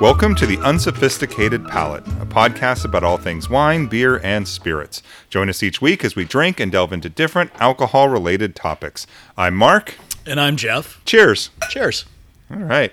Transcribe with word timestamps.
Welcome 0.00 0.36
to 0.36 0.46
The 0.46 0.58
Unsophisticated 0.58 1.66
Palate, 1.66 2.06
a 2.06 2.24
podcast 2.24 2.84
about 2.84 3.02
all 3.02 3.18
things 3.18 3.50
wine, 3.50 3.86
beer, 3.88 4.20
and 4.22 4.46
spirits. 4.46 5.02
Join 5.28 5.48
us 5.48 5.60
each 5.60 5.82
week 5.82 6.04
as 6.04 6.14
we 6.14 6.24
drink 6.24 6.60
and 6.60 6.70
delve 6.70 6.92
into 6.92 7.08
different 7.08 7.50
alcohol 7.58 8.08
related 8.08 8.54
topics. 8.54 9.08
I'm 9.36 9.56
Marc. 9.56 9.96
And 10.24 10.40
I'm 10.40 10.56
Jeff. 10.56 11.04
Cheers. 11.04 11.50
Cheers. 11.68 12.04
All 12.48 12.58
right. 12.58 12.92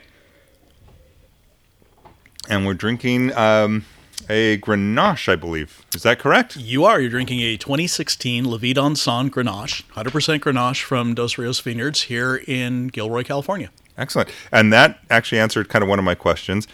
And 2.49 2.65
we're 2.65 2.73
drinking 2.73 3.35
um, 3.35 3.85
a 4.27 4.57
Grenache, 4.57 5.31
I 5.31 5.35
believe. 5.35 5.85
Is 5.93 6.01
that 6.01 6.17
correct? 6.17 6.57
You 6.57 6.85
are. 6.85 6.99
You're 6.99 7.11
drinking 7.11 7.41
a 7.41 7.55
2016 7.55 8.45
La 8.45 8.57
Vie 8.57 8.73
Dansante 8.73 9.29
Grenache, 9.29 9.83
100% 9.91 10.39
Grenache 10.39 10.81
from 10.81 11.13
Dos 11.13 11.37
Rios 11.37 11.59
Vineyards 11.59 12.01
here 12.01 12.37
in 12.47 12.87
Gilroy, 12.87 13.23
California. 13.23 13.69
Excellent. 13.95 14.29
And 14.51 14.73
that 14.73 14.99
actually 15.11 15.37
answered 15.37 15.69
kind 15.69 15.83
of 15.83 15.87
one 15.87 15.99
of 15.99 16.05
my 16.05 16.15
questions. 16.15 16.67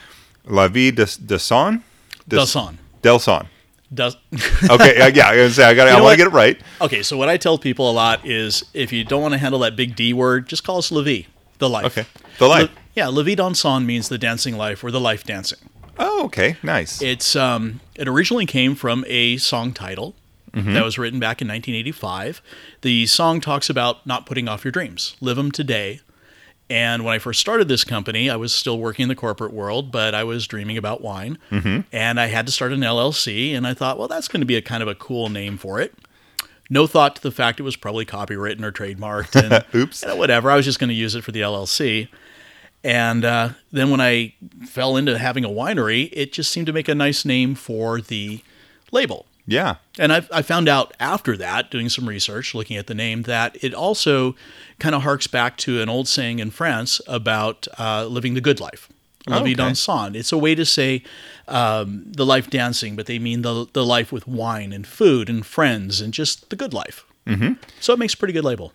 La 0.45 0.67
Vie 0.67 0.91
de, 0.91 1.05
de 1.25 1.37
Son? 1.39 1.83
D'Anson. 2.27 2.77
Del 3.01 3.19
Son. 3.19 3.47
Does 3.93 4.15
Okay, 4.69 5.01
uh, 5.01 5.07
yeah, 5.07 5.29
I, 5.29 5.49
say, 5.49 5.63
I, 5.65 5.73
gotta, 5.73 5.91
I 5.91 5.93
want 5.95 6.01
to 6.01 6.03
what? 6.03 6.17
get 6.17 6.27
it 6.27 6.33
right. 6.33 6.61
okay, 6.79 7.03
so 7.03 7.17
what 7.17 7.27
I 7.27 7.35
tell 7.35 7.57
people 7.57 7.89
a 7.89 7.91
lot 7.91 8.25
is 8.25 8.63
if 8.73 8.93
you 8.93 9.03
don't 9.03 9.21
want 9.21 9.33
to 9.33 9.37
handle 9.37 9.59
that 9.59 9.75
big 9.75 9.95
D 9.97 10.13
word, 10.13 10.47
just 10.47 10.63
call 10.63 10.77
us 10.77 10.91
La 10.91 11.01
Vie, 11.01 11.27
the 11.57 11.67
life. 11.69 11.85
Okay. 11.97 12.07
The 12.39 12.47
life. 12.47 12.69
La- 12.69 12.81
yeah, 12.95 13.07
La 13.07 13.21
Vie 13.23 13.35
Dansante 13.35 13.85
means 13.85 14.07
the 14.07 14.17
dancing 14.17 14.55
life 14.55 14.83
or 14.83 14.91
the 14.91 14.99
life 14.99 15.25
dancing. 15.25 15.59
Oh, 15.99 16.25
okay. 16.25 16.55
Nice. 16.63 17.01
It's 17.01 17.35
um, 17.35 17.81
it 17.95 18.07
originally 18.07 18.45
came 18.45 18.75
from 18.75 19.03
a 19.07 19.37
song 19.37 19.73
title 19.73 20.15
that 20.53 20.83
was 20.83 20.97
written 20.97 21.17
back 21.19 21.41
in 21.41 21.47
1985. 21.47 22.41
The 22.81 23.05
song 23.07 23.39
talks 23.39 23.69
about 23.69 24.05
not 24.05 24.25
putting 24.25 24.49
off 24.49 24.65
your 24.65 24.71
dreams, 24.73 25.15
live 25.21 25.37
them 25.37 25.49
today. 25.51 26.01
And 26.71 27.03
when 27.03 27.13
I 27.13 27.19
first 27.19 27.41
started 27.41 27.67
this 27.67 27.83
company, 27.83 28.29
I 28.29 28.37
was 28.37 28.53
still 28.53 28.79
working 28.79 29.03
in 29.03 29.09
the 29.09 29.15
corporate 29.15 29.51
world, 29.51 29.91
but 29.91 30.15
I 30.15 30.23
was 30.23 30.47
dreaming 30.47 30.77
about 30.77 31.01
wine, 31.01 31.37
and 31.91 32.17
I 32.17 32.27
had 32.27 32.45
to 32.45 32.51
start 32.53 32.71
an 32.71 32.79
LLC. 32.79 33.53
And 33.53 33.67
I 33.67 33.73
thought, 33.73 33.99
well, 33.99 34.07
that's 34.07 34.29
going 34.29 34.39
to 34.39 34.45
be 34.45 34.55
a 34.55 34.61
kind 34.61 34.81
of 34.81 34.87
a 34.87 34.95
cool 34.95 35.27
name 35.27 35.57
for 35.57 35.81
it. 35.81 35.93
No 36.69 36.87
thought 36.87 37.17
to 37.17 37.21
the 37.21 37.31
fact 37.31 37.59
it 37.59 37.63
was 37.63 37.75
probably 37.75 38.05
copywritten 38.05 38.63
or 38.63 38.71
trademarked, 38.71 39.35
and 39.35 39.65
Oops. 39.75 40.05
know, 40.05 40.15
whatever. 40.15 40.49
I 40.49 40.55
was 40.55 40.63
just 40.63 40.79
going 40.79 40.87
to 40.87 40.93
use 40.95 41.13
it 41.13 41.25
for 41.25 41.33
the 41.33 41.41
LLC. 41.41 42.07
And 42.85 43.25
uh, 43.25 43.49
then 43.73 43.91
when 43.91 43.99
I 43.99 44.33
fell 44.65 44.95
into 44.95 45.17
having 45.17 45.43
a 45.43 45.49
winery, 45.49 46.07
it 46.13 46.31
just 46.31 46.51
seemed 46.51 46.67
to 46.67 46.73
make 46.73 46.87
a 46.87 46.95
nice 46.95 47.25
name 47.25 47.53
for 47.53 47.99
the 47.99 48.41
label. 48.93 49.25
Yeah. 49.45 49.75
And 49.99 50.13
I, 50.13 50.25
I 50.31 50.41
found 50.41 50.67
out 50.69 50.93
after 50.99 51.35
that, 51.37 51.71
doing 51.71 51.89
some 51.89 52.07
research, 52.07 52.53
looking 52.55 52.77
at 52.77 52.87
the 52.87 52.93
name, 52.95 53.23
that 53.23 53.57
it 53.63 53.73
also 53.73 54.35
kind 54.79 54.95
of 54.95 55.03
harks 55.03 55.27
back 55.27 55.57
to 55.57 55.81
an 55.81 55.89
old 55.89 56.07
saying 56.07 56.39
in 56.39 56.51
France 56.51 57.01
about 57.07 57.67
uh, 57.79 58.05
living 58.05 58.33
the 58.33 58.41
good 58.41 58.59
life. 58.59 58.89
La 59.27 59.39
vie 59.43 59.51
Okay. 59.51 59.55
dansant. 59.55 60.15
It's 60.15 60.31
a 60.31 60.37
way 60.37 60.55
to 60.55 60.65
say 60.65 61.03
um, 61.47 62.03
the 62.07 62.25
life 62.25 62.49
dancing, 62.49 62.95
but 62.95 63.05
they 63.05 63.19
mean 63.19 63.43
the, 63.43 63.67
the 63.73 63.85
life 63.85 64.11
with 64.11 64.27
wine 64.27 64.73
and 64.73 64.87
food 64.87 65.29
and 65.29 65.45
friends 65.45 66.01
and 66.01 66.13
just 66.13 66.49
the 66.49 66.55
good 66.55 66.73
life. 66.73 67.05
Mm-hmm. 67.27 67.53
So 67.79 67.93
it 67.93 67.99
makes 67.99 68.15
a 68.15 68.17
pretty 68.17 68.33
good 68.33 68.43
label. 68.45 68.73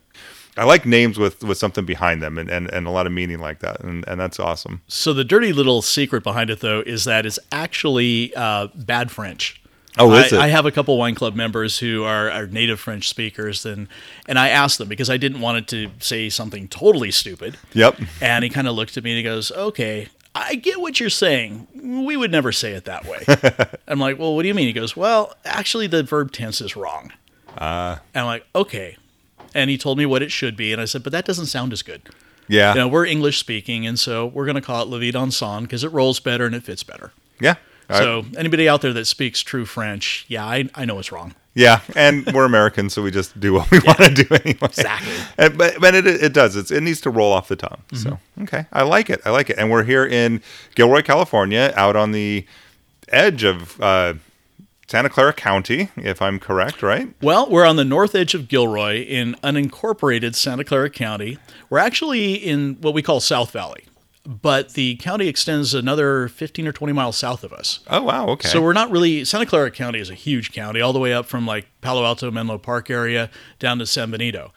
I 0.55 0.63
like 0.63 0.85
names 0.85 1.19
with, 1.19 1.43
with 1.43 1.57
something 1.57 1.85
behind 1.85 2.23
them 2.23 2.37
and, 2.37 2.49
and, 2.49 2.71
and 2.71 2.87
a 2.87 2.89
lot 2.89 3.05
of 3.05 3.11
meaning 3.11 3.39
like 3.39 3.59
that. 3.59 3.81
And, 3.81 4.07
and 4.07 4.19
that's 4.19 4.39
awesome. 4.39 4.81
So 4.87 5.13
the 5.13 5.23
dirty 5.25 5.51
little 5.53 5.81
secret 5.81 6.23
behind 6.23 6.49
it, 6.49 6.61
though, 6.61 6.79
is 6.79 7.03
that 7.03 7.25
it's 7.25 7.37
actually 7.51 8.33
uh, 8.35 8.67
bad 8.73 9.11
French. 9.11 9.61
Oh, 9.99 10.13
is 10.13 10.33
I, 10.33 10.35
it? 10.35 10.41
I 10.41 10.47
have 10.47 10.65
a 10.65 10.71
couple 10.71 10.97
wine 10.97 11.15
club 11.15 11.35
members 11.35 11.79
who 11.79 12.03
are, 12.03 12.29
are 12.29 12.47
native 12.47 12.79
French 12.79 13.07
speakers, 13.09 13.65
and 13.65 13.87
and 14.27 14.37
I 14.37 14.49
asked 14.49 14.77
them 14.77 14.87
because 14.89 15.09
I 15.09 15.17
didn't 15.17 15.41
want 15.41 15.57
it 15.57 15.67
to 15.69 15.91
say 15.99 16.29
something 16.29 16.67
totally 16.67 17.11
stupid. 17.11 17.57
Yep. 17.73 17.99
And 18.21 18.43
he 18.43 18.49
kind 18.49 18.67
of 18.67 18.75
looked 18.75 18.97
at 18.97 19.03
me 19.03 19.11
and 19.11 19.17
he 19.17 19.23
goes, 19.23 19.51
"Okay, 19.51 20.09
I 20.35 20.55
get 20.55 20.79
what 20.79 20.99
you're 20.99 21.09
saying. 21.09 21.67
We 21.75 22.17
would 22.17 22.31
never 22.31 22.51
say 22.51 22.73
it 22.73 22.85
that 22.85 23.05
way." 23.05 23.23
I'm 23.87 23.99
like, 23.99 24.19
"Well, 24.19 24.35
what 24.35 24.41
do 24.43 24.47
you 24.47 24.53
mean?" 24.53 24.67
He 24.67 24.73
goes, 24.73 24.95
"Well, 24.95 25.33
actually, 25.45 25.87
the 25.87 26.03
verb 26.03 26.31
tense 26.31 26.61
is 26.61 26.75
wrong." 26.75 27.11
Uh, 27.57 27.97
And 28.13 28.21
I'm 28.21 28.27
like, 28.27 28.45
"Okay." 28.55 28.97
And 29.55 29.69
he 29.69 29.77
told 29.77 29.97
me 29.97 30.05
what 30.05 30.21
it 30.21 30.31
should 30.31 30.55
be, 30.55 30.71
and 30.73 30.81
I 30.81 30.85
said, 30.85 31.03
"But 31.03 31.11
that 31.13 31.25
doesn't 31.25 31.47
sound 31.47 31.73
as 31.73 31.81
good." 31.81 32.01
yeah. 32.47 32.73
You 32.73 32.79
know, 32.81 32.87
we're 32.87 33.05
English 33.05 33.39
speaking, 33.39 33.85
and 33.87 33.99
so 33.99 34.25
we're 34.25 34.45
going 34.45 34.55
to 34.55 34.61
call 34.61 34.81
it 34.83 34.87
La 34.87 34.97
Vie 34.99 35.11
Dansante 35.11 35.63
because 35.63 35.83
it 35.83 35.91
rolls 35.91 36.19
better 36.19 36.45
and 36.45 36.55
it 36.55 36.63
fits 36.63 36.83
better. 36.83 37.11
Yeah. 37.39 37.55
I- 37.89 37.99
So 37.99 38.25
anybody 38.37 38.67
out 38.69 38.81
there 38.81 38.93
that 38.93 39.05
speaks 39.05 39.41
true 39.41 39.65
French, 39.65 40.25
yeah, 40.27 40.45
I, 40.45 40.69
I 40.75 40.85
know 40.85 40.99
it's 40.99 41.11
wrong. 41.11 41.33
yeah. 41.53 41.79
And 41.95 42.25
we're 42.33 42.45
Americans, 42.45 42.93
so 42.93 43.01
we 43.01 43.11
just 43.11 43.39
do 43.39 43.53
what 43.53 43.71
we 43.71 43.79
want 43.79 43.97
to 43.99 44.09
do 44.13 44.25
anyway. 44.35 44.57
Exactly. 44.61 45.13
And, 45.37 45.57
but 45.57 45.79
but 45.79 45.95
it, 45.95 46.05
it 46.07 46.33
does. 46.33 46.55
It's, 46.55 46.71
it 46.71 46.81
needs 46.81 46.99
to 47.01 47.09
roll 47.09 47.31
off 47.31 47.47
the 47.47 47.55
tongue. 47.55 47.81
So, 47.93 48.19
okay. 48.43 48.65
I 48.73 48.83
like 48.83 49.09
it. 49.09 49.21
I 49.25 49.29
like 49.31 49.49
it. 49.49 49.57
And 49.57 49.69
we're 49.71 49.83
here 49.83 50.05
in 50.05 50.41
Gilroy, 50.75 51.01
California, 51.03 51.73
out 51.75 51.95
on 51.95 52.11
the 52.11 52.45
edge 53.09 53.43
of 53.43 53.79
uh, 53.81 54.15
Santa 54.87 55.09
Clara 55.09 55.33
County, 55.33 55.89
if 55.97 56.21
I'm 56.21 56.39
correct, 56.39 56.81
right? 56.83 57.13
Well, 57.21 57.49
we're 57.49 57.65
on 57.65 57.75
the 57.75 57.85
north 57.85 58.15
edge 58.15 58.33
of 58.35 58.47
Gilroy 58.47 59.03
in 59.03 59.35
unincorporated 59.43 60.33
Santa 60.35 60.63
Clara 60.63 60.89
County. 60.89 61.37
We're 61.69 61.79
actually 61.79 62.33
in 62.35 62.75
what 62.81 62.93
we 62.93 63.01
call 63.01 63.19
South 63.19 63.51
Valley, 63.51 63.85
but 64.27 64.73
the 64.73 64.97
county 64.97 65.29
extends 65.29 65.73
another 65.73 66.27
15 66.27 66.67
or 66.67 66.73
20 66.73 66.91
miles 66.91 67.17
south 67.17 67.45
of 67.45 67.53
us. 67.53 67.79
Oh, 67.87 68.03
wow. 68.03 68.27
Okay. 68.27 68.49
So 68.49 68.61
we're 68.61 68.73
not 68.73 68.91
really 68.91 69.23
Santa 69.23 69.45
Clara 69.45 69.71
County 69.71 69.99
is 69.99 70.09
a 70.09 70.13
huge 70.13 70.51
county, 70.51 70.81
all 70.81 70.91
the 70.91 70.99
way 70.99 71.13
up 71.13 71.25
from 71.25 71.47
like 71.47 71.67
Palo 71.79 72.03
Alto, 72.03 72.29
Menlo 72.29 72.57
Park 72.57 72.89
area 72.89 73.29
down 73.57 73.79
to 73.79 73.85
San 73.85 74.11
Benito. 74.11 74.51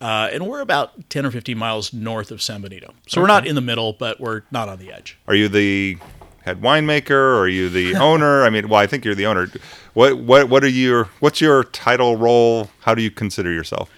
Uh, 0.00 0.28
and 0.32 0.48
we're 0.48 0.60
about 0.60 1.08
10 1.08 1.24
or 1.24 1.30
15 1.30 1.56
miles 1.56 1.92
north 1.92 2.32
of 2.32 2.42
San 2.42 2.60
Benito. 2.62 2.92
So 3.06 3.20
we're 3.20 3.28
not 3.28 3.46
in 3.46 3.54
the 3.54 3.60
middle, 3.60 3.92
but 3.92 4.18
we're 4.18 4.42
not 4.50 4.68
on 4.68 4.80
the 4.80 4.92
edge. 4.92 5.16
Are 5.28 5.34
you 5.36 5.48
the 5.48 5.98
head 6.40 6.60
winemaker? 6.60 7.10
Or 7.12 7.42
are 7.42 7.48
you 7.48 7.68
the 7.68 7.94
owner? 8.00 8.42
I 8.42 8.50
mean, 8.50 8.68
well, 8.68 8.80
I 8.80 8.88
think 8.88 9.04
you're 9.04 9.14
the 9.14 9.26
owner. 9.26 9.46
What 9.94 10.18
what 10.18 10.48
what 10.48 10.64
are 10.64 10.68
your 10.68 11.04
what's 11.20 11.40
your 11.40 11.62
title 11.62 12.16
role? 12.16 12.70
How 12.80 12.96
do 12.96 13.02
you 13.02 13.12
consider 13.12 13.52
yourself? 13.52 13.88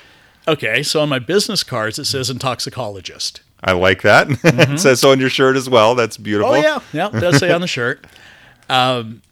Okay, 0.46 0.82
so 0.82 1.00
on 1.00 1.08
my 1.08 1.18
business 1.18 1.62
cards 1.62 1.98
it 1.98 2.04
says 2.04 2.28
intoxicologist. 2.28 3.40
I 3.64 3.72
like 3.72 4.02
that. 4.02 4.28
it 4.44 4.78
says 4.78 5.00
so 5.00 5.10
on 5.12 5.18
your 5.20 5.30
shirt 5.30 5.56
as 5.56 5.68
well. 5.70 5.94
That's 5.94 6.16
beautiful. 6.18 6.52
Oh 6.52 6.56
yeah, 6.56 6.80
yeah, 6.92 7.08
it 7.08 7.20
does 7.20 7.38
say 7.38 7.50
on 7.50 7.60
the 7.62 7.66
shirt. 7.78 8.04
Um, 8.68 9.22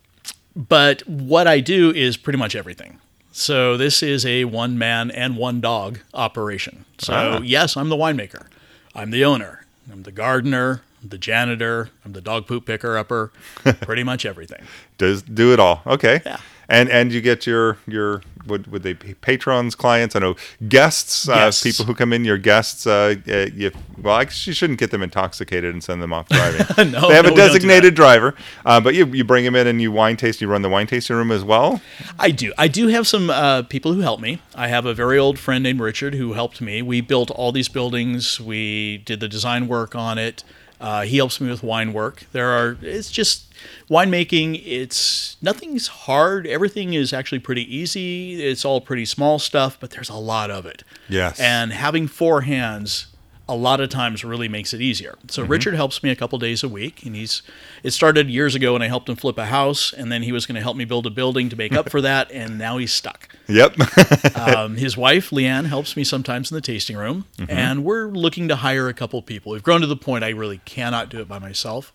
but 0.56 1.06
what 1.06 1.46
I 1.46 1.60
do 1.60 1.90
is 1.90 2.16
pretty 2.16 2.38
much 2.38 2.54
everything. 2.56 2.98
So 3.30 3.76
this 3.76 4.02
is 4.02 4.26
a 4.26 4.44
one 4.44 4.76
man 4.78 5.10
and 5.10 5.36
one 5.36 5.60
dog 5.60 6.00
operation. 6.12 6.84
So 6.98 7.12
Ah. 7.14 7.40
yes, 7.42 7.76
I'm 7.76 7.88
the 7.88 7.96
winemaker. 7.96 8.46
I'm 8.94 9.10
the 9.10 9.24
owner. 9.24 9.64
I'm 9.90 10.02
the 10.02 10.12
gardener. 10.12 10.82
I'm 11.02 11.08
the 11.08 11.18
janitor. 11.18 11.88
I'm 12.04 12.12
the 12.12 12.20
dog 12.20 12.46
poop 12.46 12.66
picker 12.66 12.96
upper. 12.98 13.32
pretty 13.80 14.02
much 14.02 14.26
everything. 14.26 14.64
Does 14.98 15.22
do 15.22 15.52
it 15.52 15.58
all. 15.60 15.82
Okay. 15.86 16.20
Yeah. 16.26 16.38
And 16.68 16.88
and 16.88 17.12
you 17.12 17.20
get 17.20 17.46
your 17.46 17.78
your 17.86 18.22
would 18.46 18.66
would 18.68 18.82
they 18.82 18.92
be 18.92 19.14
patrons, 19.14 19.74
clients? 19.74 20.16
I 20.16 20.20
know 20.20 20.36
guests, 20.68 21.28
uh, 21.28 21.50
people 21.62 21.84
who 21.84 21.94
come 21.94 22.12
in. 22.12 22.24
Your 22.24 22.38
guests. 22.38 22.86
Uh, 22.86 23.16
you, 23.26 23.72
well, 24.00 24.14
I 24.14 24.24
guess 24.24 24.46
you 24.46 24.52
shouldn't 24.52 24.78
get 24.78 24.90
them 24.90 25.02
intoxicated 25.02 25.72
and 25.72 25.82
send 25.82 26.02
them 26.02 26.12
off 26.12 26.28
driving. 26.28 26.66
No, 26.92 27.08
they 27.08 27.14
have 27.14 27.26
no, 27.26 27.32
a 27.32 27.36
designated 27.36 27.94
driver, 27.94 28.34
uh, 28.66 28.80
but 28.80 28.94
you 28.94 29.06
you 29.06 29.24
bring 29.24 29.44
them 29.44 29.54
in 29.54 29.66
and 29.66 29.80
you 29.80 29.92
wine 29.92 30.16
taste. 30.16 30.40
You 30.40 30.48
run 30.48 30.62
the 30.62 30.68
wine 30.68 30.86
tasting 30.86 31.16
room 31.16 31.30
as 31.30 31.44
well. 31.44 31.80
I 32.18 32.30
do. 32.30 32.52
I 32.58 32.68
do 32.68 32.88
have 32.88 33.06
some 33.06 33.30
uh, 33.30 33.62
people 33.62 33.92
who 33.92 34.00
help 34.00 34.20
me. 34.20 34.40
I 34.54 34.68
have 34.68 34.84
a 34.84 34.94
very 34.94 35.18
old 35.18 35.38
friend 35.38 35.62
named 35.62 35.80
Richard 35.80 36.14
who 36.14 36.32
helped 36.32 36.60
me. 36.60 36.82
We 36.82 37.00
built 37.00 37.30
all 37.30 37.52
these 37.52 37.68
buildings. 37.68 38.40
We 38.40 38.98
did 38.98 39.20
the 39.20 39.28
design 39.28 39.68
work 39.68 39.94
on 39.94 40.18
it. 40.18 40.44
Uh, 40.80 41.02
he 41.02 41.16
helps 41.16 41.40
me 41.40 41.48
with 41.48 41.62
wine 41.62 41.92
work. 41.92 42.24
There 42.32 42.48
are. 42.48 42.76
It's 42.82 43.10
just 43.10 43.51
winemaking. 43.90 44.62
It's 44.64 45.36
nothing's 45.42 45.86
hard. 45.86 46.46
Everything 46.46 46.94
is 46.94 47.12
actually 47.12 47.40
pretty 47.40 47.74
easy. 47.74 48.42
It's 48.42 48.64
all 48.64 48.80
pretty 48.80 49.04
small 49.04 49.38
stuff, 49.38 49.78
but 49.78 49.90
there's 49.90 50.08
a 50.08 50.14
lot 50.14 50.50
of 50.50 50.66
it. 50.66 50.84
Yes. 51.08 51.38
And 51.40 51.72
having 51.72 52.06
four 52.06 52.42
hands 52.42 53.06
a 53.48 53.56
lot 53.56 53.80
of 53.80 53.88
times 53.88 54.24
really 54.24 54.48
makes 54.48 54.72
it 54.72 54.80
easier. 54.80 55.16
So 55.28 55.42
Richard 55.42 55.74
helps 55.74 56.02
me 56.02 56.10
a 56.10 56.16
couple 56.16 56.38
days 56.38 56.62
a 56.62 56.68
week 56.68 57.04
and 57.04 57.16
he's 57.16 57.42
it 57.82 57.90
started 57.90 58.30
years 58.30 58.54
ago 58.54 58.74
when 58.74 58.82
I 58.82 58.86
helped 58.86 59.08
him 59.08 59.16
flip 59.16 59.36
a 59.36 59.46
house 59.46 59.92
and 59.92 60.12
then 60.12 60.22
he 60.22 60.30
was 60.32 60.46
going 60.46 60.54
to 60.54 60.60
help 60.62 60.76
me 60.76 60.84
build 60.84 61.06
a 61.06 61.10
building 61.10 61.48
to 61.48 61.56
make 61.56 61.72
up 61.72 61.90
for 61.90 62.00
that 62.00 62.30
and 62.30 62.56
now 62.56 62.78
he's 62.78 62.92
stuck. 62.92 63.28
Yep. 63.48 63.76
Um, 64.34 64.76
his 64.76 64.96
wife 64.96 65.30
Leanne 65.30 65.66
helps 65.66 65.96
me 65.96 66.04
sometimes 66.04 66.50
in 66.50 66.54
the 66.54 66.60
tasting 66.60 66.96
room 66.96 67.26
and 67.48 67.84
we're 67.84 68.08
looking 68.08 68.48
to 68.48 68.56
hire 68.56 68.88
a 68.88 68.94
couple 68.94 69.20
people. 69.22 69.52
We've 69.52 69.62
grown 69.62 69.80
to 69.82 69.86
the 69.86 69.96
point 69.96 70.24
I 70.24 70.30
really 70.30 70.58
cannot 70.64 71.08
do 71.10 71.20
it 71.20 71.28
by 71.28 71.38
myself. 71.38 71.92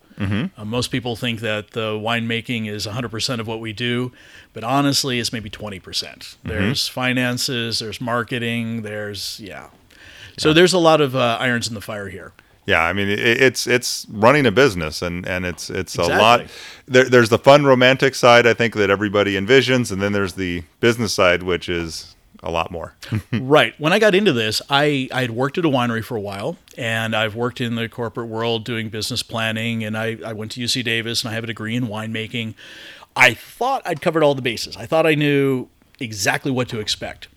Uh, 0.57 0.65
most 0.65 0.87
people 0.89 1.15
think 1.15 1.41
that 1.41 1.71
the 1.71 1.91
winemaking 1.91 2.67
is 2.67 2.87
100% 2.87 3.39
of 3.39 3.47
what 3.47 3.59
we 3.59 3.71
do, 3.73 4.11
but 4.53 4.63
honestly, 4.63 5.19
it's 5.19 5.31
maybe 5.31 5.49
20%. 5.49 6.35
There's 6.43 6.87
finances, 6.87 7.79
there's 7.79 8.01
marketing, 8.01 8.81
there's, 8.81 9.39
yeah. 9.39 9.67
So 10.37 10.53
there's 10.53 10.73
a 10.73 10.79
lot 10.79 11.01
of 11.01 11.15
uh, 11.15 11.37
irons 11.39 11.67
in 11.67 11.73
the 11.73 11.81
fire 11.81 12.09
here. 12.09 12.33
Yeah, 12.67 12.83
I 12.83 12.91
mean 12.91 13.07
it, 13.07 13.19
it's 13.19 13.65
it's 13.65 14.05
running 14.09 14.45
a 14.45 14.51
business 14.51 15.01
and 15.01 15.25
and 15.25 15.45
it's 15.45 15.69
it's 15.69 15.97
a 15.97 16.03
lot. 16.03 16.47
There, 16.85 17.05
there's 17.05 17.29
the 17.29 17.39
fun 17.39 17.65
romantic 17.65 18.13
side 18.13 18.45
I 18.45 18.53
think 18.53 18.75
that 18.75 18.89
everybody 18.89 19.35
envisions, 19.35 19.91
and 19.91 20.01
then 20.01 20.11
there's 20.11 20.33
the 20.33 20.63
business 20.81 21.13
side, 21.13 21.43
which 21.43 21.69
is 21.69 22.15
a 22.43 22.51
lot 22.51 22.69
more. 22.69 22.93
right. 23.33 23.73
When 23.79 23.93
I 23.93 23.99
got 23.99 24.13
into 24.13 24.33
this, 24.33 24.61
I, 24.69 25.07
I 25.11 25.21
had 25.21 25.31
worked 25.31 25.57
at 25.57 25.65
a 25.65 25.69
winery 25.69 26.03
for 26.03 26.15
a 26.15 26.21
while, 26.21 26.57
and 26.77 27.15
I've 27.15 27.35
worked 27.35 27.61
in 27.61 27.75
the 27.75 27.89
corporate 27.89 28.27
world 28.27 28.63
doing 28.63 28.89
business 28.89 29.23
planning, 29.23 29.83
and 29.83 29.97
I, 29.97 30.17
I 30.25 30.33
went 30.33 30.51
to 30.51 30.61
UC 30.61 30.83
Davis, 30.83 31.23
and 31.23 31.31
I 31.31 31.33
have 31.33 31.43
a 31.43 31.47
degree 31.47 31.75
in 31.75 31.87
winemaking. 31.87 32.53
I 33.15 33.33
thought 33.33 33.81
I'd 33.85 34.01
covered 34.01 34.23
all 34.23 34.35
the 34.35 34.41
bases. 34.41 34.77
I 34.77 34.85
thought 34.85 35.05
I 35.07 35.15
knew 35.15 35.67
exactly 35.99 36.51
what 36.51 36.69
to 36.69 36.79
expect. 36.79 37.27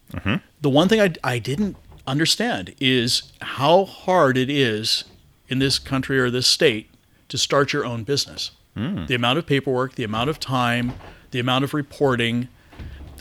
The 0.61 0.69
one 0.69 0.89
thing 0.89 1.01
I, 1.01 1.13
I 1.25 1.39
didn't 1.39 1.77
understand 2.11 2.75
is 2.81 3.33
how 3.41 3.85
hard 3.85 4.37
it 4.37 4.51
is 4.51 5.05
in 5.49 5.59
this 5.59 5.79
country 5.79 6.19
or 6.19 6.31
this 6.31 6.47
state 6.47 6.91
to 7.29 7.39
start 7.39 7.73
your 7.73 7.85
own 7.85 8.05
business. 8.05 8.51
The 9.07 9.15
amount 9.15 9.39
of 9.39 9.45
paperwork, 9.47 9.97
the 9.97 10.05
amount 10.05 10.31
of 10.31 10.41
time, 10.41 10.95
the 11.33 11.39
amount 11.39 11.65
of 11.65 11.75
reporting, 11.75 12.49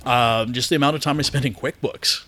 um, 0.05 0.53
just 0.53 0.69
the 0.69 0.75
amount 0.77 0.95
of 0.95 1.01
time 1.01 1.19
I 1.19 1.21
spent 1.23 1.43
in 1.43 1.53
QuickBooks 1.53 2.23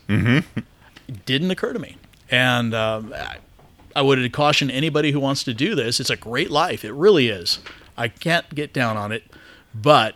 didn't 1.26 1.50
occur 1.50 1.72
to 1.72 1.80
me. 1.80 1.96
And 2.30 2.74
um, 2.74 3.14
I, 3.16 3.38
I 3.96 4.02
would 4.02 4.32
caution 4.34 4.70
anybody 4.70 5.12
who 5.12 5.20
wants 5.22 5.46
to 5.46 5.54
do 5.54 5.76
this. 5.76 6.00
It's 6.02 6.10
a 6.10 6.18
great 6.18 6.52
life. 6.52 6.84
It 6.84 6.92
really 6.94 7.30
is. 7.30 7.60
I 7.98 8.10
can't 8.10 8.54
get 8.54 8.74
down 8.74 8.98
on 8.98 9.12
it, 9.14 9.24
but 9.74 10.16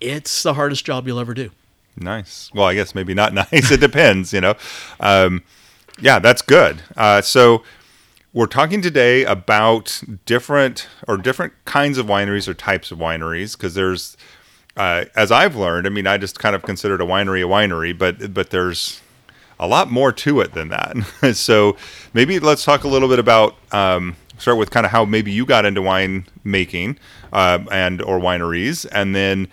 it's 0.00 0.42
the 0.42 0.54
hardest 0.54 0.84
job 0.84 1.06
you'll 1.06 1.20
ever 1.20 1.34
do. 1.34 1.50
Nice. 1.96 2.50
Well, 2.54 2.66
I 2.66 2.74
guess 2.74 2.94
maybe 2.94 3.14
not 3.14 3.34
nice. 3.52 3.70
It 3.70 3.80
depends, 3.80 4.32
you 4.32 4.40
know. 4.40 4.54
Um, 4.98 5.42
yeah, 6.00 6.18
that's 6.18 6.42
good. 6.42 6.82
Uh, 6.96 7.20
so 7.20 7.62
we're 8.32 8.46
talking 8.46 8.80
today 8.80 9.24
about 9.24 10.02
different 10.24 10.88
or 11.06 11.16
different 11.16 11.52
kinds 11.64 11.98
of 11.98 12.06
wineries 12.06 12.48
or 12.48 12.54
types 12.54 12.90
of 12.90 12.98
wineries 12.98 13.56
because 13.56 13.74
there's, 13.74 14.16
uh, 14.76 15.04
as 15.14 15.30
I've 15.30 15.54
learned, 15.54 15.86
I 15.86 15.90
mean, 15.90 16.06
I 16.06 16.16
just 16.16 16.38
kind 16.38 16.56
of 16.56 16.62
considered 16.62 17.00
a 17.00 17.04
winery 17.04 17.44
a 17.44 17.48
winery, 17.48 17.96
but 17.96 18.32
but 18.32 18.50
there's 18.50 19.00
a 19.60 19.66
lot 19.66 19.90
more 19.90 20.12
to 20.12 20.40
it 20.40 20.54
than 20.54 20.68
that. 20.68 21.34
so 21.36 21.76
maybe 22.14 22.38
let's 22.40 22.64
talk 22.64 22.84
a 22.84 22.88
little 22.88 23.08
bit 23.08 23.18
about 23.18 23.54
um, 23.72 24.16
start 24.38 24.56
with 24.56 24.70
kind 24.70 24.86
of 24.86 24.92
how 24.92 25.04
maybe 25.04 25.30
you 25.30 25.44
got 25.44 25.64
into 25.66 25.82
wine 25.82 26.26
making 26.42 26.98
uh, 27.32 27.58
and 27.70 28.00
or 28.02 28.18
wineries, 28.18 28.86
and 28.92 29.14
then. 29.14 29.48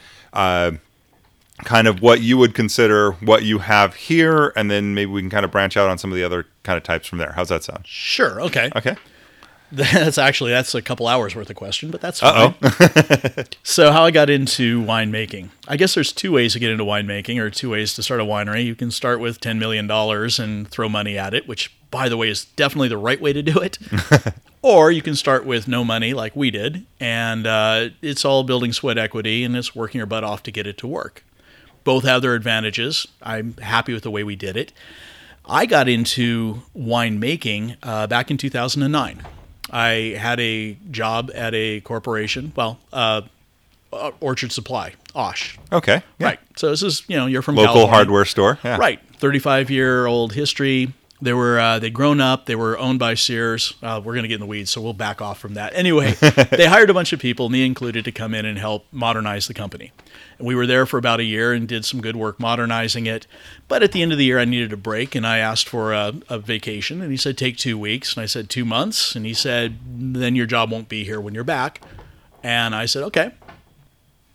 Kind 1.66 1.88
of 1.88 2.02
what 2.02 2.22
you 2.22 2.38
would 2.38 2.56
consider 2.56 3.12
what 3.12 3.44
you 3.44 3.60
have 3.60 3.96
here, 3.96 4.54
and 4.56 4.72
then 4.72 4.94
maybe 4.94 5.12
we 5.12 5.22
can 5.22 5.30
kind 5.30 5.46
of 5.46 5.52
branch 5.52 5.78
out 5.78 5.90
on 5.90 5.98
some 5.98 6.12
of 6.12 6.16
the 6.16 6.24
other 6.24 6.46
kind 6.64 6.78
of 6.78 6.84
types 6.84 7.08
from 7.08 7.18
there. 7.18 7.34
How's 7.36 7.50
that 7.50 7.64
sound? 7.64 7.86
Sure. 7.86 8.42
Okay. 8.42 8.70
Okay. 8.76 8.96
That's 9.72 10.18
actually 10.18 10.50
that's 10.50 10.74
a 10.74 10.82
couple 10.82 11.08
hours 11.08 11.36
worth 11.36 11.48
of 11.50 11.56
question, 11.56 11.92
but 11.92 12.02
that's 12.02 12.22
fine. 12.22 12.56
So 13.64 13.92
how 13.92 14.04
I 14.04 14.10
got 14.10 14.28
into 14.28 14.82
winemaking? 14.82 15.50
I 15.68 15.78
guess 15.78 15.94
there's 15.94 16.12
two 16.12 16.32
ways 16.32 16.54
to 16.54 16.60
get 16.60 16.72
into 16.72 16.84
winemaking, 16.84 17.40
or 17.40 17.52
two 17.52 17.70
ways 17.70 17.94
to 17.94 18.02
start 18.02 18.20
a 18.20 18.24
winery. 18.24 18.66
You 18.66 18.74
can 18.74 18.90
start 18.90 19.20
with 19.20 19.40
ten 19.40 19.60
million 19.60 19.86
dollars 19.86 20.40
and 20.40 20.68
throw 20.68 20.90
money 20.90 21.20
at 21.20 21.36
it, 21.36 21.48
which, 21.48 21.72
by 21.92 22.10
the 22.10 22.18
way, 22.18 22.30
is 22.30 22.46
definitely 22.46 22.88
the 22.88 22.98
right 22.98 23.22
way 23.22 23.32
to 23.32 23.44
do 23.44 23.60
it. 23.60 23.78
or 24.64 24.92
you 24.92 25.04
can 25.04 25.16
start 25.16 25.46
with 25.46 25.68
no 25.68 25.84
money, 25.84 26.16
like 26.16 26.36
we 26.36 26.50
did, 26.50 26.88
and 27.00 27.46
uh, 27.46 27.90
it's 28.02 28.26
all 28.26 28.44
building 28.44 28.74
sweat 28.74 28.98
equity 28.98 29.44
and 29.44 29.56
it's 29.56 29.76
working 29.76 30.00
your 30.00 30.08
butt 30.08 30.24
off 30.24 30.42
to 30.44 30.52
get 30.52 30.66
it 30.66 30.80
to 30.80 30.88
work. 30.88 31.24
Both 31.90 32.04
have 32.04 32.22
their 32.22 32.36
advantages. 32.36 33.08
I'm 33.20 33.54
happy 33.54 33.94
with 33.96 34.04
the 34.04 34.12
way 34.12 34.24
we 34.24 34.36
did 34.36 34.56
it. 34.56 34.72
I 35.44 35.66
got 35.66 35.90
into 35.90 36.62
winemaking 36.78 37.78
uh, 37.82 38.06
back 38.06 38.30
in 38.30 38.38
2009. 38.38 39.24
I 39.72 39.88
had 40.16 40.40
a 40.40 40.78
job 40.92 41.32
at 41.34 41.56
a 41.56 41.82
corporation, 41.82 42.54
well, 42.56 42.78
uh, 42.94 43.24
uh, 43.92 44.12
Orchard 44.20 44.52
Supply, 44.52 44.94
Osh. 45.16 45.58
Okay. 45.72 46.04
Yeah. 46.20 46.28
Right. 46.28 46.40
So 46.58 46.70
this 46.70 46.84
is, 46.84 47.02
you 47.08 47.18
know, 47.18 47.26
you're 47.26 47.42
from 47.42 47.56
Local 47.56 47.74
California. 47.74 47.96
hardware 47.96 48.26
store. 48.26 48.60
Yeah. 48.64 48.78
Right. 48.78 49.00
35 49.16 49.72
year 49.72 50.06
old 50.06 50.34
history. 50.34 50.94
They 51.24 51.34
were 51.34 51.60
uh, 51.60 51.80
they'd 51.80 51.92
grown 51.92 52.22
up. 52.22 52.46
They 52.46 52.56
were 52.56 52.78
owned 52.78 53.00
by 53.00 53.16
Sears. 53.16 53.74
Uh, 53.82 54.00
we're 54.04 54.14
going 54.14 54.26
to 54.26 54.30
get 54.30 54.36
in 54.36 54.42
the 54.42 54.46
weeds, 54.46 54.70
so 54.70 54.80
we'll 54.80 54.94
back 54.94 55.24
off 55.24 55.40
from 55.40 55.56
that. 55.56 55.74
Anyway, 55.74 56.12
they 56.52 56.68
hired 56.68 56.92
a 56.92 56.94
bunch 56.94 57.14
of 57.14 57.20
people, 57.20 57.50
me 57.50 57.66
included, 57.66 58.06
to 58.06 58.12
come 58.12 58.36
in 58.36 58.46
and 58.46 58.60
help 58.60 58.86
modernize 58.92 59.48
the 59.48 59.56
company. 59.56 59.92
We 60.40 60.56
were 60.56 60.66
there 60.66 60.86
for 60.86 60.98
about 60.98 61.20
a 61.20 61.24
year 61.24 61.54
and 61.54 61.68
did 61.68 61.84
some 61.84 62.02
good 62.02 62.16
work 62.16 62.40
modernizing 62.40 63.06
it. 63.06 63.28
But 63.68 63.84
at 63.84 63.92
the 63.92 64.02
end 64.02 64.12
of 64.12 64.18
the 64.18 64.26
year, 64.26 64.40
I 64.40 64.46
needed 64.46 64.72
a 64.72 64.78
break, 64.78 65.14
and 65.14 65.28
I 65.28 65.40
asked 65.40 65.68
for 65.68 65.94
a, 65.94 66.14
a 66.30 66.40
vacation. 66.40 67.02
And 67.02 67.12
he 67.12 67.18
said, 67.18 67.38
"Take 67.38 67.58
two 67.58 67.78
weeks." 67.78 68.16
And 68.16 68.24
I 68.24 68.26
said, 68.26 68.50
two 68.50 68.66
months." 68.66 69.16
And 69.16 69.26
he 69.26 69.34
said, 69.34 69.78
"Then 69.86 70.36
your 70.36 70.46
job 70.46 70.72
won't 70.72 70.90
be 70.90 71.04
here 71.04 71.20
when 71.20 71.34
you're 71.34 71.44
back." 71.44 71.82
And 72.42 72.74
I 72.74 72.86
said, 72.86 73.04
"Okay." 73.04 73.32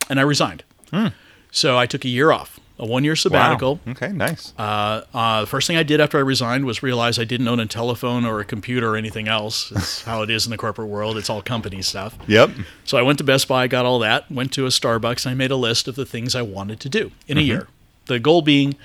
And 0.09 0.19
I 0.19 0.23
resigned. 0.23 0.63
Hmm. 0.91 1.07
So 1.51 1.77
I 1.77 1.87
took 1.87 2.05
a 2.05 2.09
year 2.09 2.31
off, 2.31 2.59
a 2.77 2.85
one 2.85 3.03
year 3.03 3.15
sabbatical. 3.15 3.79
Wow. 3.85 3.91
Okay. 3.91 4.09
Nice. 4.09 4.53
Uh, 4.57 5.01
uh, 5.13 5.41
the 5.41 5.47
first 5.47 5.67
thing 5.67 5.77
I 5.77 5.83
did 5.83 6.01
after 6.01 6.17
I 6.17 6.21
resigned 6.21 6.65
was 6.65 6.83
realize 6.83 7.17
I 7.17 7.23
didn't 7.23 7.47
own 7.47 7.59
a 7.59 7.65
telephone 7.65 8.25
or 8.25 8.39
a 8.39 8.45
computer 8.45 8.93
or 8.93 8.97
anything 8.97 9.27
else. 9.27 9.71
It's 9.71 10.01
how 10.05 10.21
it 10.23 10.29
is 10.29 10.45
in 10.45 10.51
the 10.51 10.57
corporate 10.57 10.89
world. 10.89 11.17
It's 11.17 11.29
all 11.29 11.41
company 11.41 11.81
stuff. 11.81 12.17
yep. 12.27 12.49
So 12.83 12.97
I 12.97 13.01
went 13.01 13.17
to 13.19 13.23
Best 13.23 13.47
Buy, 13.47 13.67
got 13.67 13.85
all 13.85 13.99
that, 13.99 14.29
went 14.31 14.51
to 14.53 14.65
a 14.65 14.69
Starbucks, 14.69 15.25
and 15.25 15.31
I 15.31 15.35
made 15.35 15.51
a 15.51 15.55
list 15.55 15.87
of 15.87 15.95
the 15.95 16.05
things 16.05 16.35
I 16.35 16.41
wanted 16.41 16.79
to 16.81 16.89
do 16.89 17.11
in 17.27 17.37
a 17.37 17.41
year. 17.41 17.67
The 18.07 18.19
goal 18.19 18.41
being, 18.41 18.75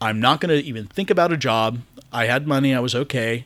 I'm 0.00 0.18
not 0.20 0.40
going 0.40 0.50
to 0.58 0.66
even 0.66 0.86
think 0.86 1.10
about 1.10 1.32
a 1.32 1.36
job. 1.36 1.80
I 2.12 2.26
had 2.26 2.46
money, 2.46 2.74
I 2.74 2.80
was 2.80 2.94
okay. 2.94 3.44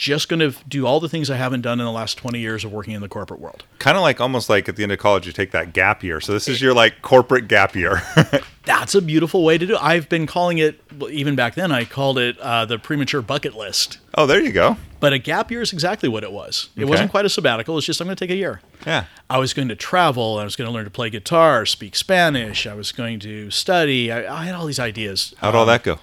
Just 0.00 0.30
going 0.30 0.40
to 0.40 0.56
do 0.66 0.86
all 0.86 0.98
the 0.98 1.10
things 1.10 1.28
I 1.28 1.36
haven't 1.36 1.60
done 1.60 1.78
in 1.78 1.84
the 1.84 1.92
last 1.92 2.16
20 2.16 2.38
years 2.38 2.64
of 2.64 2.72
working 2.72 2.94
in 2.94 3.02
the 3.02 3.08
corporate 3.08 3.38
world. 3.38 3.64
Kind 3.78 3.98
of 3.98 4.02
like 4.02 4.18
almost 4.18 4.48
like 4.48 4.66
at 4.66 4.76
the 4.76 4.82
end 4.82 4.92
of 4.92 4.98
college, 4.98 5.26
you 5.26 5.32
take 5.32 5.50
that 5.50 5.74
gap 5.74 6.02
year. 6.02 6.22
So 6.22 6.32
this 6.32 6.48
is 6.48 6.62
your 6.62 6.72
like 6.72 7.02
corporate 7.02 7.48
gap 7.48 7.76
year. 7.76 8.00
That's 8.64 8.94
a 8.94 9.02
beautiful 9.02 9.44
way 9.44 9.58
to 9.58 9.66
do 9.66 9.74
it. 9.74 9.82
I've 9.82 10.08
been 10.08 10.26
calling 10.26 10.56
it, 10.56 10.80
even 11.10 11.34
back 11.36 11.54
then, 11.54 11.70
I 11.70 11.84
called 11.84 12.16
it 12.16 12.38
uh, 12.38 12.64
the 12.64 12.78
premature 12.78 13.20
bucket 13.20 13.54
list. 13.54 13.98
oh, 14.14 14.24
there 14.24 14.40
you 14.40 14.52
go. 14.52 14.78
But 15.00 15.12
a 15.12 15.18
gap 15.18 15.50
year 15.50 15.60
is 15.60 15.70
exactly 15.74 16.08
what 16.08 16.24
it 16.24 16.32
was. 16.32 16.70
It 16.76 16.82
Okay. 16.84 16.90
wasn't 16.90 17.10
quite 17.10 17.26
a 17.26 17.28
sabbatical. 17.28 17.76
It's 17.76 17.86
just 17.86 18.00
I'm 18.00 18.06
going 18.06 18.16
to 18.16 18.24
take 18.26 18.32
a 18.32 18.36
year. 18.38 18.62
Yeah. 18.86 19.04
I 19.28 19.36
was 19.36 19.52
going 19.52 19.68
to 19.68 19.76
travel. 19.76 20.38
I 20.38 20.44
was 20.44 20.56
going 20.56 20.66
to 20.66 20.72
learn 20.72 20.84
to 20.84 20.90
play 20.90 21.10
guitar, 21.10 21.66
speak 21.66 21.94
Spanish. 21.94 22.66
I 22.66 22.72
was 22.72 22.90
going 22.90 23.20
to 23.20 23.50
study. 23.50 24.10
I, 24.10 24.40
I 24.40 24.44
had 24.46 24.54
all 24.54 24.64
these 24.64 24.80
ideas. 24.80 25.34
How'd 25.38 25.54
all 25.54 25.66
that 25.66 25.82
go? 25.82 25.98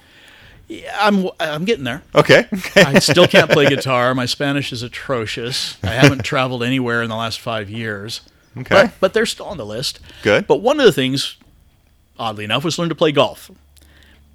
Yeah, 0.68 0.94
I'm 1.00 1.28
I'm 1.40 1.64
getting 1.64 1.84
there. 1.84 2.02
Okay. 2.14 2.46
I 2.76 2.98
still 2.98 3.26
can't 3.26 3.50
play 3.50 3.66
guitar. 3.68 4.14
My 4.14 4.26
Spanish 4.26 4.72
is 4.72 4.82
atrocious. 4.82 5.78
I 5.82 5.88
haven't 5.94 6.24
traveled 6.24 6.62
anywhere 6.62 7.02
in 7.02 7.08
the 7.08 7.16
last 7.16 7.40
five 7.40 7.70
years. 7.70 8.20
Okay. 8.56 8.84
But, 8.84 8.92
but 9.00 9.14
they're 9.14 9.26
still 9.26 9.46
on 9.46 9.56
the 9.56 9.66
list. 9.66 10.00
Good. 10.22 10.46
But 10.46 10.56
one 10.56 10.78
of 10.78 10.86
the 10.86 10.92
things, 10.92 11.36
oddly 12.18 12.44
enough, 12.44 12.64
was 12.64 12.78
learn 12.78 12.88
to 12.90 12.94
play 12.94 13.12
golf. 13.12 13.50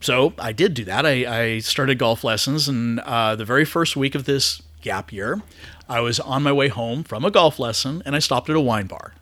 So 0.01 0.33
I 0.37 0.51
did 0.51 0.73
do 0.73 0.83
that. 0.85 1.05
I, 1.05 1.43
I 1.43 1.59
started 1.59 1.97
golf 1.97 2.23
lessons, 2.23 2.67
and 2.67 2.99
uh, 3.01 3.35
the 3.35 3.45
very 3.45 3.63
first 3.63 3.95
week 3.95 4.15
of 4.15 4.25
this 4.25 4.61
gap 4.81 5.13
year, 5.13 5.41
I 5.87 6.01
was 6.01 6.19
on 6.19 6.43
my 6.43 6.51
way 6.51 6.67
home 6.67 7.03
from 7.03 7.23
a 7.23 7.31
golf 7.31 7.57
lesson, 7.59 8.03
and 8.05 8.15
I 8.15 8.19
stopped 8.19 8.49
at 8.49 8.55
a 8.55 8.61
wine 8.61 8.87
bar, 8.87 9.13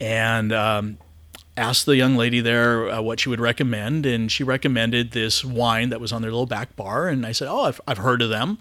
and 0.00 0.52
um, 0.52 0.98
asked 1.56 1.86
the 1.86 1.96
young 1.96 2.16
lady 2.16 2.40
there 2.40 2.90
uh, 2.90 3.00
what 3.00 3.20
she 3.20 3.28
would 3.28 3.40
recommend, 3.40 4.06
and 4.06 4.30
she 4.30 4.44
recommended 4.44 5.12
this 5.12 5.44
wine 5.44 5.90
that 5.90 6.00
was 6.00 6.12
on 6.12 6.22
their 6.22 6.30
little 6.30 6.46
back 6.46 6.76
bar, 6.76 7.08
and 7.08 7.24
I 7.24 7.32
said, 7.32 7.48
"Oh, 7.48 7.62
I've, 7.62 7.80
I've 7.86 7.98
heard 7.98 8.22
of 8.22 8.28
them." 8.30 8.58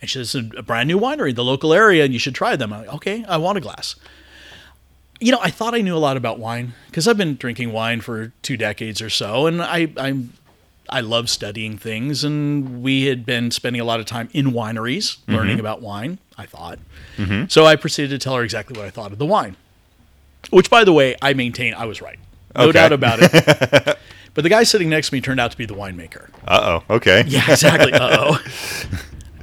And 0.00 0.08
she 0.08 0.24
said, 0.24 0.44
"It's 0.44 0.58
a 0.58 0.62
brand 0.62 0.88
new 0.88 0.98
winery 0.98 1.30
in 1.30 1.36
the 1.36 1.44
local 1.44 1.72
area, 1.74 2.04
and 2.04 2.12
you 2.12 2.18
should 2.18 2.34
try 2.34 2.56
them." 2.56 2.72
I'm 2.72 2.80
like, 2.86 2.94
"Okay, 2.94 3.24
I 3.28 3.36
want 3.36 3.58
a 3.58 3.60
glass." 3.60 3.96
you 5.20 5.32
know, 5.32 5.40
I 5.42 5.50
thought 5.50 5.74
I 5.74 5.80
knew 5.80 5.96
a 5.96 5.98
lot 5.98 6.16
about 6.16 6.38
wine 6.38 6.74
because 6.86 7.08
I've 7.08 7.16
been 7.16 7.34
drinking 7.34 7.72
wine 7.72 8.00
for 8.00 8.32
two 8.42 8.56
decades 8.56 9.02
or 9.02 9.10
so, 9.10 9.46
and 9.46 9.60
I 9.60 9.88
I'm 9.96 10.32
I 10.88 11.00
love 11.00 11.28
studying 11.28 11.76
things, 11.76 12.24
and 12.24 12.82
we 12.82 13.06
had 13.06 13.26
been 13.26 13.50
spending 13.50 13.80
a 13.80 13.84
lot 13.84 14.00
of 14.00 14.06
time 14.06 14.28
in 14.32 14.52
wineries 14.52 15.16
learning 15.26 15.58
about 15.60 15.82
wine. 15.82 16.18
I 16.38 16.46
thought, 16.46 16.78
so 17.48 17.66
I 17.66 17.74
proceeded 17.74 18.10
to 18.10 18.18
tell 18.22 18.36
her 18.36 18.44
exactly 18.44 18.78
what 18.78 18.86
I 18.86 18.90
thought 18.90 19.10
of 19.10 19.18
the 19.18 19.26
wine, 19.26 19.56
which, 20.50 20.70
by 20.70 20.84
the 20.84 20.92
way, 20.92 21.16
I 21.20 21.34
maintain 21.34 21.74
I 21.74 21.84
was 21.84 22.00
right, 22.00 22.18
no 22.58 22.64
Okay. 22.68 22.72
doubt 22.72 22.92
about 22.92 23.18
it. 23.22 23.98
but 24.34 24.42
the 24.42 24.48
guy 24.50 24.62
sitting 24.64 24.88
next 24.90 25.08
to 25.08 25.14
me 25.14 25.20
turned 25.20 25.40
out 25.40 25.50
to 25.52 25.56
be 25.56 25.66
the 25.66 25.74
winemaker. 25.74 26.28
Uh 26.46 26.80
oh. 26.88 26.94
Okay. 26.96 27.24
Yeah, 27.26 27.50
exactly. 27.50 27.92
Uh-oh. 27.92 28.38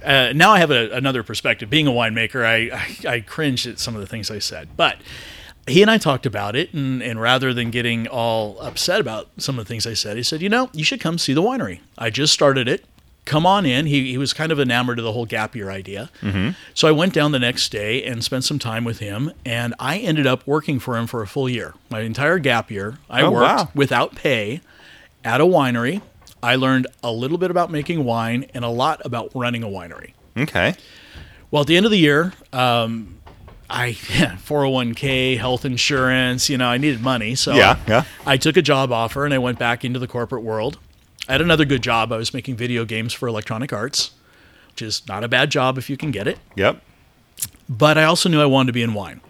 Uh, 0.05 0.31
now 0.35 0.51
I 0.51 0.59
have 0.59 0.69
a, 0.69 0.91
another 0.91 1.23
perspective. 1.23 1.67
Being 1.67 1.87
a 1.87 1.91
winemaker, 1.91 2.45
I, 2.45 2.69
I 3.07 3.15
I 3.15 3.19
cringe 3.21 3.65
at 3.65 3.79
some 3.79 3.95
of 3.95 4.01
the 4.01 4.05
things 4.05 4.29
I 4.29 4.37
said, 4.37 4.69
but 4.77 4.97
he 5.65 5.81
and 5.81 5.89
I 5.89 5.97
talked 5.97 6.27
about 6.27 6.55
it, 6.55 6.71
and, 6.75 7.01
and 7.01 7.19
rather 7.19 7.55
than 7.55 7.71
getting 7.71 8.05
all 8.07 8.59
upset 8.61 8.99
about 9.01 9.29
some 9.39 9.57
of 9.57 9.65
the 9.65 9.67
things 9.67 9.87
I 9.87 9.95
said, 9.95 10.15
he 10.15 10.21
said, 10.21 10.43
"You 10.43 10.49
know, 10.49 10.69
you 10.73 10.83
should 10.83 10.99
come 10.99 11.17
see 11.17 11.33
the 11.33 11.41
winery. 11.41 11.79
I 11.97 12.11
just 12.11 12.33
started 12.35 12.67
it. 12.67 12.85
Come 13.25 13.45
on 13.45 13.65
in." 13.65 13.85
He 13.87 14.11
he 14.11 14.17
was 14.17 14.33
kind 14.33 14.51
of 14.51 14.59
enamored 14.59 14.99
of 14.99 15.05
the 15.05 15.11
whole 15.11 15.25
gap 15.25 15.55
year 15.55 15.69
idea, 15.71 16.09
so 16.73 16.87
I 16.87 16.91
went 16.91 17.13
down 17.13 17.31
the 17.31 17.39
next 17.39 17.69
day 17.71 18.03
and 18.03 18.23
spent 18.23 18.43
some 18.43 18.59
time 18.59 18.83
with 18.83 18.99
him, 18.99 19.31
and 19.45 19.73
I 19.79 19.97
ended 19.97 20.25
up 20.27 20.45
working 20.47 20.79
for 20.79 20.95
him 20.97 21.07
for 21.07 21.21
a 21.21 21.27
full 21.27 21.49
year. 21.49 21.73
My 21.89 22.01
entire 22.01 22.39
gap 22.39 22.69
year, 22.71 22.99
I 23.09 23.21
Oh, 23.23 23.31
worked 23.31 23.43
wow. 23.57 23.69
without 23.75 24.15
pay 24.15 24.61
at 25.23 25.41
a 25.41 25.45
winery. 25.45 26.01
I 26.43 26.55
learned 26.55 26.85
a 27.03 27.11
little 27.11 27.39
bit 27.39 27.49
about 27.49 27.71
making 27.71 28.03
wine 28.05 28.45
and 28.53 28.63
a 28.63 28.69
lot 28.69 29.01
about 29.03 29.31
running 29.33 29.63
a 29.63 29.67
winery. 29.67 30.11
Okay. 30.37 30.75
Well, 31.49 31.61
at 31.61 31.67
the 31.67 31.75
end 31.77 31.85
of 31.87 31.91
the 31.91 31.97
year, 31.97 32.33
um, 32.53 33.17
I 33.67 33.93
401k, 34.47 35.37
health 35.39 35.65
insurance, 35.65 36.49
you 36.49 36.57
know, 36.57 36.67
I 36.67 36.77
needed 36.77 37.01
money. 37.01 37.33
So 37.35 37.53
Yeah, 37.55 37.77
yeah. 37.87 38.03
I 38.25 38.37
took 38.37 38.57
a 38.57 38.61
job 38.61 38.91
offer 38.91 39.25
and 39.25 39.33
I 39.33 39.37
went 39.37 39.57
back 39.59 39.83
into 39.83 39.97
the 39.99 40.07
corporate 40.07 40.43
world. 40.43 40.77
I 41.27 41.33
had 41.33 41.41
another 41.41 41.65
good 41.65 41.81
job. 41.81 42.11
I 42.11 42.17
was 42.17 42.33
making 42.33 42.55
video 42.55 42.85
games 42.85 43.13
for 43.13 43.27
Electronic 43.27 43.73
Arts, 43.73 44.11
which 44.69 44.81
is 44.81 45.07
not 45.07 45.23
a 45.23 45.27
bad 45.27 45.49
job 45.49 45.77
if 45.77 45.89
you 45.89 45.97
can 45.97 46.11
get 46.11 46.27
it. 46.27 46.37
Yep. 46.55 46.81
But 47.67 47.97
I 47.97 48.03
also 48.03 48.29
knew 48.29 48.41
I 48.41 48.45
wanted 48.45 48.67
to 48.67 48.73
be 48.73 48.83
in 48.83 48.93
wine. 48.93 49.21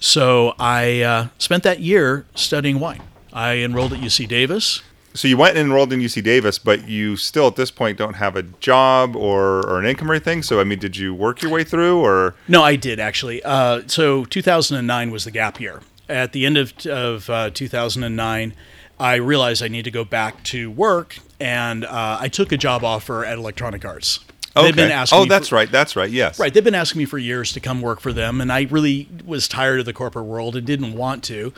So 0.00 0.54
I 0.58 1.02
uh, 1.02 1.28
spent 1.38 1.62
that 1.62 1.80
year 1.80 2.26
studying 2.34 2.80
wine. 2.80 3.02
I 3.32 3.58
enrolled 3.58 3.92
at 3.92 4.00
UC 4.00 4.26
Davis. 4.26 4.82
So 5.12 5.28
you 5.28 5.36
went 5.36 5.56
and 5.56 5.66
enrolled 5.66 5.92
in 5.92 6.00
UC 6.00 6.22
Davis, 6.22 6.58
but 6.58 6.88
you 6.88 7.16
still 7.16 7.48
at 7.48 7.56
this 7.56 7.70
point 7.70 7.98
don't 7.98 8.14
have 8.14 8.36
a 8.36 8.42
job 8.42 9.16
or, 9.16 9.66
or 9.66 9.78
an 9.78 9.86
income 9.86 10.10
or 10.10 10.14
anything. 10.14 10.42
So 10.42 10.60
I 10.60 10.64
mean, 10.64 10.78
did 10.78 10.96
you 10.96 11.14
work 11.14 11.42
your 11.42 11.50
way 11.50 11.64
through 11.64 12.00
or? 12.00 12.34
No, 12.48 12.62
I 12.62 12.76
did 12.76 12.98
actually. 12.98 13.42
Uh, 13.42 13.82
so 13.86 14.24
2009 14.24 15.10
was 15.10 15.24
the 15.24 15.30
gap 15.30 15.60
year. 15.60 15.80
At 16.08 16.32
the 16.32 16.44
end 16.44 16.56
of, 16.56 16.74
of 16.86 17.30
uh, 17.30 17.50
2009, 17.50 18.54
I 19.00 19.16
realized 19.16 19.62
I 19.62 19.68
need 19.68 19.84
to 19.84 19.90
go 19.90 20.04
back 20.04 20.44
to 20.44 20.70
work, 20.70 21.18
and 21.40 21.84
uh, 21.84 22.18
I 22.20 22.28
took 22.28 22.52
a 22.52 22.56
job 22.56 22.84
offer 22.84 23.24
at 23.24 23.38
Electronic 23.38 23.84
Arts. 23.84 24.20
Okay. 24.54 24.66
They've 24.66 24.76
been 24.76 24.90
asking 24.92 25.18
oh, 25.18 25.24
that's 25.24 25.48
for- 25.48 25.54
right. 25.54 25.70
That's 25.70 25.96
right. 25.96 26.10
Yes. 26.10 26.38
Right. 26.38 26.52
They've 26.52 26.62
been 26.62 26.74
asking 26.74 26.98
me 26.98 27.04
for 27.06 27.18
years 27.18 27.52
to 27.52 27.60
come 27.60 27.80
work 27.80 28.00
for 28.00 28.12
them, 28.12 28.40
and 28.40 28.52
I 28.52 28.66
really 28.70 29.08
was 29.24 29.48
tired 29.48 29.80
of 29.80 29.86
the 29.86 29.92
corporate 29.92 30.26
world 30.26 30.54
and 30.54 30.66
didn't 30.66 30.92
want 30.94 31.24
to. 31.24 31.52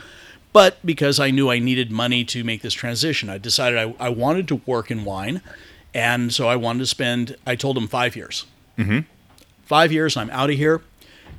But 0.53 0.77
because 0.85 1.19
I 1.19 1.31
knew 1.31 1.49
I 1.49 1.59
needed 1.59 1.91
money 1.91 2.23
to 2.25 2.43
make 2.43 2.61
this 2.61 2.73
transition, 2.73 3.29
I 3.29 3.39
decided 3.39 3.77
I, 3.77 3.95
I 3.99 4.09
wanted 4.09 4.47
to 4.49 4.55
work 4.67 4.91
in 4.91 5.03
wine. 5.03 5.41
And 5.95 6.31
so 6.31 6.47
I 6.47 6.55
wanted 6.55 6.79
to 6.79 6.85
spend, 6.85 7.35
I 7.45 7.55
told 7.55 7.75
them 7.75 7.87
five 7.87 8.15
years. 8.15 8.45
Mm-hmm. 8.77 8.99
Five 9.63 9.91
years, 9.91 10.15
I'm 10.15 10.29
out 10.29 10.51
of 10.51 10.55
here. 10.55 10.81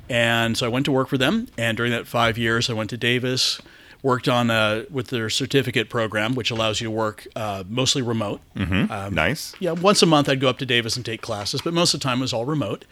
And 0.09 0.57
so 0.57 0.65
I 0.65 0.69
went 0.69 0.85
to 0.85 0.91
work 0.91 1.07
for 1.07 1.17
them. 1.17 1.47
And 1.57 1.77
during 1.77 1.93
that 1.93 2.07
five 2.07 2.37
years, 2.37 2.69
I 2.69 2.73
went 2.73 2.89
to 2.89 2.97
Davis, 2.97 3.61
worked 4.05 4.29
on 4.29 4.51
uh, 4.51 4.85
with 4.91 5.07
their 5.07 5.31
certificate 5.31 5.89
program, 5.89 6.35
which 6.35 6.51
allows 6.51 6.79
you 6.79 6.85
to 6.85 6.91
work 6.91 7.27
uh, 7.35 7.63
mostly 7.67 8.03
remote. 8.03 8.39
nice. 9.11 9.55
Yeah, 9.59 9.71
once 9.71 10.03
a 10.03 10.05
month 10.05 10.29
I'd 10.29 10.39
go 10.39 10.47
up 10.47 10.59
to 10.59 10.65
Davis 10.65 10.95
and 10.95 11.03
take 11.03 11.23
classes, 11.23 11.59
but 11.61 11.73
most 11.73 11.95
of 11.95 11.99
the 11.99 12.03
time 12.03 12.19
it 12.19 12.21
was 12.21 12.31
all 12.31 12.45
remote. 12.45 12.85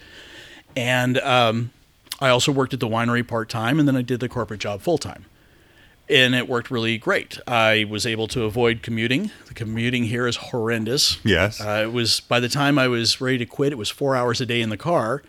And 0.76 1.20
um, 1.20 1.70
I 2.20 2.30
also 2.30 2.52
worked 2.52 2.74
at 2.74 2.80
the 2.80 2.88
winery 2.88 3.26
part 3.26 3.48
time, 3.48 3.78
and 3.78 3.88
then 3.88 3.96
I 3.96 4.02
did 4.02 4.22
the 4.22 4.28
corporate 4.28 4.60
job 4.60 4.82
full 4.82 4.98
time. 4.98 5.26
And 6.10 6.34
it 6.34 6.50
worked 6.50 6.72
really 6.72 6.98
great. 6.98 7.38
I 7.48 7.86
was 7.88 8.08
able 8.08 8.28
to 8.30 8.44
avoid 8.44 8.82
commuting. 8.82 9.30
The 9.46 9.54
commuting 9.54 10.06
here 10.06 10.26
is 10.26 10.38
horrendous. 10.38 11.20
Yes. 11.24 11.62
Uh, 11.62 11.84
it 11.86 11.94
was 11.94 12.22
by 12.22 12.40
the 12.40 12.50
time 12.50 12.80
I 12.80 12.88
was 12.88 13.22
ready 13.22 13.38
to 13.38 13.46
quit, 13.46 13.72
it 13.72 13.78
was 13.78 13.92
four 13.92 14.16
hours 14.16 14.42
a 14.42 14.48
day 14.48 14.62
in 14.62 14.70
the 14.70 14.78
car. 14.78 15.22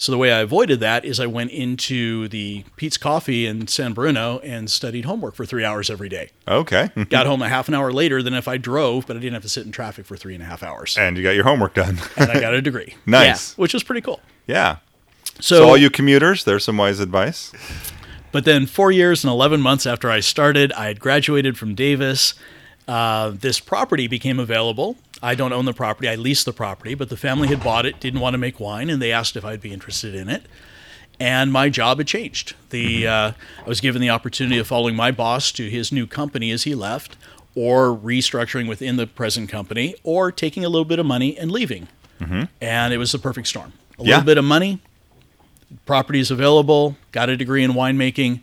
So 0.00 0.10
the 0.12 0.16
way 0.16 0.32
I 0.32 0.38
avoided 0.38 0.80
that 0.80 1.04
is 1.04 1.20
I 1.20 1.26
went 1.26 1.50
into 1.50 2.26
the 2.28 2.64
Peet's 2.76 2.96
Coffee 2.96 3.44
in 3.44 3.68
San 3.68 3.92
Bruno 3.92 4.38
and 4.38 4.70
studied 4.70 5.04
homework 5.04 5.34
for 5.34 5.44
three 5.44 5.62
hours 5.62 5.90
every 5.90 6.08
day. 6.08 6.30
okay. 6.48 6.88
Got 7.10 7.26
home 7.26 7.42
a 7.42 7.50
half 7.50 7.68
an 7.68 7.74
hour 7.74 7.92
later 7.92 8.22
than 8.22 8.32
if 8.32 8.48
I 8.48 8.56
drove, 8.56 9.06
but 9.06 9.18
I 9.18 9.20
didn't 9.20 9.34
have 9.34 9.42
to 9.42 9.50
sit 9.50 9.66
in 9.66 9.72
traffic 9.72 10.06
for 10.06 10.16
three 10.16 10.32
and 10.32 10.42
a 10.42 10.46
half 10.46 10.62
hours 10.62 10.96
and 10.96 11.18
you 11.18 11.22
got 11.22 11.32
your 11.32 11.44
homework 11.44 11.74
done. 11.74 11.98
and 12.16 12.30
I 12.30 12.40
got 12.40 12.54
a 12.54 12.62
degree. 12.62 12.94
Nice. 13.06 13.50
Yeah, 13.52 13.60
which 13.60 13.74
was 13.74 13.82
pretty 13.82 14.00
cool. 14.00 14.20
yeah. 14.46 14.76
So, 15.38 15.56
So 15.56 15.68
all 15.68 15.76
you 15.76 15.90
commuters, 15.90 16.44
there's 16.44 16.64
some 16.64 16.78
wise 16.78 16.98
advice. 16.98 17.52
but 18.32 18.46
then 18.46 18.64
four 18.64 18.90
years 18.90 19.22
and 19.22 19.30
11 19.30 19.60
months 19.60 19.86
after 19.86 20.10
I 20.10 20.20
started, 20.20 20.72
I 20.72 20.86
had 20.86 20.98
graduated 20.98 21.58
from 21.58 21.74
Davis. 21.74 22.32
Uh, 22.88 23.30
this 23.34 23.60
property 23.60 24.06
became 24.06 24.38
available. 24.40 24.96
I 25.22 25.34
don't 25.34 25.52
own 25.52 25.64
the 25.66 25.72
property, 25.74 26.08
I 26.08 26.14
leased 26.14 26.46
the 26.46 26.52
property, 26.52 26.94
but 26.94 27.08
the 27.10 27.16
family 27.16 27.48
had 27.48 27.62
bought 27.62 27.84
it, 27.86 28.00
didn't 28.00 28.20
want 28.20 28.34
to 28.34 28.38
make 28.38 28.58
wine, 28.58 28.88
and 28.88 29.02
they 29.02 29.12
asked 29.12 29.36
if 29.36 29.44
I'd 29.44 29.60
be 29.60 29.72
interested 29.72 30.14
in 30.14 30.28
it. 30.28 30.44
And 31.18 31.52
my 31.52 31.68
job 31.68 31.98
had 31.98 32.06
changed. 32.06 32.54
The 32.70 33.06
uh, 33.06 33.32
I 33.64 33.68
was 33.68 33.80
given 33.82 34.00
the 34.00 34.08
opportunity 34.08 34.56
of 34.58 34.66
following 34.66 34.96
my 34.96 35.10
boss 35.10 35.52
to 35.52 35.68
his 35.68 35.92
new 35.92 36.06
company 36.06 36.50
as 36.50 36.62
he 36.62 36.74
left, 36.74 37.18
or 37.54 37.88
restructuring 37.88 38.66
within 38.68 38.96
the 38.96 39.06
present 39.06 39.50
company, 39.50 39.94
or 40.02 40.32
taking 40.32 40.64
a 40.64 40.68
little 40.70 40.86
bit 40.86 40.98
of 40.98 41.04
money 41.04 41.36
and 41.36 41.50
leaving. 41.52 41.88
And 42.60 42.92
it 42.94 42.98
was 42.98 43.12
the 43.12 43.18
perfect 43.18 43.48
storm. 43.48 43.72
A 43.98 44.02
Yeah. 44.02 44.08
little 44.16 44.24
bit 44.24 44.38
of 44.38 44.44
money, 44.44 44.78
properties 45.86 46.30
available, 46.30 46.96
got 47.12 47.28
a 47.28 47.36
degree 47.36 47.62
in 47.64 47.72
winemaking. 47.72 48.40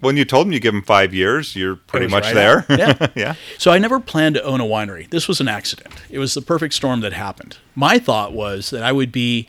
When 0.00 0.16
you 0.16 0.24
told 0.24 0.46
them 0.46 0.52
you 0.52 0.60
give 0.60 0.74
them 0.74 0.82
five 0.82 1.14
years, 1.14 1.56
you're 1.56 1.76
pretty 1.76 2.06
much 2.06 2.24
right 2.24 2.34
there. 2.34 2.66
Yeah. 2.78 3.06
yeah. 3.14 3.34
So 3.58 3.70
I 3.70 3.78
never 3.78 3.98
planned 3.98 4.34
to 4.34 4.42
own 4.42 4.60
a 4.60 4.64
winery. 4.64 5.08
This 5.08 5.26
was 5.28 5.40
an 5.40 5.48
accident. 5.48 5.94
It 6.10 6.18
was 6.18 6.34
the 6.34 6.42
perfect 6.42 6.74
storm 6.74 7.00
that 7.00 7.12
happened. 7.14 7.56
My 7.74 7.98
thought 7.98 8.32
was 8.32 8.70
that 8.70 8.82
I 8.82 8.92
would 8.92 9.10
be 9.10 9.48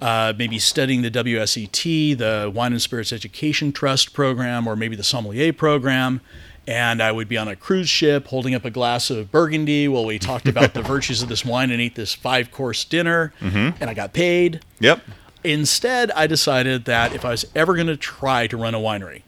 uh, 0.00 0.32
maybe 0.38 0.58
studying 0.60 1.02
the 1.02 1.10
WSET, 1.10 2.16
the 2.18 2.50
Wine 2.54 2.72
and 2.72 2.80
Spirits 2.80 3.12
Education 3.12 3.72
Trust 3.72 4.12
program, 4.12 4.66
or 4.68 4.76
maybe 4.76 4.94
the 4.94 5.02
sommelier 5.02 5.52
program. 5.52 6.20
And 6.68 7.02
I 7.02 7.10
would 7.12 7.28
be 7.28 7.38
on 7.38 7.48
a 7.48 7.56
cruise 7.56 7.88
ship 7.88 8.26
holding 8.28 8.54
up 8.54 8.64
a 8.64 8.70
glass 8.70 9.10
of 9.10 9.32
Burgundy 9.32 9.88
while 9.88 10.04
we 10.04 10.18
talked 10.18 10.46
about 10.54 10.74
the 10.74 10.82
virtues 10.82 11.22
of 11.22 11.28
this 11.28 11.44
wine 11.44 11.70
and 11.70 11.80
ate 11.80 11.94
this 11.96 12.14
five 12.14 12.52
course 12.52 12.84
dinner. 12.84 13.32
And 13.40 13.74
I 13.80 13.94
got 13.94 14.12
paid. 14.12 14.60
Yep. 14.78 15.00
Instead, 15.42 16.10
I 16.12 16.26
decided 16.26 16.84
that 16.84 17.14
if 17.14 17.24
I 17.24 17.30
was 17.30 17.46
ever 17.54 17.74
going 17.74 17.86
to 17.86 17.96
try 17.96 18.46
to 18.48 18.56
run 18.56 18.74
a 18.74 18.78
winery, 18.78 19.22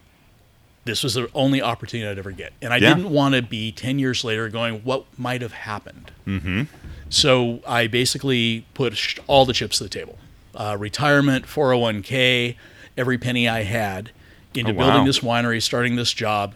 this 0.85 1.03
was 1.03 1.13
the 1.13 1.29
only 1.35 1.61
opportunity 1.61 2.09
I'd 2.09 2.17
ever 2.17 2.31
get. 2.31 2.53
And 2.61 2.73
I 2.73 2.77
Yeah. 2.77 2.93
didn't 2.95 3.11
want 3.11 3.35
to 3.35 3.41
be 3.41 3.71
10 3.71 3.99
years 3.99 4.23
later 4.23 4.49
going, 4.49 4.79
what 4.83 5.05
might 5.17 5.41
have 5.41 5.53
happened? 5.53 6.11
Mm-hmm. 6.27 6.63
So 7.09 7.59
I 7.67 7.87
basically 7.87 8.65
pushed 8.73 9.19
all 9.27 9.45
the 9.45 9.53
chips 9.53 9.77
to 9.77 9.83
the 9.83 9.89
table 9.89 10.17
uh, 10.55 10.75
retirement, 10.79 11.45
401k, 11.45 12.55
every 12.97 13.17
penny 13.17 13.47
I 13.47 13.63
had 13.63 14.11
into 14.53 14.71
Oh, 14.71 14.73
wow. 14.73 14.87
building 14.87 15.05
this 15.05 15.19
winery, 15.19 15.61
starting 15.61 15.95
this 15.95 16.11
job, 16.13 16.55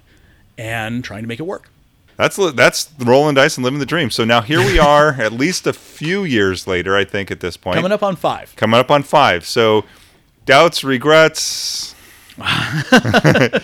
and 0.57 1.03
trying 1.03 1.21
to 1.21 1.27
make 1.27 1.39
it 1.39 1.43
work. 1.43 1.69
That's 2.17 2.37
that's 2.53 2.89
rolling 2.99 3.35
dice 3.35 3.57
and 3.57 3.63
living 3.63 3.79
the 3.79 3.85
dream. 3.85 4.09
So 4.09 4.23
now 4.25 4.41
here 4.41 4.59
we 4.59 4.79
are, 4.93 5.09
at 5.13 5.31
least 5.33 5.67
a 5.67 5.73
few 5.73 6.23
years 6.23 6.65
later, 6.67 6.95
I 6.95 7.03
think 7.05 7.29
at 7.31 7.39
this 7.41 7.57
point. 7.57 7.75
Coming 7.75 7.91
up 7.91 8.03
on 8.03 8.15
five. 8.15 8.53
Coming 8.55 8.79
up 8.79 8.89
on 8.91 9.03
five. 9.03 9.45
So 9.45 9.85
doubts, 10.45 10.83
regrets. 10.83 11.93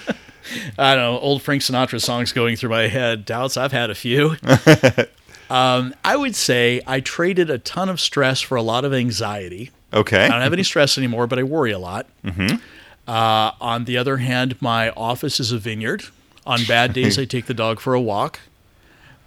I 0.77 0.96
don't 0.96 1.13
know, 1.13 1.20
old 1.20 1.41
Frank 1.41 1.62
Sinatra 1.62 2.01
songs 2.01 2.31
going 2.31 2.55
through 2.55 2.70
my 2.70 2.88
head. 2.88 3.25
Doubts, 3.25 3.58
I've 3.58 3.72
had 3.72 3.89
a 3.89 3.96
few. 3.96 4.36
um, 5.50 5.93
I 6.03 6.15
would 6.15 6.36
say 6.36 6.81
I 6.88 7.00
traded 7.00 7.50
a 7.50 7.58
ton 7.58 7.89
of 7.89 8.00
stress 8.00 8.41
for 8.41 8.55
a 8.55 8.62
lot 8.62 8.86
of 8.86 8.93
anxiety. 8.93 9.72
Okay. 9.93 10.25
I 10.25 10.29
don't 10.29 10.41
have 10.41 10.53
any 10.53 10.63
stress 10.63 10.98
anymore, 10.98 11.27
but 11.27 11.39
I 11.39 11.43
worry 11.43 11.72
a 11.72 11.79
lot. 11.79 12.08
Mm-hmm. 12.24 12.58
Uh, 13.08 13.51
on 13.60 13.86
the 13.86 13.98
other 13.98 14.17
hand, 14.17 14.62
my 14.62 14.89
office 14.91 15.39
is 15.39 15.51
a 15.51 15.58
vineyard. 15.58 16.03
On 16.46 16.63
bad 16.65 16.93
days, 16.93 17.20
I 17.20 17.25
take 17.25 17.46
the 17.46 17.53
dog 17.53 17.79
for 17.79 17.93
a 17.93 18.01
walk. 18.01 18.39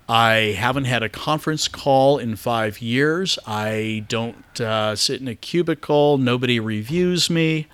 I 0.08 0.54
haven't 0.58 0.84
had 0.84 1.02
a 1.02 1.08
conference 1.08 1.66
call 1.66 2.18
in 2.18 2.36
five 2.36 2.80
years. 2.82 3.38
I 3.46 4.04
don't 4.08 4.60
uh, 4.60 4.96
sit 4.96 5.20
in 5.20 5.28
a 5.28 5.34
cubicle. 5.34 6.18
Nobody 6.18 6.60
reviews 6.60 7.30
me. 7.30 7.66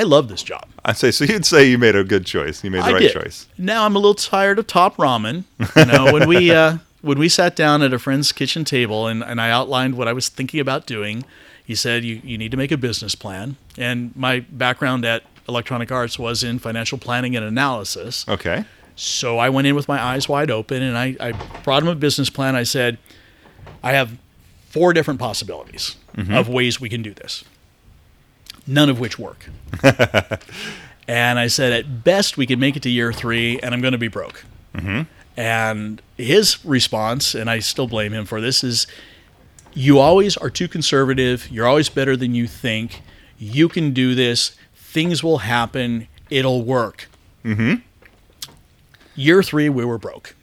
I 0.00 0.04
love 0.04 0.28
this 0.28 0.42
job. 0.42 0.66
I 0.82 0.94
say 0.94 1.10
so. 1.10 1.24
You'd 1.26 1.44
say 1.44 1.68
you 1.68 1.76
made 1.76 1.94
a 1.94 2.02
good 2.02 2.24
choice. 2.24 2.64
You 2.64 2.70
made 2.70 2.82
the 2.84 2.86
I 2.86 2.92
right 2.92 3.00
did. 3.02 3.12
choice. 3.12 3.46
Now 3.58 3.84
I'm 3.84 3.94
a 3.94 3.98
little 3.98 4.14
tired 4.14 4.58
of 4.58 4.66
top 4.66 4.96
ramen. 4.96 5.44
You 5.76 5.84
know, 5.84 6.10
when 6.10 6.26
we 6.26 6.50
uh, 6.50 6.78
when 7.02 7.18
we 7.18 7.28
sat 7.28 7.54
down 7.54 7.82
at 7.82 7.92
a 7.92 7.98
friend's 7.98 8.32
kitchen 8.32 8.64
table 8.64 9.06
and, 9.06 9.22
and 9.22 9.38
I 9.42 9.50
outlined 9.50 9.98
what 9.98 10.08
I 10.08 10.14
was 10.14 10.30
thinking 10.30 10.58
about 10.58 10.86
doing, 10.86 11.22
he 11.66 11.74
said 11.74 12.02
you, 12.02 12.22
you 12.24 12.38
need 12.38 12.50
to 12.50 12.56
make 12.56 12.72
a 12.72 12.78
business 12.78 13.14
plan. 13.14 13.56
And 13.76 14.16
my 14.16 14.40
background 14.40 15.04
at 15.04 15.22
Electronic 15.46 15.92
Arts 15.92 16.18
was 16.18 16.42
in 16.42 16.58
financial 16.58 16.96
planning 16.96 17.36
and 17.36 17.44
analysis. 17.44 18.26
Okay. 18.26 18.64
So 18.96 19.36
I 19.36 19.50
went 19.50 19.66
in 19.66 19.74
with 19.74 19.86
my 19.86 20.02
eyes 20.02 20.30
wide 20.30 20.50
open 20.50 20.82
and 20.82 20.96
I, 20.96 21.14
I 21.20 21.32
brought 21.62 21.82
him 21.82 21.90
a 21.90 21.94
business 21.94 22.30
plan. 22.30 22.56
I 22.56 22.62
said, 22.62 22.96
I 23.82 23.92
have 23.92 24.16
four 24.70 24.94
different 24.94 25.20
possibilities 25.20 25.96
of 26.30 26.48
ways 26.48 26.80
we 26.80 26.88
can 26.88 27.02
do 27.02 27.12
this, 27.12 27.44
none 28.70 28.88
of 28.88 29.00
which 29.00 29.18
work. 29.18 29.48
and 31.08 31.38
I 31.38 31.46
said, 31.48 31.72
at 31.72 32.04
best, 32.04 32.36
we 32.36 32.46
can 32.46 32.60
make 32.60 32.76
it 32.76 32.82
to 32.84 32.90
year 32.90 33.12
three 33.12 33.58
and 33.60 33.74
I'm 33.74 33.80
going 33.80 33.92
to 33.92 33.98
be 33.98 34.08
broke. 34.08 34.44
Mm-hmm. 34.74 35.02
And 35.36 36.02
his 36.16 36.64
response, 36.64 37.34
and 37.34 37.48
I 37.50 37.58
still 37.60 37.86
blame 37.88 38.12
him 38.12 38.24
for 38.26 38.40
this, 38.40 38.62
is 38.62 38.86
you 39.72 39.98
always 39.98 40.36
are 40.36 40.50
too 40.50 40.68
conservative. 40.68 41.48
You're 41.50 41.66
always 41.66 41.88
better 41.88 42.16
than 42.16 42.34
you 42.34 42.46
think. 42.46 43.02
You 43.38 43.68
can 43.68 43.92
do 43.92 44.14
this. 44.14 44.56
Things 44.74 45.22
will 45.22 45.38
happen. 45.38 46.08
It'll 46.28 46.62
work. 46.62 47.08
Mm-hmm. 47.44 47.76
Year 49.14 49.42
three, 49.42 49.68
we 49.68 49.84
were 49.84 49.98
broke, 49.98 50.34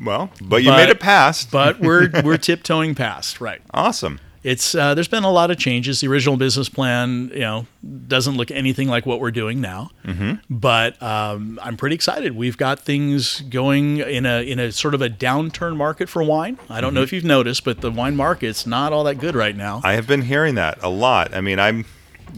Well, 0.00 0.30
but 0.40 0.62
you 0.62 0.70
But- 0.70 0.76
made 0.78 0.88
it 0.90 1.00
past. 1.00 1.50
but 1.50 1.80
we're 1.80 2.10
we're 2.24 2.36
tiptoeing 2.38 2.94
past. 2.94 3.40
Right. 3.40 3.60
awesome. 3.72 4.20
It's 4.44 4.74
uh, 4.74 4.94
there's 4.94 5.08
been 5.08 5.24
a 5.24 5.32
lot 5.32 5.50
of 5.50 5.56
changes. 5.56 6.00
The 6.02 6.08
original 6.08 6.36
business 6.36 6.68
plan, 6.68 7.30
you 7.32 7.40
know, 7.40 7.66
doesn't 8.06 8.36
look 8.36 8.50
anything 8.50 8.88
like 8.88 9.06
what 9.06 9.18
we're 9.18 9.30
doing 9.30 9.60
now. 9.60 9.90
Mm-hmm. 10.04 10.34
But 10.50 11.02
um, 11.02 11.58
I'm 11.62 11.76
pretty 11.78 11.94
excited. 11.94 12.36
We've 12.36 12.58
got 12.58 12.78
things 12.78 13.40
going 13.40 13.98
in 13.98 14.26
a 14.26 14.42
in 14.46 14.58
a 14.58 14.70
sort 14.70 14.94
of 14.94 15.00
a 15.00 15.08
downturn 15.08 15.76
market 15.76 16.10
for 16.10 16.22
wine. 16.22 16.58
I 16.68 16.82
don't 16.82 16.92
know 16.92 17.02
if 17.02 17.10
you've 17.12 17.24
noticed, 17.24 17.64
but 17.64 17.80
the 17.80 17.90
wine 17.90 18.16
market's 18.16 18.66
not 18.66 18.92
all 18.92 19.02
that 19.04 19.16
good 19.16 19.34
right 19.34 19.56
now. 19.56 19.80
I 19.82 19.94
have 19.94 20.06
been 20.06 20.22
hearing 20.22 20.54
that 20.56 20.78
a 20.82 20.90
lot. 20.90 21.34
I 21.34 21.40
mean, 21.40 21.58
I'm 21.58 21.86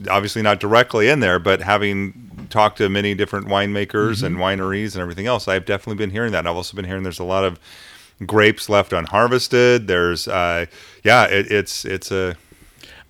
obviously 0.08 0.42
not 0.42 0.60
directly 0.60 1.08
in 1.08 1.18
there, 1.20 1.38
but 1.40 1.60
having 1.62 2.46
talked 2.50 2.78
to 2.78 2.88
many 2.88 3.14
different 3.16 3.48
winemakers 3.48 4.22
Mm-hmm. 4.22 4.26
and 4.26 4.36
wineries 4.36 4.92
and 4.94 5.02
everything 5.02 5.26
else, 5.26 5.48
I've 5.48 5.64
definitely 5.64 5.96
been 5.96 6.10
hearing 6.10 6.30
that. 6.32 6.38
And 6.40 6.48
I've 6.48 6.54
also 6.56 6.76
been 6.76 6.84
hearing 6.84 7.02
there's 7.02 7.18
a 7.18 7.24
lot 7.24 7.42
of 7.42 7.58
grapes 8.24 8.68
left 8.68 8.92
unharvested. 8.92 9.86
There's, 9.86 10.28
uh, 10.28 10.66
yeah, 11.04 11.24
it, 11.24 11.50
it's 11.50 11.84
it's 11.84 12.10
a 12.10 12.36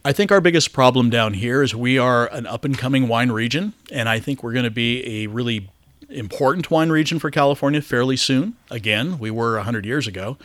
I 0.05 0.13
think 0.13 0.31
our 0.31 0.41
biggest 0.41 0.73
problem 0.73 1.11
down 1.11 1.35
here 1.35 1.63
is 1.63 1.75
we 1.75 1.99
are 1.99 2.33
an 2.33 2.47
up 2.47 2.65
and 2.65 2.79
coming 2.79 3.09
wine 3.09 3.33
region, 3.33 3.73
and 3.91 4.09
I 4.09 4.21
think 4.21 4.43
we're 4.43 4.53
going 4.53 4.65
to 4.65 4.71
be 4.71 5.25
a 5.25 5.27
really 5.27 5.69
important 6.09 6.71
wine 6.71 6.91
region 6.91 7.19
for 7.19 7.29
California 7.29 7.83
fairly 7.83 8.17
soon. 8.17 8.55
Again, 8.71 9.19
we 9.19 9.33
were 9.33 9.57
100 9.57 9.85
years 9.85 10.07
ago. 10.07 10.39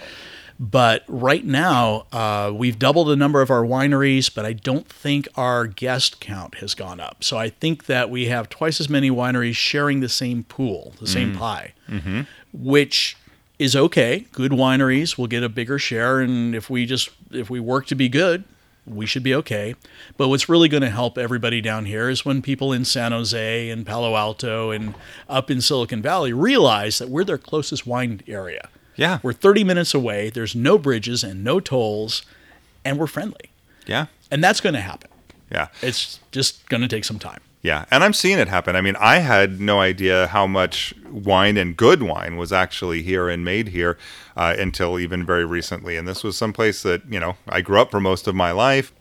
But 0.59 1.03
right 1.07 1.43
now, 1.43 2.05
uh, 2.11 2.51
we've 2.53 2.77
doubled 2.77 3.07
the 3.07 3.15
number 3.15 3.41
of 3.41 3.49
our 3.49 3.63
wineries, 3.63 4.33
but 4.33 4.45
I 4.45 4.53
don't 4.53 4.87
think 4.87 5.27
our 5.35 5.65
guest 5.65 6.19
count 6.19 6.55
has 6.55 6.75
gone 6.75 6.99
up. 6.99 7.23
So 7.23 7.37
I 7.37 7.49
think 7.49 7.85
that 7.85 8.11
we 8.11 8.27
have 8.27 8.49
twice 8.49 8.79
as 8.79 8.89
many 8.89 9.09
wineries 9.09 9.55
sharing 9.55 10.01
the 10.01 10.09
same 10.09 10.43
pool, 10.43 10.93
the 10.99 11.07
same 11.07 11.35
pie, 11.35 11.73
which 12.53 13.17
is 13.61 13.75
okay. 13.75 14.25
Good 14.31 14.51
wineries 14.51 15.17
will 15.17 15.27
get 15.27 15.43
a 15.43 15.49
bigger 15.49 15.77
share, 15.79 16.19
and 16.19 16.55
if 16.55 16.69
we 16.69 16.85
just 16.85 17.09
if 17.31 17.49
we 17.49 17.59
work 17.59 17.85
to 17.87 17.95
be 17.95 18.09
good, 18.09 18.43
we 18.85 19.05
should 19.05 19.23
be 19.23 19.35
okay. 19.35 19.75
But 20.17 20.29
what's 20.29 20.49
really 20.49 20.67
going 20.67 20.81
to 20.83 20.89
help 20.89 21.17
everybody 21.17 21.61
down 21.61 21.85
here 21.85 22.09
is 22.09 22.25
when 22.25 22.41
people 22.41 22.73
in 22.73 22.83
San 22.85 23.11
Jose 23.11 23.69
and 23.69 23.85
Palo 23.85 24.15
Alto 24.15 24.71
and 24.71 24.95
up 25.29 25.51
in 25.51 25.61
Silicon 25.61 26.01
Valley 26.01 26.33
realize 26.33 26.97
that 26.97 27.09
we're 27.09 27.23
their 27.23 27.37
closest 27.37 27.85
wine 27.85 28.21
area. 28.27 28.69
yeah, 28.95 29.19
We're 29.21 29.33
30 29.33 29.63
minutes 29.63 29.93
away. 29.93 30.29
There's 30.31 30.55
no 30.55 30.77
bridges 30.79 31.23
and 31.23 31.43
no 31.43 31.59
tolls, 31.59 32.23
and 32.83 32.97
we're 32.99 33.07
friendly. 33.07 33.51
yeah, 33.85 34.07
And 34.31 34.43
that's 34.43 34.61
going 34.61 34.73
to 34.75 34.81
happen. 34.81 35.09
yeah. 35.51 35.67
It's 35.81 36.19
just 36.31 36.67
going 36.69 36.81
to 36.81 36.87
take 36.87 37.05
some 37.05 37.19
time. 37.19 37.41
Yeah, 37.61 37.85
and 37.91 38.03
I'm 38.03 38.13
seeing 38.13 38.39
it 38.39 38.47
happen. 38.47 38.75
I 38.75 38.81
mean, 38.81 38.95
I 38.95 39.19
had 39.19 39.59
no 39.61 39.79
idea 39.79 40.27
how 40.27 40.47
much 40.47 40.95
wine 41.11 41.57
and 41.57 41.77
good 41.77 42.01
wine 42.01 42.37
was 42.37 42.51
actually 42.51 43.03
here 43.03 43.29
and 43.29 43.45
made 43.45 43.67
here 43.67 43.99
uh, 44.35 44.55
until 44.57 44.97
even 44.97 45.25
very 45.25 45.45
recently. 45.45 45.95
And 45.95 46.07
this 46.07 46.23
was 46.23 46.35
someplace 46.35 46.81
that 46.83 47.03
you 47.07 47.19
know 47.19 47.35
I 47.47 47.61
grew 47.61 47.79
up 47.79 47.91
for 47.91 47.99
most 47.99 48.27
of 48.27 48.33
my 48.33 48.51
life. 48.51 48.91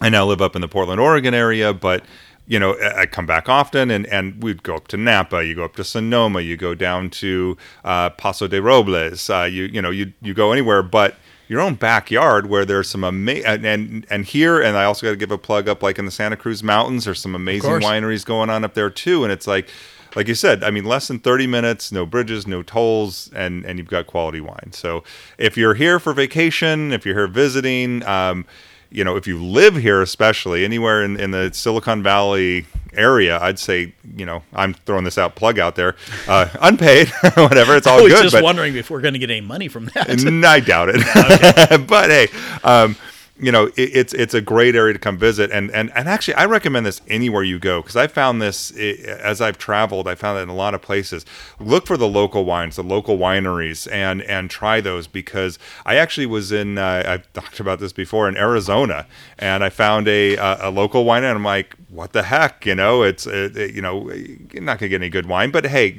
I 0.00 0.08
now 0.08 0.26
live 0.26 0.42
up 0.42 0.56
in 0.56 0.62
the 0.62 0.68
Portland, 0.68 1.00
Oregon 1.00 1.32
area, 1.32 1.72
but 1.72 2.04
you 2.48 2.58
know 2.58 2.76
I 2.96 3.06
come 3.06 3.26
back 3.26 3.48
often, 3.48 3.88
and 3.88 4.04
and 4.06 4.42
we'd 4.42 4.64
go 4.64 4.74
up 4.74 4.88
to 4.88 4.96
Napa, 4.96 5.44
you 5.44 5.54
go 5.54 5.64
up 5.64 5.76
to 5.76 5.84
Sonoma, 5.84 6.40
you 6.40 6.56
go 6.56 6.74
down 6.74 7.08
to 7.10 7.56
uh, 7.84 8.10
Paso 8.10 8.48
de 8.48 8.60
Robles, 8.60 9.30
uh, 9.30 9.48
you 9.50 9.64
you 9.64 9.80
know 9.80 9.90
you 9.90 10.12
you 10.20 10.34
go 10.34 10.50
anywhere, 10.50 10.82
but 10.82 11.14
your 11.52 11.60
own 11.60 11.74
backyard 11.74 12.46
where 12.48 12.64
there's 12.64 12.88
some 12.88 13.04
amazing 13.04 13.44
and, 13.44 13.66
and 13.66 14.06
and 14.08 14.24
here 14.24 14.58
and 14.58 14.74
I 14.74 14.84
also 14.84 15.06
got 15.06 15.10
to 15.10 15.16
give 15.16 15.30
a 15.30 15.36
plug 15.36 15.68
up 15.68 15.82
like 15.82 15.98
in 15.98 16.06
the 16.06 16.10
Santa 16.10 16.34
Cruz 16.34 16.62
Mountains 16.62 17.04
there's 17.04 17.20
some 17.20 17.34
amazing 17.34 17.70
wineries 17.72 18.24
going 18.24 18.48
on 18.48 18.64
up 18.64 18.72
there 18.72 18.88
too 18.88 19.22
and 19.22 19.30
it's 19.30 19.46
like 19.46 19.68
like 20.16 20.28
you 20.28 20.34
said 20.34 20.64
I 20.64 20.70
mean 20.70 20.86
less 20.86 21.08
than 21.08 21.18
30 21.18 21.46
minutes 21.46 21.92
no 21.92 22.06
bridges 22.06 22.46
no 22.46 22.62
tolls 22.62 23.30
and 23.34 23.66
and 23.66 23.78
you've 23.78 23.88
got 23.88 24.06
quality 24.06 24.40
wine. 24.40 24.70
So 24.72 25.04
if 25.36 25.58
you're 25.58 25.74
here 25.74 26.00
for 26.00 26.14
vacation 26.14 26.90
if 26.90 27.04
you're 27.04 27.16
here 27.16 27.26
visiting 27.26 28.02
um 28.06 28.46
you 28.92 29.04
know 29.04 29.16
if 29.16 29.26
you 29.26 29.42
live 29.42 29.76
here 29.76 30.02
especially 30.02 30.64
anywhere 30.64 31.02
in, 31.02 31.18
in 31.18 31.30
the 31.30 31.50
Silicon 31.52 32.02
Valley 32.02 32.66
area 32.92 33.38
I'd 33.40 33.58
say 33.58 33.94
you 34.16 34.26
know 34.26 34.42
I'm 34.52 34.74
throwing 34.74 35.04
this 35.04 35.18
out 35.18 35.34
plug 35.34 35.58
out 35.58 35.76
there 35.76 35.96
uh, 36.28 36.48
unpaid 36.60 37.08
whatever 37.34 37.76
it's 37.76 37.86
all 37.86 38.00
I 38.00 38.02
was 38.02 38.12
good 38.12 38.30
just 38.30 38.42
wondering 38.42 38.76
if 38.76 38.90
we're 38.90 39.00
going 39.00 39.14
to 39.14 39.18
get 39.20 39.30
any 39.30 39.40
money 39.40 39.68
from 39.68 39.86
that. 39.94 40.08
I 40.44 40.60
doubt 40.60 40.90
it. 40.90 41.02
but 41.86 42.10
hey, 42.10 42.28
um, 42.64 42.96
you 43.42 43.50
know, 43.50 43.66
it, 43.66 43.74
it's 43.76 44.14
it's 44.14 44.34
a 44.34 44.40
great 44.40 44.76
area 44.76 44.92
to 44.92 44.98
come 44.98 45.18
visit, 45.18 45.50
and 45.50 45.70
and 45.72 45.90
and 45.96 46.08
actually, 46.08 46.34
I 46.34 46.44
recommend 46.46 46.86
this 46.86 47.00
anywhere 47.08 47.42
you 47.42 47.58
go 47.58 47.82
because 47.82 47.96
I 47.96 48.06
found 48.06 48.40
this 48.40 48.70
as 48.70 49.40
I've 49.40 49.58
traveled. 49.58 50.06
I 50.06 50.14
found 50.14 50.38
it 50.38 50.42
in 50.42 50.48
a 50.48 50.54
lot 50.54 50.74
of 50.74 50.80
places. 50.80 51.26
Look 51.58 51.86
for 51.86 51.96
the 51.96 52.06
local 52.08 52.44
wines, 52.44 52.76
the 52.76 52.84
local 52.84 53.18
wineries, 53.18 53.90
and 53.92 54.22
and 54.22 54.48
try 54.48 54.80
those 54.80 55.08
because 55.08 55.58
I 55.84 55.96
actually 55.96 56.26
was 56.26 56.52
in. 56.52 56.78
Uh, 56.78 57.02
I've 57.04 57.32
talked 57.32 57.58
about 57.58 57.80
this 57.80 57.92
before 57.92 58.28
in 58.28 58.36
Arizona, 58.36 59.06
and 59.38 59.64
I 59.64 59.70
found 59.70 60.06
a 60.06 60.36
a, 60.36 60.68
a 60.68 60.70
local 60.70 61.04
wine, 61.04 61.24
and 61.24 61.36
I'm 61.36 61.44
like, 61.44 61.74
what 61.88 62.12
the 62.12 62.22
heck, 62.22 62.64
you 62.64 62.76
know? 62.76 63.02
It's 63.02 63.26
it, 63.26 63.56
it- 63.56 63.74
you 63.74 63.82
know, 63.82 64.08
you're 64.12 64.62
not 64.62 64.78
gonna 64.78 64.88
get 64.90 65.00
any 65.02 65.08
good 65.10 65.26
wine, 65.26 65.50
but 65.50 65.66
hey, 65.66 65.98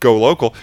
go 0.00 0.16
local 0.18 0.54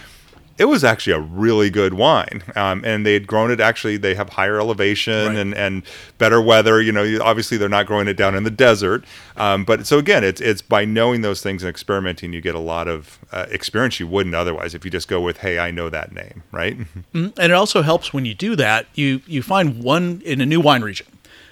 it 0.59 0.65
was 0.65 0.83
actually 0.83 1.13
a 1.13 1.19
really 1.19 1.69
good 1.71 1.93
wine 1.95 2.43
um, 2.55 2.83
and 2.85 3.05
they 3.05 3.13
had 3.13 3.25
grown 3.25 3.49
it 3.49 3.59
actually 3.59 3.97
they 3.97 4.13
have 4.13 4.29
higher 4.29 4.59
elevation 4.59 5.27
Right. 5.29 5.37
and, 5.37 5.55
and 5.55 5.83
better 6.17 6.39
weather 6.41 6.81
you 6.81 6.91
know 6.91 7.19
obviously 7.23 7.57
they're 7.57 7.69
not 7.69 7.85
growing 7.87 8.07
it 8.07 8.15
down 8.17 8.35
in 8.35 8.43
the 8.43 8.51
desert 8.51 9.03
um, 9.37 9.63
but 9.65 9.87
so 9.87 9.97
again 9.97 10.23
it's 10.23 10.41
it's 10.41 10.61
by 10.61 10.85
knowing 10.85 11.21
those 11.21 11.41
things 11.41 11.63
and 11.63 11.69
experimenting 11.69 12.33
you 12.33 12.41
get 12.41 12.53
a 12.55 12.59
lot 12.59 12.87
of 12.87 13.17
uh, 13.31 13.45
experience 13.49 13.99
you 13.99 14.07
wouldn't 14.07 14.35
otherwise 14.35 14.75
if 14.75 14.83
you 14.85 14.91
just 14.91 15.07
go 15.07 15.19
with 15.21 15.37
hey 15.37 15.57
i 15.57 15.71
know 15.71 15.89
that 15.89 16.11
name 16.13 16.43
right 16.51 16.77
and 17.13 17.33
it 17.37 17.51
also 17.51 17.81
helps 17.81 18.13
when 18.13 18.25
you 18.25 18.33
do 18.35 18.55
that. 18.55 18.85
You 18.95 19.21
you 19.25 19.41
find 19.41 19.81
one 19.83 20.21
in 20.25 20.41
a 20.41 20.45
new 20.45 20.59
wine 20.59 20.81
region. 20.81 21.07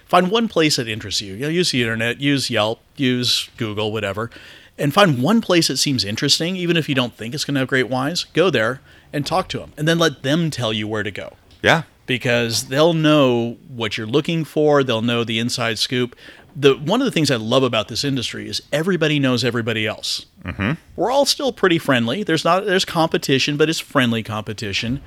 Find 0.06 0.30
one 0.30 0.48
place 0.48 0.76
that 0.76 0.88
interests 0.88 1.20
you. 1.20 1.34
You 1.34 1.40
know, 1.42 1.48
use 1.48 1.70
the 1.70 1.80
internet, 1.82 2.20
use 2.20 2.48
Yelp, 2.50 2.80
use 2.96 3.48
Google, 3.56 3.92
whatever, 3.92 4.30
and 4.78 4.94
find 4.94 5.22
one 5.22 5.40
place 5.40 5.68
that 5.68 5.76
seems 5.76 6.04
interesting, 6.04 6.56
even 6.56 6.76
if 6.76 6.88
you 6.88 6.94
don't 6.94 7.14
think 7.14 7.34
it's 7.34 7.44
going 7.44 7.54
to 7.54 7.60
have 7.60 7.68
great 7.68 7.88
wines. 7.88 8.24
Go 8.32 8.50
there 8.50 8.80
and 9.12 9.26
talk 9.26 9.48
to 9.48 9.58
them, 9.58 9.72
and 9.76 9.88
then 9.88 9.98
let 9.98 10.22
them 10.22 10.50
tell 10.50 10.72
you 10.72 10.86
where 10.86 11.02
to 11.02 11.10
go 11.10 11.34
yeah 11.62 11.82
because 12.08 12.68
they'll 12.68 12.94
know 12.94 13.58
what 13.68 13.98
you're 13.98 14.06
looking 14.06 14.42
for. 14.42 14.82
They'll 14.82 15.02
know 15.02 15.24
the 15.24 15.38
inside 15.38 15.78
scoop. 15.78 16.16
The 16.56 16.74
one 16.74 17.00
of 17.00 17.04
the 17.04 17.10
things 17.10 17.30
I 17.30 17.36
love 17.36 17.62
about 17.62 17.88
this 17.88 18.02
industry 18.02 18.48
is 18.48 18.62
everybody 18.72 19.20
knows 19.20 19.44
everybody 19.44 19.86
else. 19.86 20.26
Mm-hmm. 20.42 20.72
We're 20.96 21.10
all 21.12 21.26
still 21.26 21.52
pretty 21.52 21.78
friendly. 21.78 22.24
There's 22.24 22.44
not 22.44 22.64
there's 22.64 22.86
competition, 22.86 23.56
but 23.56 23.68
it's 23.68 23.78
friendly 23.78 24.22
competition, 24.24 25.00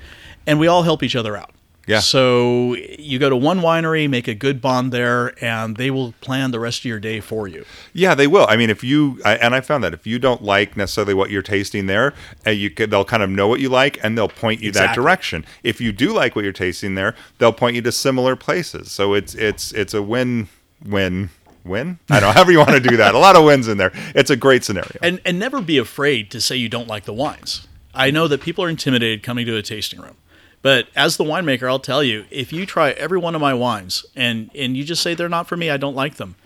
and 0.46 0.58
we 0.58 0.68
all 0.68 0.84
help 0.84 1.02
each 1.02 1.16
other 1.16 1.36
out. 1.36 1.50
Yeah. 1.86 1.98
So 1.98 2.74
you 2.98 3.18
go 3.18 3.28
to 3.28 3.36
one 3.36 3.60
winery, 3.60 4.08
make 4.08 4.28
a 4.28 4.34
good 4.34 4.60
bond 4.60 4.92
there, 4.92 5.34
and 5.44 5.76
they 5.76 5.90
will 5.90 6.12
plan 6.20 6.52
the 6.52 6.60
rest 6.60 6.80
of 6.80 6.84
your 6.84 7.00
day 7.00 7.20
for 7.20 7.48
you. 7.48 7.64
Yeah, 7.92 8.14
they 8.14 8.26
will. 8.26 8.46
I 8.48 8.56
mean, 8.56 8.70
if 8.70 8.84
you 8.84 9.20
I, 9.24 9.34
and 9.36 9.54
I 9.54 9.60
found 9.60 9.82
that 9.84 9.92
if 9.92 10.06
you 10.06 10.18
don't 10.18 10.42
like 10.42 10.76
necessarily 10.76 11.14
what 11.14 11.30
you're 11.30 11.42
tasting 11.42 11.86
there, 11.86 12.14
uh, 12.46 12.50
you 12.50 12.70
could, 12.70 12.90
they'll 12.90 13.04
kind 13.04 13.22
of 13.22 13.30
know 13.30 13.48
what 13.48 13.60
you 13.60 13.68
like 13.68 14.02
and 14.04 14.16
they'll 14.16 14.28
point 14.28 14.62
you 14.62 14.70
that 14.72 14.94
direction. 14.94 15.44
If 15.62 15.80
you 15.80 15.92
do 15.92 16.12
like 16.12 16.36
what 16.36 16.44
you're 16.44 16.52
tasting 16.52 16.94
there, 16.94 17.14
they'll 17.38 17.52
point 17.52 17.76
you 17.76 17.82
to 17.82 17.92
similar 17.92 18.36
places. 18.36 18.92
So 18.92 19.14
it's 19.14 19.34
it's 19.34 19.72
it's 19.72 19.94
a 19.94 20.02
win 20.02 20.48
win 20.84 21.30
win. 21.64 21.98
I 22.08 22.20
don't 22.20 22.28
know 22.28 22.32
however 22.34 22.52
you 22.52 22.58
want 22.58 22.70
to 22.70 22.80
do 22.80 22.96
that. 22.98 23.14
A 23.14 23.18
lot 23.18 23.34
of 23.34 23.44
wins 23.44 23.66
in 23.66 23.78
there. 23.78 23.92
It's 24.14 24.30
a 24.30 24.36
great 24.36 24.62
scenario. 24.62 24.98
And 25.02 25.20
and 25.24 25.38
never 25.38 25.60
be 25.60 25.78
afraid 25.78 26.30
to 26.30 26.40
say 26.40 26.56
you 26.56 26.68
don't 26.68 26.88
like 26.88 27.04
the 27.04 27.12
wines. 27.12 27.66
I 27.94 28.10
know 28.10 28.28
that 28.28 28.40
people 28.40 28.64
are 28.64 28.70
intimidated 28.70 29.22
coming 29.22 29.44
to 29.46 29.56
a 29.56 29.62
tasting 29.62 30.00
room. 30.00 30.16
But 30.62 30.88
as 30.94 31.16
the 31.16 31.24
winemaker, 31.24 31.68
I'll 31.68 31.78
tell 31.80 32.02
you, 32.04 32.24
if 32.30 32.52
you 32.52 32.64
try 32.66 32.90
every 32.92 33.18
one 33.18 33.34
of 33.34 33.40
my 33.40 33.52
wines 33.52 34.06
and 34.14 34.50
and 34.54 34.76
you 34.76 34.84
just 34.84 35.02
say 35.02 35.14
they're 35.14 35.28
not 35.28 35.48
for 35.48 35.56
me, 35.56 35.70
I 35.70 35.76
don't 35.76 35.96
like 35.96 36.16
them. 36.16 36.36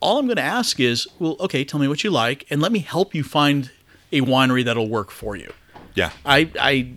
All 0.00 0.18
I'm 0.18 0.26
going 0.26 0.36
to 0.36 0.42
ask 0.42 0.78
is, 0.80 1.08
well, 1.18 1.36
okay, 1.40 1.64
tell 1.64 1.78
me 1.80 1.88
what 1.88 2.04
you 2.04 2.10
like 2.10 2.44
and 2.50 2.60
let 2.60 2.72
me 2.72 2.80
help 2.80 3.14
you 3.14 3.22
find 3.24 3.70
a 4.10 4.20
winery 4.20 4.64
that'll 4.64 4.88
work 4.88 5.10
for 5.10 5.36
you. 5.36 5.52
yeah. 5.94 6.10
I, 6.26 6.50
I 6.60 6.88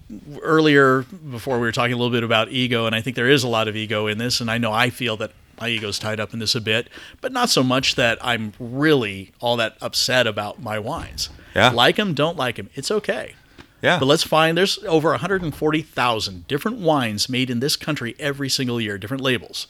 earlier 0.42 1.04
before 1.04 1.56
we 1.56 1.62
were 1.62 1.72
talking 1.72 1.94
a 1.94 1.98
little 1.98 2.12
bit 2.12 2.24
about 2.24 2.50
ego, 2.50 2.86
and 2.88 2.96
I 2.96 3.02
think 3.02 3.16
there 3.16 3.30
is 3.30 3.44
a 3.44 3.48
lot 3.48 3.68
of 3.68 3.76
ego 3.76 4.08
in 4.08 4.18
this, 4.18 4.42
and 4.42 4.50
I 4.52 4.58
know 4.58 4.74
I 4.74 4.90
feel 4.90 5.16
that 5.18 5.32
my 5.62 5.70
ego's 5.70 5.98
tied 6.00 6.20
up 6.20 6.34
in 6.34 6.40
this 6.40 6.56
a 6.56 6.62
bit, 6.62 6.90
but 7.22 7.32
not 7.32 7.50
so 7.50 7.64
much 7.64 7.96
that 7.96 8.18
I'm 8.22 8.52
really 8.60 9.32
all 9.40 9.56
that 9.58 9.78
upset 9.82 10.28
about 10.28 10.62
my 10.62 10.78
wines. 10.80 11.30
Yeah. 11.56 11.70
Like 11.70 11.96
them, 11.96 12.14
don't 12.14 12.36
like 12.36 12.58
them. 12.58 12.70
It's 12.74 12.92
okay. 12.92 13.36
Yeah. 13.86 14.00
But 14.00 14.08
let's 14.08 14.24
find 14.24 14.58
there's 14.58 14.80
over 14.86 15.12
140,000 15.12 16.48
different 16.48 16.78
wines 16.80 17.30
made 17.30 17.52
in 17.52 17.60
this 17.60 17.76
country 17.76 18.16
every 18.18 18.50
single 18.50 18.82
year, 18.82 18.98
different 18.98 19.22
labels. 19.22 19.68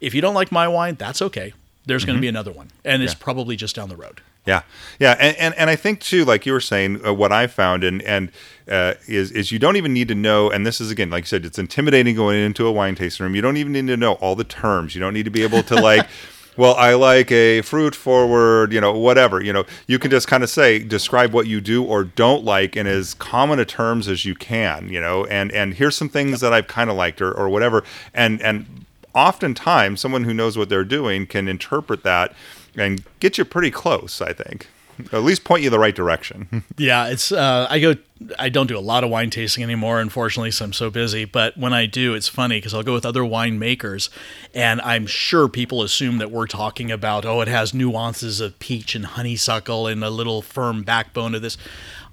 If 0.00 0.14
you 0.14 0.22
don't 0.22 0.34
like 0.34 0.50
my 0.50 0.66
wine, 0.66 0.94
that's 0.94 1.20
okay. 1.20 1.52
There's 1.84 2.06
going 2.06 2.16
to 2.16 2.20
be 2.20 2.28
another 2.28 2.50
one, 2.50 2.70
and 2.82 3.02
it's 3.02 3.12
Mm-hmm. 3.12 3.22
Probably 3.22 3.56
just 3.56 3.76
down 3.76 3.88
the 3.90 3.96
road. 3.96 4.22
Yeah, 4.46 4.62
yeah, 4.98 5.16
and, 5.20 5.36
and 5.36 5.54
and 5.54 5.70
I 5.70 5.76
think 5.76 6.00
too, 6.00 6.24
like 6.24 6.46
you 6.46 6.52
were 6.52 6.60
saying, 6.60 7.04
uh, 7.04 7.12
what 7.12 7.30
I 7.32 7.46
found 7.46 7.84
and 7.84 8.00
and 8.02 8.30
uh, 8.68 8.94
is 9.06 9.30
is 9.32 9.52
you 9.52 9.58
don't 9.58 9.76
even 9.76 9.92
need 9.92 10.08
to 10.08 10.14
know. 10.14 10.50
And 10.50 10.64
this 10.64 10.80
is 10.80 10.90
again, 10.90 11.10
like 11.10 11.24
you 11.24 11.28
said, 11.28 11.44
it's 11.44 11.58
intimidating 11.58 12.16
going 12.16 12.38
into 12.38 12.66
a 12.66 12.72
wine 12.72 12.94
tasting 12.94 13.24
room. 13.24 13.34
You 13.34 13.42
don't 13.42 13.56
even 13.56 13.72
need 13.72 13.86
to 13.88 13.96
know 13.96 14.14
all 14.14 14.34
the 14.34 14.44
terms. 14.44 14.94
You 14.94 15.00
don't 15.00 15.14
need 15.14 15.24
to 15.24 15.30
be 15.30 15.42
able 15.42 15.62
to 15.64 15.74
like. 15.74 16.08
Well, 16.56 16.74
I 16.76 16.94
like 16.94 17.30
a 17.30 17.60
fruit 17.62 17.94
forward, 17.94 18.72
you 18.72 18.80
know, 18.80 18.96
whatever. 18.96 19.42
You 19.42 19.52
know, 19.52 19.64
you 19.86 19.98
can 19.98 20.10
just 20.10 20.26
kind 20.26 20.42
of 20.42 20.48
say, 20.48 20.78
describe 20.78 21.32
what 21.32 21.46
you 21.46 21.60
do 21.60 21.84
or 21.84 22.04
don't 22.04 22.44
like 22.44 22.76
in 22.76 22.86
as 22.86 23.14
common 23.14 23.58
a 23.58 23.64
terms 23.64 24.08
as 24.08 24.24
you 24.24 24.34
can, 24.34 24.88
you 24.88 25.00
know, 25.00 25.26
and 25.26 25.52
and 25.52 25.74
here's 25.74 25.96
some 25.96 26.08
things 26.08 26.40
that 26.40 26.52
I've 26.52 26.66
kind 26.66 26.88
of 26.88 26.96
liked 26.96 27.20
or, 27.20 27.32
or 27.32 27.48
whatever. 27.48 27.84
And 28.14 28.40
and 28.40 28.86
oftentimes 29.14 30.00
someone 30.00 30.24
who 30.24 30.34
knows 30.34 30.56
what 30.56 30.68
they're 30.68 30.84
doing 30.84 31.26
can 31.26 31.48
interpret 31.48 32.02
that 32.04 32.34
and 32.76 33.02
get 33.20 33.38
you 33.38 33.44
pretty 33.44 33.70
close, 33.70 34.20
I 34.20 34.32
think. 34.32 34.68
At 35.12 35.22
least 35.22 35.44
point 35.44 35.62
you 35.62 35.70
the 35.70 35.78
right 35.78 35.94
direction. 35.94 36.64
Yeah, 36.78 37.06
it's 37.06 37.32
uh, 37.32 37.66
I 37.70 37.78
go 37.78 37.94
I 38.38 38.48
don't 38.48 38.66
do 38.66 38.76
a 38.76 38.80
lot 38.80 39.04
of 39.04 39.10
wine 39.10 39.30
tasting 39.30 39.62
anymore, 39.62 40.00
unfortunately, 40.00 40.50
so 40.50 40.64
I'm 40.64 40.72
so 40.72 40.90
busy. 40.90 41.24
But 41.24 41.56
when 41.56 41.72
I 41.72 41.86
do, 41.86 42.14
it's 42.14 42.28
funny 42.28 42.58
because 42.58 42.74
I'll 42.74 42.82
go 42.82 42.92
with 42.94 43.06
other 43.06 43.22
winemakers, 43.22 44.10
and 44.54 44.80
I'm 44.82 45.06
sure 45.06 45.48
people 45.48 45.82
assume 45.82 46.18
that 46.18 46.30
we're 46.30 46.46
talking 46.46 46.90
about 46.90 47.24
oh, 47.24 47.40
it 47.40 47.48
has 47.48 47.72
nuances 47.72 48.40
of 48.40 48.58
peach 48.58 48.94
and 48.94 49.06
honeysuckle 49.06 49.86
and 49.86 50.04
a 50.04 50.10
little 50.10 50.42
firm 50.42 50.82
backbone 50.82 51.34
of 51.34 51.42
this. 51.42 51.56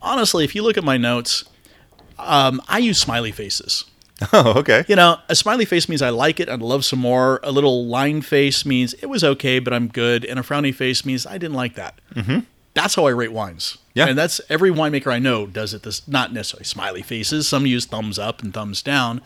Honestly, 0.02 0.44
if 0.44 0.56
you 0.56 0.64
look 0.64 0.78
at 0.78 0.84
my 0.84 0.98
notes, 0.98 1.46
um, 2.20 2.62
I 2.68 2.80
use 2.80 2.98
smiley 3.00 3.32
faces. 3.32 3.86
Oh, 4.32 4.60
okay. 4.60 4.86
You 4.88 4.96
know, 4.96 5.18
a 5.28 5.36
smiley 5.36 5.66
face 5.66 5.90
means 5.90 6.02
I 6.02 6.10
like 6.10 6.40
it, 6.40 6.48
I'd 6.48 6.62
love 6.62 6.86
some 6.86 7.00
more. 7.00 7.40
A 7.44 7.52
little 7.52 7.86
line 7.88 8.22
face 8.22 8.66
means 8.66 8.94
it 8.96 9.08
was 9.08 9.24
okay, 9.24 9.60
but 9.60 9.74
I'm 9.74 9.88
good. 9.88 10.24
And 10.24 10.40
a 10.40 10.44
frowny 10.44 10.74
face 10.74 11.06
means 11.06 11.26
I 11.26 11.38
didn't 11.38 11.56
like 11.56 11.76
that. 11.76 12.00
Mm-hmm. 12.16 12.40
That's 12.74 12.96
how 12.96 13.06
I 13.06 13.12
rate 13.12 13.32
wines. 13.32 13.78
Yeah. 13.94 14.08
And 14.08 14.18
that's 14.18 14.42
every 14.50 14.72
winemaker 14.72 15.12
I 15.12 15.20
know 15.20 15.46
does 15.46 15.74
it 15.74 15.84
this, 15.84 16.08
not 16.08 16.34
necessarily 16.34 16.66
smiley 16.66 17.02
faces. 17.02 17.48
Some 17.48 17.66
use 17.66 17.86
thumbs 17.86 18.18
up 18.18 18.42
and 18.42 18.54
thumbs 18.54 18.82
down, 18.82 19.22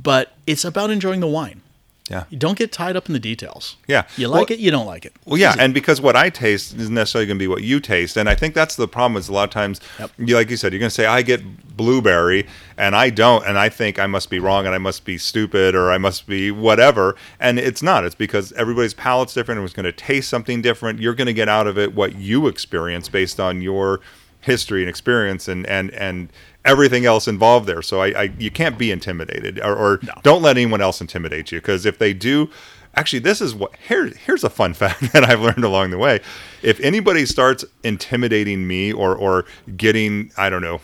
but 0.00 0.34
it's 0.46 0.64
about 0.64 0.90
enjoying 0.90 1.20
the 1.20 1.26
wine. 1.26 1.62
Yeah. 2.10 2.24
You 2.30 2.38
don't 2.38 2.56
get 2.56 2.70
tied 2.70 2.94
up 2.96 3.06
in 3.08 3.12
the 3.14 3.18
details. 3.18 3.76
Yeah. 3.88 4.04
You 4.16 4.28
like 4.28 4.48
Well- 4.50 4.58
it, 4.58 4.60
you 4.60 4.70
don't 4.70 4.86
like 4.86 5.04
it. 5.04 5.12
Well, 5.24 5.38
yeah, 5.38 5.56
and 5.58 5.74
because 5.74 6.00
what 6.00 6.14
I 6.14 6.30
taste 6.30 6.76
isn't 6.76 6.94
necessarily 6.94 7.26
going 7.26 7.36
to 7.38 7.42
be 7.42 7.48
what 7.48 7.62
you 7.64 7.80
taste, 7.80 8.16
and 8.16 8.28
I 8.28 8.34
think 8.36 8.54
that's 8.54 8.76
the 8.76 8.86
problem. 8.86 9.18
Is 9.18 9.28
a 9.28 9.32
lot 9.32 9.44
of 9.44 9.50
times, 9.50 9.80
Yep. 9.98 10.10
you 10.18 10.34
like 10.36 10.48
you 10.50 10.56
said, 10.56 10.72
you're 10.72 10.78
going 10.80 10.88
to 10.90 10.94
say 10.94 11.06
I 11.06 11.22
get 11.22 11.42
blueberry, 11.76 12.46
and 12.78 12.94
I 12.94 13.10
don't, 13.10 13.44
and 13.46 13.58
I 13.58 13.68
think 13.68 13.98
I 13.98 14.06
must 14.06 14.30
be 14.30 14.38
wrong, 14.38 14.66
and 14.66 14.74
I 14.74 14.78
must 14.78 15.04
be 15.04 15.18
stupid, 15.18 15.74
or 15.74 15.90
I 15.90 15.98
must 15.98 16.26
be 16.26 16.50
whatever, 16.50 17.16
and 17.40 17.58
it's 17.58 17.82
not. 17.82 18.04
It's 18.04 18.14
because 18.14 18.52
everybody's 18.52 18.94
palate's 18.94 19.34
different, 19.34 19.58
and 19.58 19.64
it's 19.66 19.74
going 19.74 19.84
to 19.84 19.92
taste 19.92 20.28
something 20.28 20.62
different. 20.62 21.00
You're 21.00 21.14
going 21.14 21.26
to 21.26 21.32
get 21.34 21.48
out 21.48 21.66
of 21.66 21.76
it 21.76 21.94
what 21.94 22.14
you 22.16 22.46
experience 22.46 23.08
based 23.08 23.40
on 23.40 23.62
your 23.62 24.00
history 24.40 24.82
and 24.82 24.88
experience, 24.88 25.48
and 25.48 25.66
and 25.66 25.90
and 25.94 26.28
everything 26.66 27.06
else 27.06 27.28
involved 27.28 27.66
there. 27.66 27.80
So 27.80 28.02
I, 28.02 28.06
I 28.08 28.22
you 28.38 28.50
can't 28.50 28.76
be 28.76 28.90
intimidated, 28.90 29.60
or, 29.60 29.74
or 29.74 30.00
don't 30.22 30.42
let 30.42 30.56
anyone 30.56 30.80
else 30.80 31.00
intimidate 31.00 31.52
you, 31.52 31.60
because 31.60 31.86
if 31.86 31.98
they 31.98 32.12
do 32.12 32.50
actually 32.96 33.18
this 33.18 33.40
is 33.40 33.54
what 33.54 33.72
here 33.88 34.06
here's 34.06 34.42
a 34.42 34.50
fun 34.50 34.74
fact 34.82 35.12
that 35.12 35.24
I've 35.24 35.40
learned 35.40 35.64
along 35.64 35.90
the 35.90 35.98
way. 35.98 36.20
If 36.62 36.80
anybody 36.80 37.24
starts 37.24 37.64
intimidating 37.82 38.66
me 38.66 38.92
or 38.92 39.14
or 39.14 39.46
getting 39.76 40.32
I 40.36 40.50
don't 40.50 40.62
know, 40.62 40.80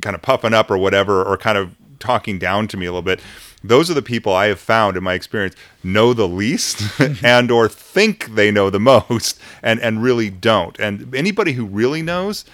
kind 0.00 0.14
of 0.14 0.22
puffing 0.22 0.54
up 0.54 0.70
or 0.70 0.78
whatever 0.78 1.24
or 1.24 1.36
kind 1.36 1.58
of 1.58 1.74
talking 1.98 2.38
down 2.38 2.66
to 2.68 2.76
me 2.76 2.86
a 2.86 2.90
little 2.90 3.02
bit, 3.02 3.20
those 3.62 3.90
are 3.90 3.94
the 3.94 4.02
people 4.02 4.32
I 4.32 4.46
have 4.46 4.58
found 4.58 4.96
in 4.96 5.04
my 5.04 5.14
experience 5.14 5.54
know 5.82 6.12
the 6.12 6.28
least 6.28 6.82
and 7.22 7.50
or 7.50 7.68
think 7.68 8.34
they 8.34 8.50
know 8.50 8.70
the 8.70 8.80
most 8.80 9.40
and 9.62 9.80
and 9.80 10.02
really 10.02 10.30
don't. 10.30 10.78
And 10.78 11.14
anybody 11.14 11.52
who 11.52 11.64
really 11.64 12.02
knows 12.02 12.44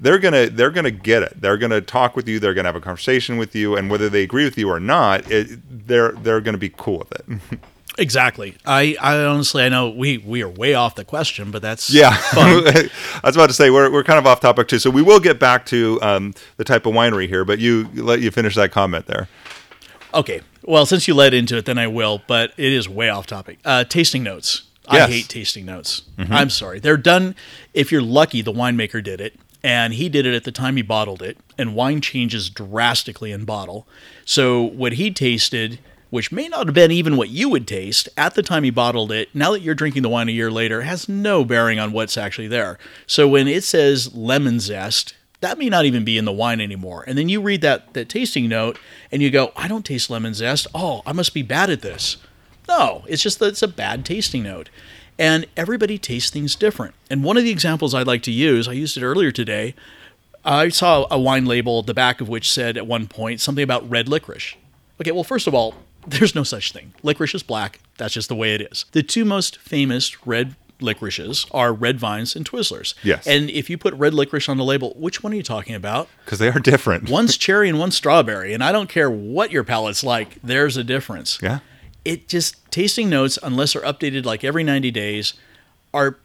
they're 0.00 0.18
gonna 0.18 0.48
they're 0.48 0.70
gonna 0.70 0.90
get 0.90 1.22
it. 1.22 1.40
They're 1.40 1.58
gonna 1.58 1.80
talk 1.80 2.16
with 2.16 2.26
you. 2.28 2.40
They're 2.40 2.54
gonna 2.54 2.68
have 2.68 2.76
a 2.76 2.80
conversation 2.80 3.36
with 3.36 3.54
you, 3.54 3.76
and 3.76 3.90
whether 3.90 4.08
they 4.08 4.22
agree 4.22 4.44
with 4.44 4.56
you 4.58 4.68
or 4.70 4.80
not, 4.80 5.30
it, 5.30 5.58
they're 5.86 6.12
they're 6.12 6.40
gonna 6.40 6.58
be 6.58 6.70
cool 6.76 6.98
with 6.98 7.12
it. 7.12 7.24
Exactly. 7.98 8.56
I, 8.64 8.96
I 9.00 9.24
honestly, 9.24 9.62
I 9.62 9.68
know 9.68 9.90
we, 9.90 10.16
we 10.16 10.42
are 10.42 10.48
way 10.48 10.72
off 10.74 10.94
the 10.94 11.04
question, 11.04 11.50
but 11.50 11.60
that's 11.60 11.90
Yeah, 11.90 12.14
fun. 12.14 12.46
I 12.66 12.90
was 13.24 13.36
about 13.36 13.48
to 13.48 13.52
say 13.52 13.68
we're, 13.68 13.90
we're 13.92 14.04
kind 14.04 14.18
of 14.18 14.26
off 14.26 14.40
topic 14.40 14.68
too, 14.68 14.78
so 14.78 14.88
we 14.88 15.02
will 15.02 15.20
get 15.20 15.38
back 15.38 15.66
to 15.66 15.98
um, 16.00 16.32
the 16.56 16.64
type 16.64 16.86
of 16.86 16.94
winery 16.94 17.28
here. 17.28 17.44
But 17.44 17.58
you 17.58 17.90
let 17.94 18.20
you 18.20 18.30
finish 18.30 18.54
that 18.54 18.70
comment 18.70 19.06
there. 19.06 19.28
Okay. 20.14 20.40
Well, 20.62 20.86
since 20.86 21.08
you 21.08 21.14
led 21.14 21.34
into 21.34 21.56
it, 21.58 21.66
then 21.66 21.76
I 21.78 21.88
will, 21.88 22.22
but 22.26 22.52
it 22.56 22.72
is 22.72 22.88
way 22.88 23.10
off 23.10 23.26
topic. 23.26 23.58
Uh, 23.64 23.84
tasting 23.84 24.22
notes. 24.22 24.62
I 24.88 25.06
hate 25.06 25.28
tasting 25.28 25.66
notes. 25.66 26.02
I'm 26.16 26.48
sorry. 26.48 26.78
They're 26.78 26.96
done. 26.96 27.34
If 27.74 27.92
you're 27.92 28.02
lucky, 28.02 28.40
the 28.40 28.52
winemaker 28.52 29.02
did 29.02 29.20
it, 29.20 29.34
and 29.62 29.94
he 29.94 30.08
did 30.08 30.26
it 30.26 30.34
at 30.34 30.44
the 30.44 30.52
time 30.52 30.76
he 30.76 30.82
bottled 30.82 31.22
it, 31.22 31.38
and 31.58 31.74
wine 31.74 32.00
changes 32.00 32.50
drastically 32.50 33.32
in 33.32 33.44
bottle. 33.44 33.86
So 34.24 34.62
what 34.62 34.94
he 34.94 35.10
tasted, 35.10 35.78
which 36.10 36.32
may 36.32 36.48
not 36.48 36.66
have 36.66 36.74
been 36.74 36.90
even 36.90 37.16
what 37.16 37.28
you 37.28 37.48
would 37.48 37.68
taste 37.68 38.08
at 38.16 38.34
the 38.34 38.42
time 38.42 38.64
he 38.64 38.70
bottled 38.70 39.12
it, 39.12 39.28
now 39.34 39.52
that 39.52 39.62
you're 39.62 39.74
drinking 39.74 40.02
the 40.02 40.08
wine 40.08 40.28
a 40.28 40.32
year 40.32 40.50
later, 40.50 40.82
has 40.82 41.08
no 41.08 41.44
bearing 41.44 41.78
on 41.78 41.92
what's 41.92 42.16
actually 42.16 42.48
there. 42.48 42.78
So 43.06 43.28
when 43.28 43.48
it 43.48 43.64
says 43.64 44.14
lemon 44.14 44.60
zest, 44.60 45.14
that 45.40 45.58
may 45.58 45.68
not 45.68 45.84
even 45.86 46.04
be 46.04 46.18
in 46.18 46.24
the 46.24 46.32
wine 46.32 46.60
anymore. 46.60 47.04
And 47.06 47.16
then 47.16 47.28
you 47.28 47.40
read 47.40 47.62
that 47.62 47.94
that 47.94 48.08
tasting 48.08 48.48
note 48.48 48.78
and 49.10 49.22
you 49.22 49.30
go, 49.30 49.52
I 49.56 49.68
don't 49.68 49.86
taste 49.86 50.10
lemon 50.10 50.34
zest. 50.34 50.66
Oh, 50.74 51.02
I 51.06 51.12
must 51.12 51.32
be 51.32 51.42
bad 51.42 51.70
at 51.70 51.80
this. 51.80 52.18
No, 52.68 53.04
it's 53.08 53.22
just 53.22 53.38
that 53.38 53.48
it's 53.48 53.62
a 53.62 53.68
bad 53.68 54.04
tasting 54.04 54.42
note. 54.42 54.68
And 55.20 55.46
everybody 55.56 55.98
tastes 55.98 56.30
things 56.30 56.56
different. 56.56 56.94
And 57.10 57.22
one 57.22 57.36
of 57.36 57.44
the 57.44 57.50
examples 57.50 57.94
I'd 57.94 58.06
like 58.06 58.22
to 58.22 58.32
use, 58.32 58.66
I 58.66 58.72
used 58.72 58.96
it 58.96 59.04
earlier 59.04 59.30
today. 59.30 59.74
I 60.44 60.70
saw 60.70 61.06
a 61.10 61.18
wine 61.20 61.44
label 61.44 61.80
at 61.80 61.86
the 61.86 61.92
back 61.92 62.22
of 62.22 62.28
which 62.30 62.50
said 62.50 62.78
at 62.78 62.86
one 62.86 63.06
point 63.06 63.40
something 63.42 63.62
about 63.62 63.88
red 63.88 64.08
licorice. 64.08 64.56
Okay, 64.98 65.12
well, 65.12 65.22
first 65.22 65.46
of 65.46 65.54
all, 65.54 65.74
there's 66.06 66.34
no 66.34 66.42
such 66.42 66.72
thing. 66.72 66.94
Licorice 67.02 67.34
is 67.34 67.42
black. 67.42 67.80
That's 67.98 68.14
just 68.14 68.28
the 68.30 68.34
way 68.34 68.54
it 68.54 68.62
is. 68.72 68.86
The 68.92 69.02
two 69.02 69.26
most 69.26 69.58
famous 69.58 70.26
red 70.26 70.56
licorices 70.80 71.46
are 71.50 71.74
red 71.74 71.98
vines 72.00 72.34
and 72.34 72.48
Twizzlers. 72.48 72.94
Yes. 73.02 73.26
And 73.26 73.50
if 73.50 73.68
you 73.68 73.76
put 73.76 73.92
red 73.92 74.14
licorice 74.14 74.48
on 74.48 74.56
the 74.56 74.64
label, 74.64 74.94
which 74.96 75.22
one 75.22 75.34
are 75.34 75.36
you 75.36 75.42
talking 75.42 75.74
about? 75.74 76.08
Because 76.24 76.38
they 76.38 76.48
are 76.48 76.58
different. 76.58 77.10
One's 77.10 77.36
cherry 77.36 77.68
and 77.68 77.78
one's 77.78 77.96
strawberry. 77.96 78.54
And 78.54 78.64
I 78.64 78.72
don't 78.72 78.88
care 78.88 79.10
what 79.10 79.50
your 79.50 79.64
palate's 79.64 80.02
like, 80.02 80.38
there's 80.42 80.78
a 80.78 80.84
difference 80.84 81.38
Yeah. 81.42 81.58
It 82.04 82.28
just 82.28 82.70
tasting 82.70 83.08
notes 83.08 83.38
unless 83.42 83.72
they're 83.72 83.82
updated 83.82 84.24
like 84.24 84.44
every 84.44 84.64
90 84.64 84.90
days 84.90 85.34
are 85.92 86.16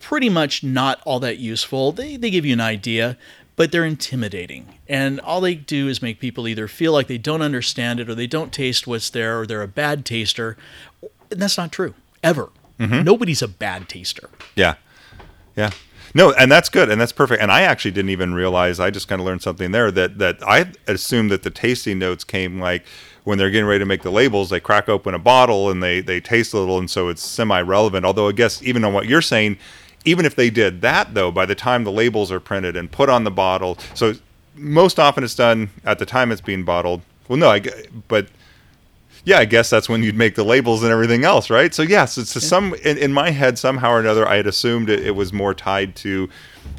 pretty 0.00 0.28
much 0.28 0.64
not 0.64 1.00
all 1.04 1.20
that 1.20 1.38
useful. 1.38 1.92
They, 1.92 2.16
they 2.16 2.30
give 2.30 2.44
you 2.44 2.52
an 2.52 2.60
idea 2.60 3.16
but 3.56 3.70
they're 3.70 3.84
intimidating. 3.84 4.66
And 4.88 5.20
all 5.20 5.40
they 5.40 5.54
do 5.54 5.88
is 5.88 6.02
make 6.02 6.18
people 6.18 6.48
either 6.48 6.68
feel 6.68 6.92
like 6.92 7.06
they 7.06 7.18
don't 7.18 7.42
understand 7.42 8.00
it 8.00 8.08
or 8.08 8.14
they 8.14 8.26
don't 8.26 8.52
taste 8.52 8.86
what's 8.86 9.10
there 9.10 9.40
or 9.40 9.46
they're 9.46 9.62
a 9.62 9.68
bad 9.68 10.04
taster. 10.04 10.56
And 11.30 11.40
that's 11.40 11.58
not 11.58 11.72
true. 11.72 11.94
Ever. 12.22 12.50
Mm-hmm. 12.78 13.04
Nobody's 13.04 13.42
a 13.42 13.48
bad 13.48 13.88
taster. 13.88 14.30
Yeah. 14.56 14.76
Yeah. 15.56 15.70
No, 16.14 16.32
and 16.32 16.50
that's 16.50 16.68
good 16.68 16.90
and 16.90 17.00
that's 17.00 17.12
perfect. 17.12 17.42
And 17.42 17.50
I 17.50 17.62
actually 17.62 17.92
didn't 17.92 18.10
even 18.10 18.34
realize 18.34 18.78
I 18.80 18.90
just 18.90 19.08
kind 19.08 19.20
of 19.20 19.26
learned 19.26 19.42
something 19.42 19.72
there 19.72 19.90
that 19.90 20.18
that 20.18 20.38
I 20.46 20.72
assumed 20.86 21.30
that 21.30 21.42
the 21.42 21.50
tasting 21.50 21.98
notes 21.98 22.24
came 22.24 22.60
like 22.60 22.84
when 23.24 23.38
they're 23.38 23.50
getting 23.50 23.66
ready 23.66 23.78
to 23.78 23.86
make 23.86 24.02
the 24.02 24.10
labels, 24.10 24.50
they 24.50 24.60
crack 24.60 24.88
open 24.88 25.14
a 25.14 25.18
bottle 25.18 25.70
and 25.70 25.82
they 25.82 26.00
they 26.00 26.20
taste 26.20 26.52
a 26.54 26.58
little 26.58 26.78
and 26.78 26.90
so 26.90 27.08
it's 27.08 27.22
semi-relevant. 27.22 28.04
Although 28.04 28.28
I 28.28 28.32
guess 28.32 28.62
even 28.62 28.84
on 28.84 28.92
what 28.92 29.06
you're 29.06 29.22
saying, 29.22 29.58
even 30.04 30.26
if 30.26 30.34
they 30.34 30.50
did 30.50 30.80
that 30.82 31.14
though, 31.14 31.30
by 31.30 31.46
the 31.46 31.54
time 31.54 31.84
the 31.84 31.92
labels 31.92 32.30
are 32.30 32.40
printed 32.40 32.76
and 32.76 32.90
put 32.90 33.08
on 33.08 33.24
the 33.24 33.30
bottle, 33.30 33.78
so 33.94 34.14
most 34.54 34.98
often 34.98 35.24
it's 35.24 35.34
done 35.34 35.70
at 35.84 35.98
the 35.98 36.06
time 36.06 36.30
it's 36.30 36.40
being 36.40 36.64
bottled. 36.64 37.02
Well, 37.28 37.38
no, 37.38 37.50
I 37.50 37.62
but 38.08 38.28
yeah, 39.24 39.38
I 39.38 39.44
guess 39.44 39.70
that's 39.70 39.88
when 39.88 40.02
you'd 40.02 40.16
make 40.16 40.34
the 40.34 40.44
labels 40.44 40.82
and 40.82 40.90
everything 40.90 41.24
else, 41.24 41.48
right? 41.50 41.72
So 41.72 41.82
yes, 41.82 42.18
it's 42.18 42.30
some 42.44 42.74
in, 42.84 42.98
in 42.98 43.12
my 43.12 43.30
head 43.30 43.58
somehow 43.58 43.92
or 43.92 44.00
another 44.00 44.26
I 44.26 44.36
had 44.36 44.46
assumed 44.46 44.90
it, 44.90 45.06
it 45.06 45.12
was 45.12 45.32
more 45.32 45.54
tied 45.54 45.94
to 45.96 46.28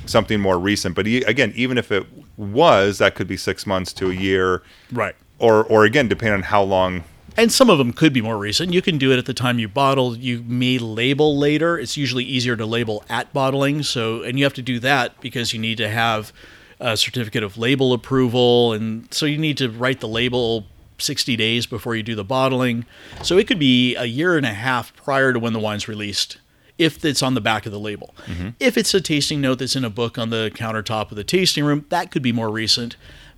something 0.05 0.39
more 0.39 0.59
recent. 0.59 0.95
But 0.95 1.07
e- 1.07 1.23
again, 1.23 1.53
even 1.55 1.77
if 1.77 1.91
it 1.91 2.05
was, 2.37 2.97
that 2.97 3.15
could 3.15 3.27
be 3.27 3.37
six 3.37 3.65
months 3.65 3.93
to 3.93 4.09
a 4.11 4.13
year, 4.13 4.61
right 4.91 5.15
or 5.39 5.63
or 5.63 5.85
again, 5.85 6.07
depending 6.07 6.35
on 6.35 6.43
how 6.43 6.63
long. 6.63 7.03
and 7.37 7.51
some 7.51 7.69
of 7.69 7.77
them 7.77 7.93
could 7.93 8.13
be 8.13 8.21
more 8.21 8.37
recent. 8.37 8.73
You 8.73 8.81
can 8.81 8.97
do 8.97 9.11
it 9.11 9.17
at 9.17 9.25
the 9.25 9.33
time 9.33 9.57
you 9.57 9.67
bottle. 9.67 10.17
You 10.17 10.43
may 10.45 10.77
label 10.77 11.37
later. 11.37 11.79
It's 11.79 11.95
usually 11.97 12.23
easier 12.25 12.55
to 12.57 12.65
label 12.65 13.03
at 13.09 13.31
bottling. 13.33 13.83
So, 13.83 14.21
and 14.21 14.37
you 14.37 14.43
have 14.45 14.53
to 14.55 14.61
do 14.61 14.79
that 14.79 15.19
because 15.21 15.53
you 15.53 15.59
need 15.59 15.77
to 15.77 15.89
have 15.89 16.33
a 16.79 16.97
certificate 16.97 17.43
of 17.43 17.57
label 17.57 17.93
approval, 17.93 18.73
and 18.73 19.11
so 19.13 19.25
you 19.25 19.37
need 19.37 19.57
to 19.59 19.69
write 19.69 20.01
the 20.01 20.07
label 20.07 20.65
60 20.97 21.35
days 21.35 21.65
before 21.65 21.95
you 21.95 22.03
do 22.03 22.15
the 22.15 22.23
bottling. 22.23 22.85
So 23.23 23.37
it 23.37 23.47
could 23.47 23.59
be 23.59 23.95
a 23.95 24.05
year 24.05 24.37
and 24.37 24.45
a 24.45 24.53
half 24.53 24.95
prior 24.95 25.33
to 25.33 25.39
when 25.39 25.53
the 25.53 25.59
wine's 25.59 25.87
released. 25.87 26.37
If 26.77 27.05
it's 27.05 27.21
on 27.21 27.35
the 27.35 27.41
back 27.41 27.65
of 27.67 27.71
the 27.71 27.79
label. 27.79 28.15
Mm-hmm. 28.25 28.49
If 28.59 28.77
it's 28.77 28.93
a 28.95 29.01
tasting 29.01 29.39
note 29.41 29.59
that's 29.59 29.75
in 29.75 29.85
a 29.85 29.89
book 29.91 30.17
on 30.17 30.31
the 30.31 30.51
countertop 30.55 31.11
of 31.11 31.15
the 31.17 31.23
tasting 31.23 31.63
room, 31.63 31.85
that 31.89 32.09
could 32.09 32.23
be 32.23 32.31
more 32.31 32.49
recent. 32.49 32.95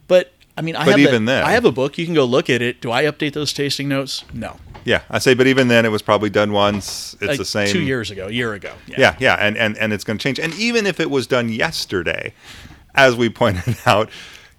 But 0.08 0.32
I 0.58 0.62
mean, 0.62 0.76
I 0.78 0.86
But 0.86 0.92
have 0.92 1.00
even 1.00 1.26
the- 1.26 1.32
then- 1.34 1.44
I 1.44 1.52
have 1.52 1.66
a 1.66 1.72
book. 1.72 1.98
You 1.98 2.06
can 2.06 2.14
go 2.16 2.24
look 2.24 2.50
at 2.50 2.62
it. 2.62 2.80
Do 2.80 2.92
I 2.92 3.04
update 3.04 3.34
those 3.34 3.52
tasting 3.52 3.90
notes? 3.90 4.24
No. 4.34 4.56
Yeah, 4.86 5.02
I 5.10 5.20
say, 5.20 5.34
but 5.34 5.48
even 5.48 5.68
then, 5.68 5.84
it 5.84 5.90
was 5.90 6.02
probably 6.04 6.30
done 6.30 6.52
once. 6.54 7.16
It's 7.16 7.24
Like 7.30 7.38
the 7.40 7.44
same. 7.46 7.68
two 7.68 7.82
years 7.82 8.10
ago, 8.12 8.28
a 8.28 8.32
year 8.32 8.54
ago. 8.54 8.72
Yeah, 8.88 9.16
yeah, 9.20 9.34
and 9.34 9.58
and 9.58 9.76
and 9.80 9.92
it's 9.92 10.04
going 10.04 10.18
to 10.20 10.24
change. 10.24 10.40
And 10.40 10.54
even 10.54 10.86
if 10.86 11.00
it 11.00 11.10
was 11.10 11.26
done 11.28 11.50
yesterday, 11.50 12.34
as 12.94 13.16
we 13.16 13.28
pointed 13.30 13.76
out, 13.86 14.10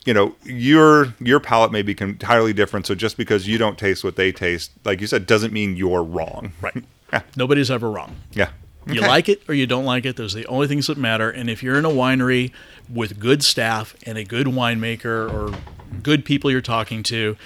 you 0.06 0.14
know, 0.14 0.34
your 0.44 1.14
your 1.20 1.40
palate 1.40 1.72
may 1.72 1.82
be 1.82 1.94
entirely 2.00 2.52
different. 2.52 2.86
So 2.86 2.94
just 2.94 3.16
because 3.16 3.46
you 3.46 3.58
don't 3.58 3.76
taste 3.78 4.04
what 4.04 4.16
they 4.16 4.32
taste, 4.32 4.70
like 4.84 5.00
you 5.00 5.06
said, 5.06 5.26
doesn't 5.26 5.52
mean 5.52 5.76
you're 5.76 6.02
wrong. 6.02 6.52
Right. 6.60 6.84
Yeah. 7.12 7.22
Nobody's 7.36 7.70
ever 7.70 7.88
wrong. 7.88 8.16
Yeah. 8.32 8.50
You 8.84 9.00
like 9.00 9.28
it 9.28 9.40
or 9.48 9.54
you 9.54 9.64
don't 9.64 9.84
like 9.84 10.04
it. 10.04 10.16
Those 10.16 10.34
are 10.34 10.40
the 10.40 10.46
only 10.46 10.66
things 10.66 10.88
that 10.88 10.98
matter. 10.98 11.30
And 11.30 11.48
if 11.48 11.62
you're 11.62 11.78
in 11.78 11.84
a 11.84 11.90
winery 11.90 12.50
with 12.92 13.20
good 13.20 13.44
staff 13.44 13.94
and 14.04 14.18
a 14.18 14.24
good 14.24 14.48
winemaker 14.48 15.32
or 15.32 15.56
good 16.02 16.24
people 16.24 16.50
you're 16.50 16.60
talking 16.60 17.04
to, 17.04 17.36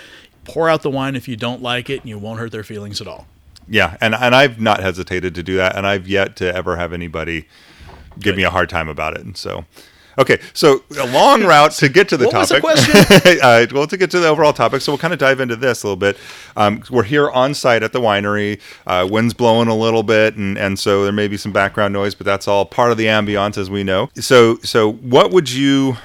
pour 0.44 0.70
out 0.70 0.80
the 0.80 0.88
wine 0.88 1.14
if 1.14 1.28
you 1.28 1.36
don't 1.36 1.60
like 1.60 1.90
it 1.90 2.00
and 2.00 2.08
you 2.08 2.18
won't 2.18 2.40
hurt 2.40 2.52
their 2.52 2.64
feelings 2.64 3.02
at 3.02 3.06
all. 3.06 3.26
Yeah, 3.68 3.96
and 4.00 4.14
and 4.14 4.34
I've 4.34 4.60
not 4.60 4.80
hesitated 4.80 5.34
to 5.36 5.42
do 5.42 5.56
that, 5.56 5.76
and 5.76 5.86
I've 5.86 6.08
yet 6.08 6.36
to 6.36 6.54
ever 6.54 6.76
have 6.76 6.92
anybody 6.92 7.46
give 8.18 8.36
me 8.36 8.42
a 8.42 8.50
hard 8.50 8.68
time 8.68 8.88
about 8.88 9.14
it. 9.14 9.24
And 9.24 9.36
so, 9.36 9.64
okay, 10.18 10.40
so 10.52 10.82
a 10.98 11.06
long 11.08 11.42
route 11.44 11.72
to 11.72 11.88
get 11.88 12.08
to 12.10 12.16
the 12.16 12.26
What 12.26 12.34
was 12.34 12.48
the 12.48 12.60
topic. 12.60 12.84
question? 12.84 13.38
uh, 13.42 13.66
well, 13.72 13.86
to 13.86 13.96
get 13.96 14.10
to 14.12 14.20
the 14.20 14.28
overall 14.28 14.52
topic, 14.52 14.82
so 14.82 14.92
we'll 14.92 14.98
kind 14.98 15.12
of 15.12 15.18
dive 15.18 15.40
into 15.40 15.56
this 15.56 15.82
a 15.82 15.86
little 15.86 15.96
bit. 15.96 16.16
Um, 16.56 16.82
we're 16.90 17.04
here 17.04 17.30
on 17.30 17.54
site 17.54 17.82
at 17.82 17.92
the 17.92 18.00
winery. 18.00 18.60
Uh, 18.86 19.06
wind's 19.10 19.34
blowing 19.34 19.68
a 19.68 19.76
little 19.76 20.02
bit, 20.02 20.36
and 20.36 20.58
and 20.58 20.78
so 20.78 21.04
there 21.04 21.12
may 21.12 21.28
be 21.28 21.36
some 21.36 21.52
background 21.52 21.92
noise, 21.92 22.14
but 22.14 22.24
that's 22.24 22.48
all 22.48 22.64
part 22.64 22.90
of 22.92 22.98
the 22.98 23.06
ambiance, 23.06 23.56
as 23.58 23.70
we 23.70 23.84
know. 23.84 24.10
So 24.14 24.56
so 24.58 24.92
what 24.92 25.30
would 25.30 25.50
you 25.50 25.96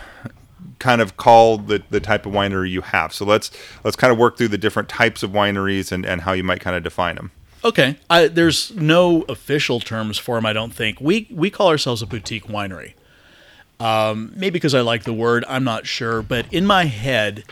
kind 0.79 1.01
of 1.01 1.17
call 1.17 1.57
the, 1.57 1.83
the 1.89 1.99
type 1.99 2.25
of 2.25 2.33
winery 2.33 2.69
you 2.69 2.81
have. 2.81 3.13
So 3.13 3.25
let's 3.25 3.51
let's 3.83 3.95
kind 3.95 4.11
of 4.11 4.19
work 4.19 4.37
through 4.37 4.49
the 4.49 4.57
different 4.57 4.89
types 4.89 5.23
of 5.23 5.31
wineries 5.31 5.91
and, 5.91 6.05
and 6.05 6.21
how 6.21 6.33
you 6.33 6.43
might 6.43 6.59
kind 6.59 6.75
of 6.75 6.83
define 6.83 7.15
them. 7.15 7.31
Okay, 7.63 7.97
I, 8.09 8.27
there's 8.27 8.75
no 8.75 9.23
official 9.23 9.79
terms 9.79 10.19
for 10.19 10.35
them. 10.35 10.45
I 10.45 10.53
don't 10.53 10.73
think 10.73 11.01
we 11.01 11.27
we 11.31 11.49
call 11.49 11.69
ourselves 11.69 12.01
a 12.01 12.05
boutique 12.05 12.45
winery. 12.45 12.93
Um, 13.79 14.31
maybe 14.35 14.51
because 14.51 14.73
I 14.73 14.81
like 14.81 15.03
the 15.03 15.13
word, 15.13 15.43
I'm 15.47 15.63
not 15.63 15.85
sure. 15.85 16.21
But 16.21 16.51
in 16.53 16.65
my 16.65 16.85
head, 16.85 17.43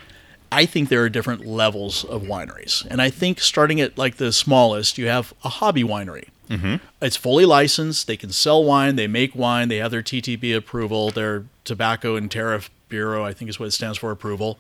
I 0.51 0.65
think 0.65 0.89
there 0.89 1.03
are 1.03 1.09
different 1.09 1.45
levels 1.45 2.03
of 2.05 2.23
wineries, 2.23 2.86
and 2.89 3.01
I 3.01 3.09
think 3.09 3.39
starting 3.39 3.81
at 3.81 3.97
like 3.97 4.17
the 4.17 4.31
smallest, 4.31 4.97
you 4.97 5.07
have 5.07 5.33
a 5.43 5.49
hobby 5.49 5.83
winery. 5.83 6.29
Mm-hmm. 6.49 6.75
It's 7.01 7.15
fully 7.15 7.45
licensed. 7.45 8.05
They 8.05 8.17
can 8.17 8.31
sell 8.31 8.63
wine. 8.63 8.95
They 8.95 9.07
make 9.07 9.36
wine. 9.36 9.69
They 9.69 9.77
have 9.77 9.91
their 9.91 10.03
TTB 10.03 10.55
approval, 10.55 11.09
their 11.09 11.45
Tobacco 11.63 12.15
and 12.15 12.29
Tariff 12.29 12.69
Bureau, 12.89 13.23
I 13.23 13.33
think 13.33 13.49
is 13.49 13.59
what 13.59 13.67
it 13.67 13.71
stands 13.71 13.97
for, 13.97 14.12
approval. 14.12 14.59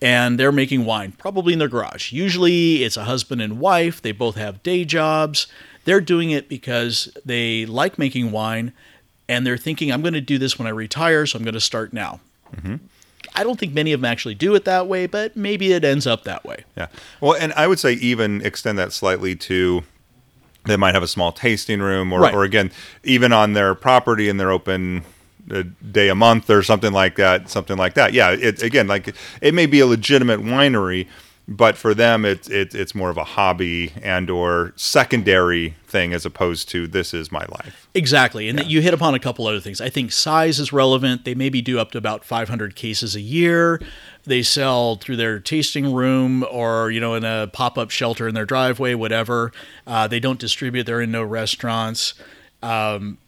And 0.00 0.40
they're 0.40 0.52
making 0.52 0.86
wine, 0.86 1.12
probably 1.12 1.52
in 1.52 1.58
their 1.58 1.68
garage. 1.68 2.10
Usually 2.10 2.84
it's 2.84 2.96
a 2.96 3.04
husband 3.04 3.42
and 3.42 3.58
wife. 3.58 4.00
They 4.00 4.12
both 4.12 4.36
have 4.36 4.62
day 4.62 4.86
jobs. 4.86 5.46
They're 5.84 6.00
doing 6.00 6.30
it 6.30 6.48
because 6.48 7.14
they 7.24 7.66
like 7.66 7.98
making 7.98 8.30
wine 8.30 8.72
and 9.30 9.46
they're 9.46 9.56
thinking, 9.56 9.92
I'm 9.92 10.02
going 10.02 10.14
to 10.14 10.20
do 10.20 10.38
this 10.38 10.58
when 10.58 10.66
I 10.66 10.70
retire, 10.70 11.24
so 11.24 11.38
I'm 11.38 11.44
going 11.44 11.54
to 11.54 11.60
start 11.60 11.92
now. 11.92 12.20
Mm-hmm. 12.56 12.76
I 13.34 13.44
don't 13.44 13.58
think 13.60 13.72
many 13.72 13.92
of 13.92 14.00
them 14.00 14.06
actually 14.10 14.34
do 14.34 14.54
it 14.56 14.64
that 14.64 14.88
way, 14.88 15.06
but 15.06 15.36
maybe 15.36 15.72
it 15.72 15.84
ends 15.84 16.06
up 16.06 16.24
that 16.24 16.44
way. 16.44 16.64
Yeah. 16.76 16.88
Well, 17.20 17.34
and 17.34 17.52
I 17.52 17.68
would 17.68 17.78
say 17.78 17.92
even 17.92 18.44
extend 18.44 18.76
that 18.78 18.92
slightly 18.92 19.36
to 19.36 19.84
they 20.64 20.76
might 20.76 20.94
have 20.94 21.02
a 21.02 21.08
small 21.08 21.32
tasting 21.32 21.80
room 21.80 22.12
or, 22.12 22.20
Right. 22.20 22.34
or 22.34 22.44
again 22.44 22.70
even 23.04 23.32
on 23.32 23.54
their 23.54 23.74
property 23.74 24.28
and 24.28 24.38
they're 24.38 24.50
open 24.50 25.04
a 25.50 25.62
day 25.64 26.08
a 26.08 26.14
month 26.14 26.50
or 26.50 26.62
something 26.62 26.92
like 26.92 27.16
that 27.16 27.48
something 27.48 27.78
like 27.78 27.94
that 27.94 28.12
yeah 28.12 28.30
it 28.30 28.62
again 28.62 28.86
like 28.86 29.14
it 29.40 29.54
may 29.54 29.64
be 29.64 29.80
a 29.80 29.86
legitimate 29.86 30.40
winery 30.40 31.06
but 31.50 31.76
for 31.76 31.92
them 31.92 32.24
it's 32.24 32.48
it, 32.48 32.74
it's 32.74 32.94
more 32.94 33.10
of 33.10 33.18
a 33.18 33.24
hobby 33.24 33.92
and 34.00 34.30
or 34.30 34.72
secondary 34.76 35.74
thing 35.86 36.14
as 36.14 36.24
opposed 36.24 36.68
to 36.68 36.86
this 36.86 37.12
is 37.12 37.30
my 37.30 37.44
life 37.50 37.80
Exactly. 37.92 38.48
And 38.48 38.64
you 38.70 38.80
hit 38.82 38.94
upon 38.94 39.14
a 39.14 39.18
couple 39.18 39.46
other 39.46 39.58
things. 39.58 39.80
I 39.80 39.88
think 39.88 40.12
size 40.12 40.60
is 40.60 40.72
relevant. 40.72 41.24
They 41.24 41.34
maybe 41.34 41.60
do 41.60 41.80
up 41.80 41.90
to 41.92 41.98
about 41.98 42.24
500 42.24 42.76
cases 42.76 43.16
a 43.16 43.20
year. 43.20 43.80
They 44.24 44.42
sell 44.42 44.96
through 44.96 45.16
their 45.16 45.40
tasting 45.40 45.92
room 45.92 46.44
or, 46.50 46.90
you 46.90 47.00
know, 47.00 47.14
in 47.14 47.24
a 47.24 47.48
pop 47.52 47.76
up 47.76 47.90
shelter 47.90 48.28
in 48.28 48.34
their 48.34 48.44
driveway, 48.44 48.94
whatever. 48.94 49.50
Uh, 49.86 50.06
they 50.06 50.20
don't 50.20 50.38
distribute, 50.38 50.84
they're 50.84 51.00
in 51.00 51.10
no 51.10 51.24
restaurants. 51.24 52.14
Um, 52.62 53.18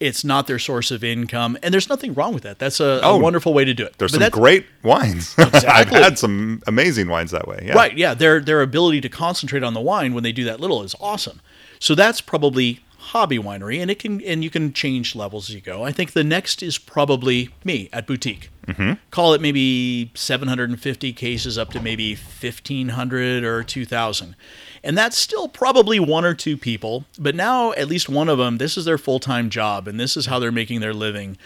it's 0.00 0.24
not 0.24 0.46
their 0.46 0.58
source 0.58 0.90
of 0.90 1.02
income. 1.04 1.56
And 1.62 1.72
there's 1.72 1.88
nothing 1.88 2.14
wrong 2.14 2.34
with 2.34 2.42
that. 2.42 2.58
That's 2.58 2.80
a, 2.80 2.84
a 2.84 3.00
Oh, 3.02 3.16
wonderful 3.18 3.54
way 3.54 3.64
to 3.64 3.74
do 3.74 3.84
it. 3.84 3.96
there's 3.98 4.12
But 4.12 4.20
some 4.20 4.30
great 4.30 4.66
wines 4.82 5.34
i've 5.38 5.88
had 5.88 6.18
some 6.18 6.62
amazing 6.66 7.08
wines 7.08 7.30
that 7.30 7.46
way 7.48 7.64
yeah 7.66 7.74
Right, 7.74 7.96
yeah. 7.96 8.14
Their 8.14 8.40
their 8.40 8.60
ability 8.62 9.00
to 9.02 9.08
concentrate 9.08 9.62
on 9.62 9.74
the 9.74 9.80
wine 9.80 10.14
when 10.14 10.22
they 10.22 10.32
do 10.32 10.44
that 10.44 10.60
little 10.60 10.82
is 10.82 10.94
awesome. 11.00 11.40
So 11.80 11.94
that's 11.94 12.20
probably 12.20 12.80
hobby 13.12 13.38
winery, 13.38 13.80
and 13.80 13.88
it 13.90 13.98
can 14.00 14.20
and 14.22 14.42
you 14.42 14.50
can 14.50 14.72
change 14.72 15.14
levels 15.14 15.48
as 15.48 15.54
you 15.54 15.60
go. 15.60 15.84
I 15.84 15.92
think 15.92 16.12
the 16.12 16.24
next 16.24 16.62
is 16.62 16.76
probably 16.78 17.50
me 17.64 17.88
at 17.92 18.06
boutique. 18.06 18.50
Mm-hmm. 18.66 18.94
Call 19.12 19.32
it 19.34 19.40
maybe 19.40 20.10
750 20.14 21.12
cases 21.12 21.56
up 21.56 21.70
to 21.70 21.80
maybe 21.80 22.14
1500 22.16 23.44
or 23.44 23.62
2000. 23.62 24.34
And 24.86 24.96
that's 24.96 25.18
still 25.18 25.48
probably 25.48 25.98
one 25.98 26.24
or 26.24 26.32
two 26.32 26.56
people, 26.56 27.06
but 27.18 27.34
now 27.34 27.72
at 27.72 27.88
least 27.88 28.08
one 28.08 28.28
of 28.28 28.38
them, 28.38 28.58
this 28.58 28.76
is 28.76 28.84
their 28.84 28.98
full-time 28.98 29.50
job 29.50 29.88
and 29.88 29.98
this 29.98 30.16
is 30.16 30.26
how 30.26 30.38
they're 30.38 30.52
making 30.52 30.78
their 30.78 30.94
living. 30.94 31.36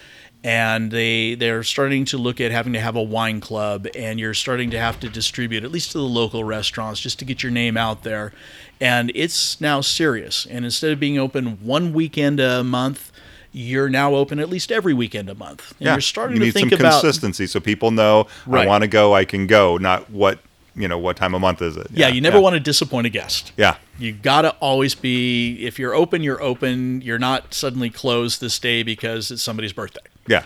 And 0.45 0.91
they 0.91 1.35
they're 1.37 1.63
starting 1.63 2.05
to 2.07 2.19
look 2.19 2.39
at 2.39 2.51
having 2.51 2.75
to 2.75 2.81
have 2.81 2.97
a 2.97 3.03
wine 3.03 3.41
club 3.41 3.87
and 3.97 4.21
you're 4.21 4.35
starting 4.35 4.71
to 4.73 4.79
have 4.79 5.01
to 5.01 5.09
distribute 5.09 5.65
at 5.65 5.71
least 5.71 5.93
to 5.93 5.99
the 5.99 6.05
local 6.05 6.45
restaurants 6.45 7.01
just 7.01 7.19
to 7.21 7.25
get 7.25 7.43
your 7.43 7.51
name 7.51 7.79
out 7.79 8.03
there. 8.03 8.35
And 8.79 9.11
it's 9.15 9.59
now 9.59 9.81
serious. 9.81 10.47
And 10.47 10.67
instead 10.67 10.93
of 10.93 11.01
being 11.01 11.19
open 11.19 11.65
one 11.65 11.95
weekend 11.95 12.41
a 12.41 12.63
month 12.63 13.11
you're 13.53 13.89
now 13.89 14.15
open 14.15 14.39
at 14.39 14.49
least 14.49 14.71
every 14.71 14.95
weekend 14.95 15.29
a 15.29 15.35
month. 15.35 15.73
And 15.73 15.87
yeah 15.87 15.95
you're 15.95 16.01
starting 16.03 16.37
you 16.37 16.45
to 16.45 16.53
think 16.53 16.71
some 16.71 16.81
about 16.81 17.01
consistency 17.01 17.47
so 17.47 17.59
people 17.59 17.91
know 17.91 18.27
Right. 18.47 18.65
i 18.65 18.69
want 18.69 18.83
to 18.83 18.89
go 18.89 19.13
i 19.15 19.25
can 19.25 19.47
go 19.47 19.77
not 19.77 20.09
what 20.11 20.39
you 20.75 20.87
know 20.89 20.99
what 20.99 21.17
time 21.17 21.35
of 21.35 21.41
month 21.41 21.61
is 21.63 21.77
it 21.77 21.87
yeah, 21.93 22.09
you 22.09 22.21
never 22.21 22.41
want 22.41 22.55
to 22.55 22.61
disappoint 22.61 23.07
a 23.07 23.11
guest 23.11 23.53
yeah 23.57 23.77
You 23.99 24.13
gotta 24.13 24.51
always 24.61 24.95
be 24.95 25.67
if 25.67 25.79
you're 25.79 25.95
open, 25.95 26.23
you're 26.23 26.43
open. 26.43 27.01
You're 27.03 27.19
not 27.19 27.53
suddenly 27.53 27.91
closed 27.91 28.41
this 28.41 28.59
day 28.59 28.83
because 28.83 29.31
it's 29.31 29.43
somebody's 29.43 29.73
birthday. 29.73 30.01
yeah 30.27 30.45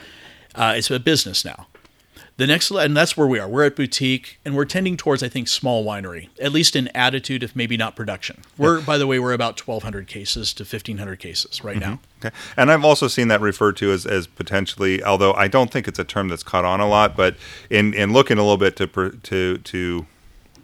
Uh, 0.55 0.75
it's 0.77 0.91
a 0.91 0.99
business 0.99 1.45
now. 1.45 1.67
The 2.37 2.49
next, 2.49 2.73
and 2.73 2.97
that's 2.97 3.17
where 3.17 3.29
we 3.29 3.39
are. 3.39 3.47
We're 3.49 3.67
at 3.67 3.77
boutique, 3.77 4.41
and 4.45 4.57
we're 4.57 4.65
tending 4.65 4.97
towards, 4.97 5.23
I 5.23 5.29
think, 5.29 5.47
small 5.47 5.85
winery, 5.85 6.31
at 6.41 6.51
least 6.51 6.75
in 6.75 6.89
attitude, 6.89 7.45
if 7.45 7.55
maybe 7.55 7.77
not 7.77 7.95
production. 7.95 8.43
We're, 8.59 8.81
by 8.81 8.99
the 8.99 9.07
way, 9.07 9.21
we're 9.21 9.35
about 9.35 9.61
1,200 9.65 10.09
cases 10.09 10.53
to 10.55 10.65
1,500 10.65 11.21
cases 11.21 11.63
right 11.63 11.79
now. 11.79 12.01
Okay. 12.25 12.35
And 12.57 12.73
I've 12.73 12.85
also 12.85 13.07
seen 13.07 13.29
that 13.29 13.41
referred 13.41 13.77
to 13.77 13.93
as, 13.93 14.05
as 14.05 14.27
potentially, 14.27 15.01
although 15.01 15.33
I 15.35 15.47
don't 15.47 15.71
think 15.71 15.87
it's 15.87 16.01
a 16.01 16.05
term 16.05 16.27
that's 16.29 16.43
caught 16.43 16.65
on 16.65 16.81
a 16.81 16.89
lot, 16.89 17.17
but 17.17 17.37
in, 17.71 17.95
in 17.95 18.13
looking 18.13 18.37
a 18.39 18.43
little 18.43 18.57
bit 18.57 18.75
to 18.77 18.87
to 19.11 19.59
to 19.59 20.07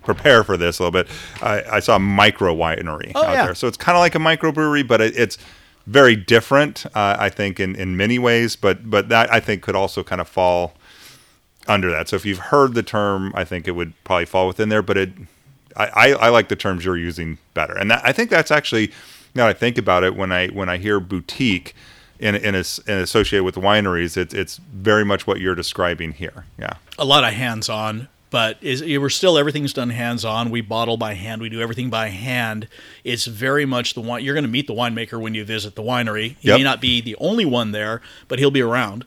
prepare 0.04 0.42
for 0.44 0.56
this 0.56 0.78
a 0.78 0.82
little 0.84 1.02
bit, 1.02 1.08
I, 1.42 1.62
I 1.76 1.80
saw 1.80 1.98
micro 1.98 2.54
winery 2.54 3.12
Oh, 3.14 3.24
out 3.24 3.32
yeah. 3.32 3.44
there. 3.46 3.54
So 3.54 3.66
it's 3.68 3.76
kind 3.76 3.96
of 3.96 4.00
like 4.00 4.14
a 4.14 4.18
microbrewery, 4.18 4.86
but 4.86 5.00
it, 5.00 5.16
it's 5.16 5.38
very 5.86 6.16
different, 6.16 6.86
uh, 6.86 7.16
I 7.18 7.28
think, 7.30 7.58
in, 7.60 7.74
in 7.76 7.96
many 7.96 8.18
ways. 8.18 8.56
But 8.56 8.88
but 8.90 9.08
that 9.08 9.32
I 9.32 9.40
think 9.40 9.62
could 9.62 9.76
also 9.76 10.02
kind 10.02 10.20
of 10.20 10.28
fall 10.28 10.74
under 11.68 11.90
that. 11.90 12.08
So 12.08 12.16
if 12.16 12.24
you've 12.24 12.38
heard 12.38 12.74
the 12.74 12.82
term, 12.82 13.32
I 13.34 13.44
think 13.44 13.68
it 13.68 13.72
would 13.72 13.92
probably 14.04 14.26
fall 14.26 14.46
within 14.46 14.68
there. 14.68 14.82
But 14.82 14.96
it, 14.96 15.10
I, 15.76 15.86
I, 15.86 16.12
I 16.12 16.28
like 16.30 16.48
the 16.48 16.56
terms 16.56 16.84
you're 16.84 16.96
using 16.96 17.38
better, 17.54 17.76
and 17.76 17.90
that, 17.90 18.00
I 18.04 18.12
think 18.12 18.30
that's 18.30 18.50
actually 18.50 18.88
now 19.34 19.46
that 19.46 19.50
I 19.56 19.58
think 19.58 19.78
about 19.78 20.02
it 20.04 20.16
when 20.16 20.32
I 20.32 20.48
when 20.48 20.68
I 20.68 20.78
hear 20.78 20.98
boutique 21.00 21.74
in 22.18 22.34
in, 22.34 22.54
as, 22.54 22.80
in 22.86 22.98
associated 22.98 23.44
with 23.44 23.54
wineries, 23.54 24.16
it's 24.16 24.34
it's 24.34 24.56
very 24.58 25.04
much 25.04 25.26
what 25.26 25.40
you're 25.40 25.54
describing 25.54 26.12
here. 26.12 26.44
Yeah. 26.58 26.74
A 26.98 27.04
lot 27.04 27.24
of 27.24 27.32
hands 27.32 27.68
on, 27.68 28.08
but 28.30 28.56
is, 28.60 28.80
we're 28.82 29.08
still, 29.10 29.36
everything's 29.36 29.72
done 29.72 29.90
hands 29.90 30.24
on. 30.24 30.50
We 30.50 30.60
bottle 30.60 30.96
by 30.96 31.14
hand, 31.14 31.42
we 31.42 31.48
do 31.48 31.60
everything 31.60 31.90
by 31.90 32.08
hand. 32.08 32.68
It's 33.04 33.26
very 33.26 33.66
much 33.66 33.94
the 33.94 34.00
wine. 34.00 34.24
You're 34.24 34.34
going 34.34 34.44
to 34.44 34.50
meet 34.50 34.66
the 34.66 34.74
winemaker 34.74 35.20
when 35.20 35.34
you 35.34 35.44
visit 35.44 35.74
the 35.74 35.82
winery. 35.82 36.36
He 36.38 36.48
Yep. 36.48 36.58
may 36.58 36.62
not 36.64 36.80
be 36.80 37.00
the 37.00 37.16
only 37.16 37.44
one 37.44 37.72
there, 37.72 38.00
but 38.28 38.38
he'll 38.38 38.50
be 38.50 38.62
around. 38.62 39.04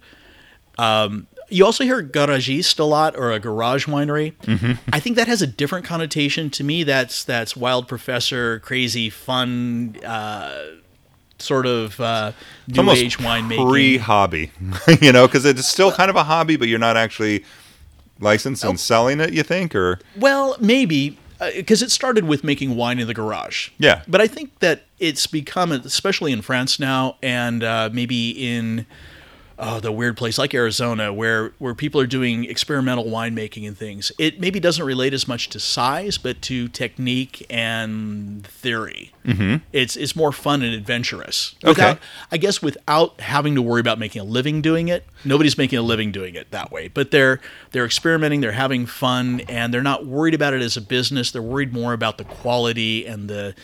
Um, 0.77 1.27
you 1.49 1.65
also 1.65 1.83
hear 1.83 2.01
garagiste 2.01 2.79
a 2.79 2.83
lot 2.83 3.15
or 3.15 3.31
a 3.31 3.39
garage 3.39 3.86
winery. 3.88 4.33
Mm-hmm. 4.43 4.73
I 4.91 4.99
think 4.99 5.15
that 5.17 5.27
has 5.27 5.41
a 5.41 5.47
different 5.47 5.86
connotation 5.86 6.49
to 6.51 6.63
me. 6.63 6.83
That's 6.83 7.23
that's 7.23 7.55
wild 7.55 7.88
professor, 7.88 8.59
crazy, 8.59 9.09
fun, 9.09 9.97
uh, 10.03 10.63
sort 11.38 11.65
of 11.65 11.99
uh, 11.99 12.31
new 12.67 12.89
age 12.91 13.17
winemaking. 13.19 13.69
pre-hobby, 13.69 14.51
you 15.01 15.12
know, 15.12 15.27
because 15.27 15.45
it's 15.45 15.67
still 15.67 15.91
kind 15.91 16.09
of 16.09 16.15
a 16.15 16.23
hobby, 16.23 16.55
but 16.55 16.69
you're 16.69 16.79
not 16.79 16.97
actually 16.97 17.43
licensed 18.19 18.63
Oh. 18.65 18.69
and 18.69 18.80
selling 18.80 19.19
it. 19.19 19.34
You 19.34 19.43
think, 19.43 19.76
or 19.76 19.99
Well, 20.15 20.56
maybe 20.60 21.17
because 21.56 21.82
it 21.82 21.91
started 21.91 22.23
with 22.26 22.43
making 22.43 22.76
wine 22.76 22.99
in 22.99 23.08
the 23.08 23.13
garage. 23.13 23.69
Yeah. 23.78 24.04
But 24.08 24.21
I 24.21 24.28
think 24.28 24.60
that 24.60 24.84
it's 24.99 25.28
become, 25.28 25.71
especially 25.73 26.32
in 26.32 26.41
France 26.41 26.80
now, 26.80 27.17
and 27.21 27.63
uh, 27.63 27.89
maybe 27.91 28.30
in 28.32 28.86
oh, 29.59 29.79
the 29.79 29.91
weird 29.91 30.17
place 30.17 30.37
like 30.37 30.53
Arizona, 30.53 31.13
where 31.13 31.51
where 31.59 31.73
people 31.73 31.99
are 32.01 32.07
doing 32.07 32.45
experimental 32.45 33.05
winemaking 33.05 33.67
and 33.67 33.77
things. 33.77 34.11
It 34.17 34.39
maybe 34.39 34.59
doesn't 34.59 34.83
relate 34.85 35.13
as 35.13 35.27
much 35.27 35.49
to 35.49 35.59
size, 35.59 36.17
but 36.17 36.41
to 36.43 36.67
technique 36.67 37.45
and 37.49 38.45
theory. 38.45 39.11
Mm-hmm. 39.25 39.57
It's 39.71 39.95
it's 39.95 40.15
more 40.15 40.31
fun 40.31 40.61
and 40.61 40.73
adventurous. 40.73 41.55
Okay. 41.63 41.97
I 42.31 42.37
guess 42.37 42.61
without 42.61 43.19
having 43.21 43.55
to 43.55 43.61
worry 43.61 43.81
about 43.81 43.99
making 43.99 44.21
a 44.21 44.25
living 44.25 44.61
doing 44.61 44.87
it. 44.87 45.05
Nobody's 45.25 45.57
making 45.57 45.79
a 45.79 45.83
living 45.83 46.11
doing 46.11 46.35
it 46.35 46.51
that 46.51 46.71
way. 46.71 46.87
But 46.87 47.11
they're 47.11 47.39
they're 47.71 47.85
experimenting, 47.85 48.41
they're 48.41 48.51
having 48.51 48.85
fun, 48.85 49.41
and 49.41 49.73
they're 49.73 49.81
not 49.81 50.05
worried 50.05 50.33
about 50.33 50.53
it 50.53 50.61
as 50.61 50.77
a 50.77 50.81
business. 50.81 51.31
They're 51.31 51.41
worried 51.41 51.73
more 51.73 51.93
about 51.93 52.17
the 52.17 52.25
quality 52.25 53.05
and 53.05 53.29
the 53.29 53.55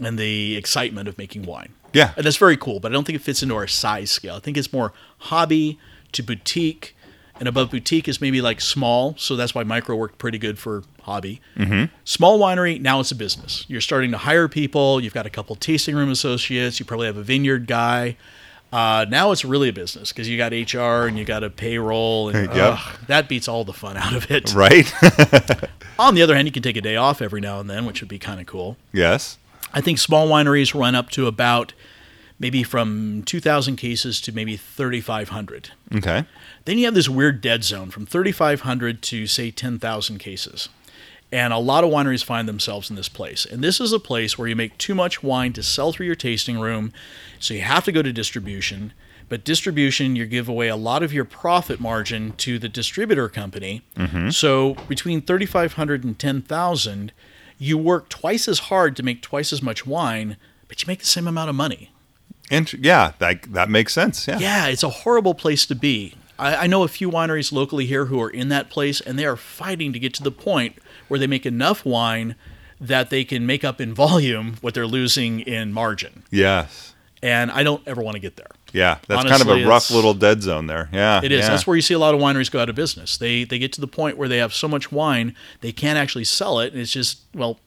and 0.00 0.18
the 0.18 0.56
excitement 0.56 1.08
of 1.08 1.18
making 1.18 1.42
wine. 1.44 1.74
Yeah. 1.92 2.12
And 2.16 2.24
that's 2.24 2.36
very 2.36 2.56
cool, 2.56 2.80
but 2.80 2.90
I 2.90 2.94
don't 2.94 3.04
think 3.04 3.16
it 3.16 3.22
fits 3.22 3.42
into 3.42 3.54
our 3.56 3.66
size 3.66 4.10
scale. 4.10 4.34
I 4.36 4.40
think 4.40 4.56
it's 4.56 4.72
more 4.72 4.92
hobby 5.18 5.78
to 6.12 6.22
boutique, 6.22 6.96
and 7.38 7.48
above 7.48 7.70
boutique 7.70 8.06
is 8.08 8.20
maybe 8.20 8.40
like 8.40 8.60
small. 8.60 9.14
So 9.16 9.34
that's 9.36 9.54
why 9.54 9.62
micro 9.64 9.96
worked 9.96 10.18
pretty 10.18 10.38
good 10.38 10.58
for 10.58 10.82
hobby. 11.02 11.40
Mm-hmm. 11.56 11.92
Small 12.04 12.38
winery, 12.38 12.80
now 12.80 13.00
it's 13.00 13.10
a 13.10 13.14
business. 13.16 13.64
You're 13.68 13.80
starting 13.80 14.10
to 14.12 14.18
hire 14.18 14.46
people. 14.48 15.00
You've 15.00 15.14
got 15.14 15.26
a 15.26 15.30
couple 15.30 15.56
tasting 15.56 15.94
room 15.96 16.10
associates. 16.10 16.78
You 16.78 16.86
probably 16.86 17.06
have 17.06 17.16
a 17.16 17.22
vineyard 17.22 17.66
guy. 17.66 18.16
Uh, 18.72 19.04
now 19.08 19.32
it's 19.32 19.44
really 19.44 19.68
a 19.68 19.72
business 19.72 20.10
because 20.12 20.28
you 20.28 20.36
got 20.38 20.52
HR 20.52 21.08
and 21.08 21.18
you 21.18 21.24
got 21.24 21.42
a 21.42 21.50
payroll, 21.50 22.28
and 22.28 22.46
Yep. 22.54 22.78
ugh, 22.78 22.96
that 23.08 23.28
beats 23.28 23.48
all 23.48 23.64
the 23.64 23.72
fun 23.72 23.96
out 23.96 24.14
of 24.14 24.30
it. 24.30 24.54
right? 24.54 24.92
On 25.98 26.14
the 26.14 26.22
other 26.22 26.34
hand, 26.36 26.46
you 26.46 26.52
can 26.52 26.62
take 26.62 26.76
a 26.76 26.80
day 26.80 26.94
off 26.96 27.20
every 27.20 27.40
now 27.40 27.58
and 27.58 27.68
then, 27.68 27.84
which 27.84 28.00
would 28.00 28.08
be 28.08 28.18
kind 28.18 28.40
of 28.40 28.46
cool. 28.46 28.76
yes. 28.92 29.38
I 29.72 29.80
think 29.80 29.98
small 29.98 30.28
wineries 30.28 30.74
run 30.78 30.96
up 30.96 31.10
to 31.10 31.28
about 31.28 31.74
maybe 32.40 32.64
from 32.64 33.22
2,000 33.26 33.76
cases 33.76 34.20
to 34.22 34.32
maybe 34.32 34.56
3,500. 34.56 35.70
Okay. 35.94 36.24
Then 36.64 36.78
you 36.78 36.86
have 36.86 36.94
this 36.94 37.08
weird 37.08 37.40
dead 37.40 37.62
zone 37.62 37.90
from 37.90 38.06
3,500 38.06 39.02
to, 39.02 39.26
say, 39.28 39.52
10,000 39.52 40.18
cases. 40.18 40.68
And 41.30 41.52
a 41.52 41.58
lot 41.58 41.84
of 41.84 41.90
wineries 41.90 42.24
find 42.24 42.48
themselves 42.48 42.90
in 42.90 42.96
this 42.96 43.08
place. 43.08 43.44
And 43.44 43.62
this 43.62 43.80
is 43.80 43.92
a 43.92 44.00
place 44.00 44.36
where 44.36 44.48
you 44.48 44.56
make 44.56 44.76
too 44.78 44.96
much 44.96 45.22
wine 45.22 45.52
to 45.52 45.62
sell 45.62 45.92
through 45.92 46.06
your 46.06 46.16
tasting 46.16 46.58
room. 46.58 46.92
So 47.38 47.54
you 47.54 47.60
have 47.60 47.84
to 47.84 47.92
go 47.92 48.02
to 48.02 48.12
distribution. 48.12 48.92
But 49.28 49.44
distribution, 49.44 50.16
you 50.16 50.26
give 50.26 50.48
away 50.48 50.66
a 50.66 50.74
lot 50.74 51.04
of 51.04 51.12
your 51.12 51.24
profit 51.24 51.78
margin 51.78 52.32
to 52.38 52.58
the 52.58 52.68
distributor 52.68 53.28
company. 53.28 53.82
Mm-hmm. 53.94 54.30
So 54.30 54.74
between 54.88 55.22
3,500 55.22 56.02
and 56.02 56.18
10,000, 56.18 57.12
you 57.58 57.78
work 57.78 58.08
twice 58.08 58.48
as 58.48 58.58
hard 58.58 58.96
to 58.96 59.04
make 59.04 59.22
twice 59.22 59.52
as 59.52 59.62
much 59.62 59.86
wine, 59.86 60.36
but 60.66 60.82
you 60.82 60.86
make 60.88 60.98
the 60.98 61.06
same 61.06 61.28
amount 61.28 61.50
of 61.50 61.54
money. 61.54 61.92
Yeah, 62.50 63.12
that 63.18 63.42
that 63.52 63.68
makes 63.70 63.92
sense. 63.92 64.26
Yeah. 64.26 64.38
Yeah, 64.38 64.66
it's 64.66 64.82
a 64.82 64.88
horrible 64.90 65.34
place 65.34 65.66
to 65.66 65.74
be. 65.74 66.14
I, 66.38 66.56
I 66.56 66.66
know 66.66 66.82
a 66.82 66.88
few 66.88 67.10
wineries 67.10 67.52
locally 67.52 67.86
here 67.86 68.06
who 68.06 68.20
are 68.20 68.30
in 68.30 68.48
that 68.48 68.70
place, 68.70 69.00
and 69.00 69.18
they 69.18 69.24
are 69.26 69.36
fighting 69.36 69.92
to 69.92 69.98
get 69.98 70.14
to 70.14 70.22
the 70.22 70.30
point 70.32 70.76
where 71.08 71.18
they 71.20 71.26
make 71.26 71.46
enough 71.46 71.84
wine 71.84 72.34
that 72.80 73.10
they 73.10 73.24
can 73.24 73.46
make 73.46 73.62
up 73.64 73.80
in 73.80 73.94
volume 74.06 74.56
what 74.60 74.74
they're 74.74 74.86
losing 74.86 75.40
in 75.40 75.72
margin. 75.72 76.22
Yes. 76.30 76.94
And 77.22 77.50
I 77.50 77.62
don't 77.62 77.86
ever 77.86 78.00
want 78.00 78.14
to 78.14 78.20
get 78.20 78.36
there. 78.36 78.46
Yeah. 78.72 78.96
That's 79.06 79.28
kind 79.28 79.42
of 79.42 79.48
a 79.48 79.66
rough 79.66 79.90
little 79.90 80.14
dead 80.14 80.42
zone 80.42 80.66
there. 80.68 80.88
Yeah. 80.90 81.20
It 81.22 81.30
is. 81.32 81.40
Yeah. 81.40 81.48
That's 81.50 81.66
where 81.66 81.76
you 81.76 81.82
see 81.82 81.92
a 81.92 81.98
lot 81.98 82.14
of 82.14 82.20
wineries 82.20 82.50
go 82.50 82.60
out 82.60 82.70
of 82.70 82.76
business. 82.76 83.18
They 83.18 83.44
they 83.44 83.58
get 83.58 83.72
to 83.74 83.80
the 83.82 83.86
point 83.86 84.16
where 84.16 84.28
they 84.28 84.38
have 84.38 84.54
so 84.54 84.66
much 84.66 84.90
wine 84.90 85.34
they 85.60 85.70
can't 85.72 85.98
actually 85.98 86.24
sell 86.24 86.60
it, 86.60 86.72
and 86.72 86.80
it's 86.80 86.92
just 86.92 87.20
well, 87.34 87.60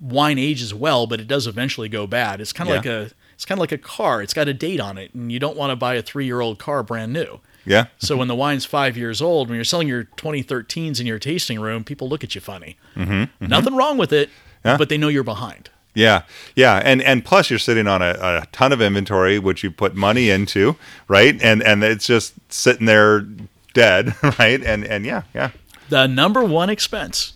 wine 0.00 0.38
ages 0.38 0.72
well, 0.72 1.06
but 1.06 1.20
it 1.20 1.28
does 1.28 1.46
eventually 1.46 1.88
go 1.90 2.06
bad. 2.06 2.40
It's 2.40 2.52
kind 2.54 2.70
of 2.70 2.82
Yeah. 2.84 2.92
like 3.00 3.10
a 3.10 3.14
it's 3.38 3.44
kind 3.44 3.56
of 3.56 3.60
like 3.60 3.70
a 3.70 3.78
car. 3.78 4.20
It's 4.20 4.34
got 4.34 4.48
a 4.48 4.52
date 4.52 4.80
on 4.80 4.98
it, 4.98 5.14
and 5.14 5.30
you 5.30 5.38
don't 5.38 5.56
want 5.56 5.70
to 5.70 5.76
buy 5.76 5.94
a 5.94 6.02
three 6.02 6.26
year 6.26 6.40
old 6.40 6.58
car 6.58 6.82
brand 6.82 7.12
new. 7.12 7.38
yeah. 7.64 7.84
So 7.98 8.16
when 8.16 8.26
the 8.26 8.34
wine's 8.34 8.64
five 8.64 8.96
years 8.96 9.22
old, 9.22 9.48
when 9.48 9.54
you're 9.54 9.64
selling 9.64 9.86
your 9.86 10.04
2013s 10.16 10.98
in 10.98 11.06
your 11.06 11.20
tasting 11.20 11.60
room, 11.60 11.84
people 11.84 12.08
look 12.08 12.24
at 12.24 12.34
you 12.34 12.40
funny. 12.40 12.76
Mm-hmm, 12.96 13.46
Nothing 13.46 13.76
wrong 13.76 13.96
with 13.96 14.12
it, 14.12 14.28
Yeah. 14.64 14.76
but 14.76 14.88
they 14.88 14.98
know 14.98 15.06
you're 15.06 15.22
behind. 15.22 15.70
Yeah, 15.94 16.22
yeah, 16.56 16.80
and 16.84 17.00
and 17.00 17.24
plus 17.24 17.48
you're 17.48 17.60
sitting 17.60 17.86
on 17.86 18.02
a, 18.02 18.10
a 18.20 18.46
ton 18.50 18.72
of 18.72 18.80
inventory 18.82 19.38
which 19.38 19.62
you 19.62 19.70
put 19.70 19.94
money 19.94 20.30
into, 20.30 20.74
right? 21.06 21.40
And 21.40 21.62
and 21.62 21.84
it's 21.84 22.06
just 22.08 22.34
sitting 22.52 22.86
there 22.86 23.20
dead, 23.72 24.14
right? 24.38 24.60
And 24.64 24.84
and 24.84 25.06
yeah, 25.06 25.22
yeah. 25.32 25.50
The 25.90 26.08
number 26.08 26.42
one 26.44 26.70
expense, 26.70 27.34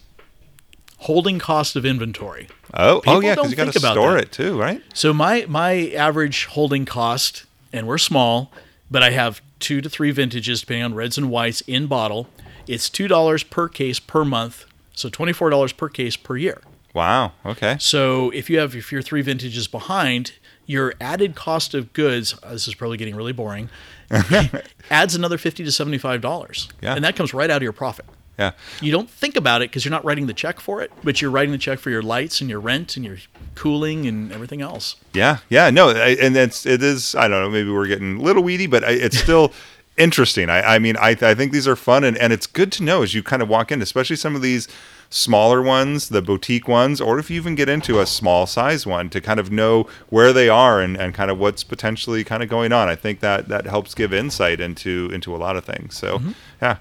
holding 1.03 1.39
cost 1.39 1.77
of 1.77 1.85
inventory. 1.85 2.49
Oh, 2.75 2.97
oh 2.97 3.01
People 3.01 3.23
yeah, 3.23 3.35
don't 3.35 3.45
because 3.45 3.51
you 3.51 3.57
got 3.57 3.65
to 3.67 3.73
think 3.73 3.83
about 3.83 3.95
store 3.95 4.13
that. 4.15 4.25
it 4.25 4.33
too, 4.33 4.59
right? 4.59 4.83
So 4.95 5.13
my 5.13 5.45
my 5.49 5.89
average 5.91 6.47
holding 6.47 6.85
cost, 6.85 7.45
and 7.73 7.87
we're 7.87 7.99
small, 7.99 8.51
but 8.91 9.03
I 9.03 9.11
have 9.11 9.41
two 9.61 9.81
to 9.81 9.89
three 9.89 10.11
vintages 10.11 10.61
depending 10.61 10.85
on 10.85 10.95
reds 10.95 11.17
and 11.19 11.31
whites 11.31 11.61
in 11.63 11.87
bottle. 11.87 12.29
It's 12.67 12.89
two 12.89 13.09
dollars 13.09 13.43
per 13.43 13.69
case 13.69 13.99
per 14.01 14.25
month, 14.25 14.65
so 14.95 15.09
twenty 15.09 15.33
four 15.33 15.51
dollars 15.51 15.73
per 15.73 15.89
case 15.89 16.17
per 16.17 16.37
year. 16.37 16.61
Wow. 16.95 17.33
Okay. 17.47 17.77
So 17.81 18.31
if 18.31 18.49
you 18.51 18.59
have 18.59 18.75
if 18.77 18.93
you're 18.93 19.03
three 19.03 19.23
vintages 19.23 19.67
behind, 19.67 20.33
your 20.67 20.95
added 21.01 21.35
cost 21.35 21.75
of 21.75 21.93
goods 21.93 22.35
uh, 22.43 22.53
this 22.53 22.69
is 22.69 22.75
probably 22.75 22.97
getting 22.97 23.17
really 23.17 23.33
boring 23.33 23.69
adds 24.91 25.15
another 25.15 25.39
50 25.39 25.65
to 25.65 25.73
75 25.73 26.21
dollars 26.21 26.69
Yeah. 26.81 26.95
and 26.95 27.05
that 27.05 27.17
comes 27.17 27.35
right 27.35 27.51
out 27.51 27.57
of 27.57 27.63
your 27.63 27.73
profit 27.73 28.05
Yeah. 28.39 28.53
you 28.81 28.91
don't 28.91 29.11
think 29.11 29.37
about 29.37 29.61
it 29.63 29.71
because 29.71 29.85
you're 29.85 29.91
not 29.91 30.05
writing 30.05 30.27
the 30.27 30.33
check 30.33 30.59
for 30.59 30.81
it 30.81 30.91
but 31.05 31.21
you're 31.21 31.31
writing 31.31 31.53
the 31.53 31.59
check 31.59 31.79
for 31.79 31.91
your 31.91 32.03
lights 32.03 32.41
and 32.41 32.49
your 32.49 32.61
rent 32.61 32.97
and 32.97 33.05
your 33.05 33.19
cooling 33.55 34.07
and 34.07 34.33
everything 34.33 34.63
else 34.63 34.97
Yeah, 35.13 35.39
yeah, 35.49 35.71
no, 35.71 35.91
I, 35.91 36.17
and 36.21 36.37
it's 36.37 36.65
it 36.67 36.83
is. 36.83 37.15
I 37.15 37.29
don't 37.29 37.43
know. 37.43 37.51
Maybe 37.51 37.71
we're 37.71 37.87
getting 37.87 38.19
a 38.19 38.23
little 38.23 38.43
weedy, 38.43 38.67
but 38.67 38.85
I, 38.85 38.93
it's 38.93 39.19
still 39.19 39.53
interesting. 39.97 40.49
I, 40.49 40.77
I 40.77 40.79
mean, 40.79 40.97
I 40.97 41.11
I 41.11 41.35
think 41.35 41.53
these 41.53 41.69
are 41.69 41.77
fun, 41.77 42.05
and 42.05 42.17
and 42.19 42.33
it's 42.33 42.47
good 42.47 42.73
to 42.73 42.83
know 42.83 43.03
as 43.03 43.15
you 43.15 43.23
kind 43.23 43.43
of 43.43 43.49
walk 43.49 43.71
in, 43.71 43.83
especially 43.83 44.17
some 44.17 44.35
of 44.35 44.43
these 44.43 44.69
smaller 45.11 45.61
ones, 45.61 46.09
the 46.09 46.23
boutique 46.23 46.67
ones, 46.67 46.99
or 47.01 47.19
if 47.19 47.29
you 47.31 47.37
even 47.37 47.55
get 47.55 47.69
into 47.69 48.01
a 48.01 48.07
small 48.07 48.47
size 48.47 48.87
one, 48.87 49.11
to 49.11 49.21
kind 49.21 49.39
of 49.39 49.53
know 49.53 49.87
where 50.09 50.33
they 50.33 50.49
are 50.49 50.81
and, 50.81 50.97
and 50.97 51.13
kind 51.13 51.31
of 51.31 51.39
what's 51.39 51.63
potentially 51.63 52.25
kind 52.25 52.43
of 52.43 52.49
going 52.49 52.73
on. 52.73 52.89
I 52.89 52.97
think 52.97 53.21
that 53.21 53.49
that 53.49 53.67
helps 53.67 53.95
give 53.95 54.15
insight 54.15 54.61
into 54.61 55.11
into 55.13 55.35
a 55.35 55.39
lot 55.39 55.57
of 55.57 55.65
things. 55.65 55.97
So 55.97 56.19
mm-hmm. 56.19 56.33
yeah. 56.63 56.79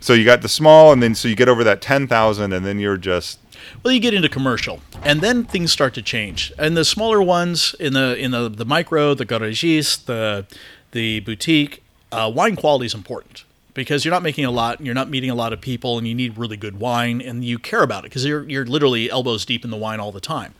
So 0.00 0.12
you 0.12 0.24
got 0.24 0.42
the 0.42 0.48
small, 0.48 0.92
and 0.92 1.02
then 1.02 1.14
so 1.14 1.28
you 1.28 1.36
get 1.36 1.48
over 1.48 1.64
that 1.64 1.80
ten 1.80 2.06
thousand, 2.06 2.52
and 2.52 2.64
then 2.64 2.78
you're 2.78 2.96
just 2.96 3.38
well 3.82 3.92
you 3.92 4.00
get 4.00 4.14
into 4.14 4.28
commercial 4.28 4.80
and 5.02 5.20
then 5.20 5.44
things 5.44 5.72
start 5.72 5.94
to 5.94 6.02
change. 6.02 6.52
And 6.58 6.76
the 6.76 6.84
smaller 6.84 7.22
ones 7.22 7.74
in 7.80 7.94
the 7.94 8.16
in 8.16 8.30
the 8.30 8.48
the 8.48 8.64
micro 8.64 9.14
the 9.14 9.24
garages 9.24 9.96
the 9.98 10.46
the 10.92 11.20
boutique 11.20 11.82
uh, 12.12 12.30
wine 12.32 12.56
quality 12.56 12.86
is 12.86 12.94
important 12.94 13.44
because 13.74 14.04
you're 14.04 14.12
not 14.12 14.22
making 14.22 14.44
a 14.44 14.50
lot 14.50 14.78
and 14.78 14.86
you're 14.86 14.94
not 14.94 15.10
meeting 15.10 15.28
a 15.28 15.34
lot 15.34 15.52
of 15.52 15.60
people 15.60 15.98
and 15.98 16.08
you 16.08 16.14
need 16.14 16.38
really 16.38 16.56
good 16.56 16.80
wine 16.80 17.20
and 17.20 17.44
you 17.44 17.58
care 17.58 17.82
about 17.82 18.04
it 18.04 18.10
because 18.10 18.24
you're, 18.24 18.48
you're 18.48 18.64
literally 18.64 19.10
elbows 19.10 19.44
deep 19.44 19.64
in 19.64 19.70
the 19.70 19.76
wine 19.76 20.00
all 20.00 20.10
the 20.12 20.20
time. 20.20 20.54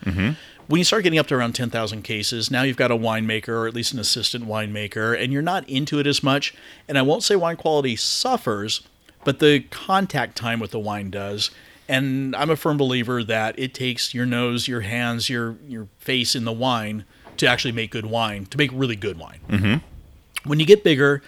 When 0.67 0.79
you 0.79 0.85
start 0.85 1.05
getting 1.05 1.19
up 1.19 1.29
to 1.29 1.35
around 1.35 1.55
10,000 1.55 2.03
cases, 2.03 2.51
now 2.51 2.63
you've 2.63 2.77
got 2.77 2.91
a 2.91 2.97
winemaker 2.97 3.49
or 3.51 3.67
at 3.69 3.75
least 3.75 3.95
an 3.95 4.01
assistant 4.01 4.45
winemaker, 4.47 5.19
and 5.19 5.33
you're 5.33 5.41
not 5.41 5.67
into 5.69 5.99
it 6.01 6.07
as 6.07 6.23
much. 6.23 6.53
And 6.89 6.99
I 6.99 7.03
won't 7.03 7.23
say 7.23 7.37
wine 7.37 7.57
quality 7.57 7.97
suffers, 7.97 8.83
but 9.27 9.41
the 9.41 9.59
contact 9.71 10.37
time 10.37 10.61
with 10.61 10.71
the 10.71 10.79
wine 10.79 11.11
does. 11.11 11.51
And 11.89 12.35
I'm 12.37 12.49
a 12.49 12.55
firm 12.55 12.77
believer 12.77 13.25
that 13.25 13.59
it 13.59 13.75
takes 13.75 14.15
your 14.15 14.25
nose, 14.25 14.69
your 14.69 14.83
hands, 14.83 15.29
your 15.29 15.57
your 15.69 15.89
face 15.99 16.37
in 16.37 16.45
the 16.45 16.53
wine 16.53 17.05
to 17.37 17.47
actually 17.47 17.73
make 17.73 17.91
good 17.91 18.07
wine, 18.07 18.47
to 18.47 18.57
make 18.57 18.71
really 18.73 18.95
good 18.95 19.19
wine. 19.19 19.41
Mm-hmm. 19.49 20.49
When 20.49 20.61
you 20.61 20.67
get 20.67 20.85
bigger, 20.85 21.23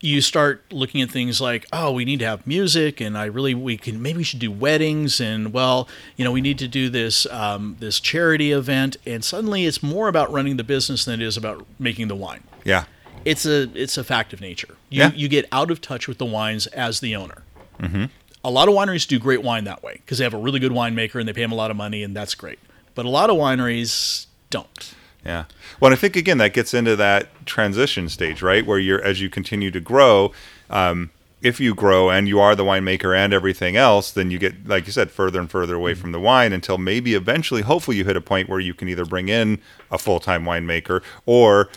you 0.00 0.22
start 0.22 0.64
looking 0.72 1.02
at 1.02 1.10
things 1.10 1.40
like, 1.42 1.66
oh, 1.72 1.92
we 1.92 2.06
need 2.06 2.20
to 2.20 2.26
have 2.26 2.46
music, 2.46 3.00
and 3.02 3.16
I 3.18 3.26
really 3.26 3.54
we 3.54 3.76
can 3.76 4.00
maybe 4.00 4.18
we 4.18 4.24
should 4.24 4.40
do 4.40 4.50
weddings, 4.50 5.20
and 5.20 5.52
well, 5.52 5.88
you 6.16 6.24
know, 6.24 6.32
we 6.32 6.40
need 6.40 6.58
to 6.58 6.68
do 6.68 6.88
this 6.88 7.26
um, 7.26 7.76
this 7.80 8.00
charity 8.00 8.50
event, 8.50 8.96
and 9.06 9.22
suddenly 9.22 9.66
it's 9.66 9.82
more 9.82 10.08
about 10.08 10.32
running 10.32 10.56
the 10.56 10.64
business 10.64 11.04
than 11.04 11.20
it 11.20 11.26
is 11.26 11.36
about 11.36 11.66
making 11.78 12.08
the 12.08 12.16
wine. 12.16 12.44
yeah, 12.64 12.84
It's 13.24 13.46
a 13.46 13.68
it's 13.74 13.96
a 13.98 14.04
fact 14.04 14.32
of 14.32 14.40
nature. 14.40 14.76
You 14.90 15.00
Yeah. 15.00 15.12
you 15.14 15.28
get 15.28 15.46
out 15.52 15.70
of 15.70 15.80
touch 15.80 16.08
with 16.08 16.18
the 16.18 16.24
wines 16.26 16.66
as 16.68 17.00
the 17.00 17.14
owner. 17.16 17.42
Mm-hmm. 17.80 18.04
A 18.44 18.50
lot 18.50 18.68
of 18.68 18.74
wineries 18.74 19.06
do 19.06 19.18
great 19.18 19.42
wine 19.42 19.64
that 19.64 19.82
way 19.82 19.94
because 19.94 20.18
they 20.18 20.24
have 20.24 20.34
a 20.34 20.38
really 20.38 20.58
good 20.58 20.72
winemaker 20.72 21.20
and 21.20 21.28
they 21.28 21.32
pay 21.32 21.42
him 21.42 21.52
a 21.52 21.56
lot 21.56 21.70
of 21.70 21.76
money, 21.76 22.02
and 22.02 22.14
that's 22.16 22.34
great. 22.34 22.58
But 22.94 23.06
a 23.06 23.08
lot 23.08 23.30
of 23.30 23.36
wineries 23.36 24.26
don't. 24.50 24.94
Yeah. 25.24 25.44
Well, 25.78 25.92
I 25.92 25.96
think 25.96 26.16
again 26.16 26.38
that 26.38 26.52
gets 26.52 26.74
into 26.74 26.96
that 26.96 27.28
transition 27.46 28.08
stage, 28.08 28.42
right? 28.42 28.66
Where 28.66 28.78
you're 28.78 29.02
as 29.02 29.20
you 29.20 29.30
continue 29.30 29.70
to 29.70 29.80
grow, 29.80 30.32
um, 30.70 31.10
if 31.40 31.58
you 31.60 31.74
grow 31.74 32.10
and 32.10 32.28
you 32.28 32.40
are 32.40 32.54
the 32.54 32.64
winemaker 32.64 33.16
and 33.16 33.32
everything 33.32 33.76
else, 33.76 34.10
then 34.12 34.30
you 34.30 34.38
get, 34.38 34.66
like 34.68 34.86
you 34.86 34.92
said, 34.92 35.10
further 35.10 35.40
and 35.40 35.50
further 35.50 35.74
away 35.74 35.94
from 35.94 36.12
the 36.12 36.20
wine 36.20 36.52
until 36.52 36.78
maybe 36.78 37.14
eventually, 37.14 37.62
hopefully, 37.62 37.96
you 37.96 38.04
hit 38.04 38.16
a 38.16 38.20
point 38.20 38.48
where 38.48 38.60
you 38.60 38.74
can 38.74 38.88
either 38.88 39.04
bring 39.04 39.28
in 39.28 39.60
a 39.90 39.98
full 39.98 40.20
time 40.20 40.44
winemaker 40.44 41.02
or 41.26 41.68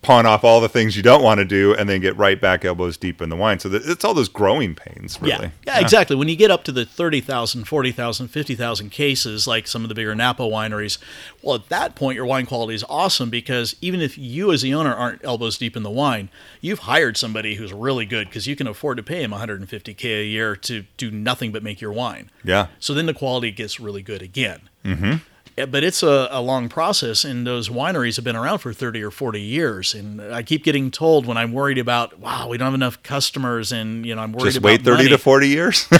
pawn 0.00 0.26
off 0.26 0.42
all 0.42 0.60
the 0.60 0.68
things 0.68 0.96
you 0.96 1.02
don't 1.02 1.22
want 1.22 1.38
to 1.38 1.44
do 1.44 1.74
and 1.74 1.88
then 1.88 2.00
get 2.00 2.16
right 2.16 2.40
back 2.40 2.64
elbows 2.64 2.96
deep 2.96 3.20
in 3.20 3.28
the 3.28 3.36
wine. 3.36 3.58
So 3.58 3.68
that, 3.68 3.82
it's 3.84 4.04
all 4.04 4.14
those 4.14 4.28
growing 4.28 4.74
pains, 4.74 5.20
really. 5.20 5.52
Yeah, 5.66 5.76
yeah, 5.76 5.80
exactly. 5.80 6.16
When 6.16 6.28
you 6.28 6.36
get 6.36 6.50
up 6.50 6.64
to 6.64 6.72
the 6.72 6.84
30,000, 6.84 7.64
40,000, 7.64 8.28
50,000 8.28 8.90
cases, 8.90 9.46
like 9.46 9.66
some 9.66 9.82
of 9.82 9.88
the 9.88 9.94
bigger 9.94 10.14
Napa 10.14 10.42
wineries, 10.42 10.98
well, 11.42 11.54
at 11.54 11.68
that 11.68 11.94
point, 11.94 12.16
your 12.16 12.26
wine 12.26 12.46
quality 12.46 12.74
is 12.74 12.84
awesome 12.88 13.30
because 13.30 13.76
even 13.80 14.00
if 14.00 14.16
you 14.16 14.52
as 14.52 14.62
the 14.62 14.74
owner 14.74 14.94
aren't 14.94 15.24
elbows 15.24 15.58
deep 15.58 15.76
in 15.76 15.82
the 15.82 15.90
wine, 15.90 16.28
you've 16.60 16.80
hired 16.80 17.16
somebody 17.16 17.56
who's 17.56 17.72
really 17.72 18.06
good 18.06 18.28
because 18.28 18.46
you 18.46 18.56
can 18.56 18.66
afford 18.66 18.96
to 18.96 19.02
pay 19.02 19.22
him 19.22 19.32
150K 19.32 20.04
a 20.04 20.24
year 20.24 20.56
to 20.56 20.84
do 20.96 21.10
nothing 21.10 21.52
but 21.52 21.62
make 21.62 21.80
your 21.80 21.92
wine. 21.92 22.30
Yeah. 22.42 22.68
So 22.80 22.94
then 22.94 23.06
the 23.06 23.14
quality 23.14 23.50
gets 23.50 23.78
really 23.78 24.02
good 24.02 24.22
again. 24.22 24.68
Mm-hmm. 24.84 25.14
But 25.56 25.84
it's 25.84 26.02
a, 26.02 26.28
a 26.30 26.40
long 26.40 26.68
process, 26.68 27.24
and 27.24 27.46
those 27.46 27.68
wineries 27.68 28.16
have 28.16 28.24
been 28.24 28.36
around 28.36 28.58
for 28.58 28.72
30 28.72 29.02
or 29.02 29.10
40 29.10 29.40
years. 29.40 29.92
And 29.94 30.20
I 30.20 30.42
keep 30.42 30.64
getting 30.64 30.90
told 30.90 31.26
when 31.26 31.36
I'm 31.36 31.52
worried 31.52 31.78
about, 31.78 32.18
wow, 32.18 32.48
we 32.48 32.56
don't 32.56 32.66
have 32.66 32.74
enough 32.74 33.02
customers, 33.02 33.70
and 33.72 34.06
you 34.06 34.14
know, 34.14 34.22
I'm 34.22 34.32
worried 34.32 34.46
Just 34.46 34.56
about 34.58 34.66
wait 34.68 34.82
30 34.82 34.96
money. 34.96 35.08
to 35.10 35.18
40 35.18 35.48
years. 35.48 35.88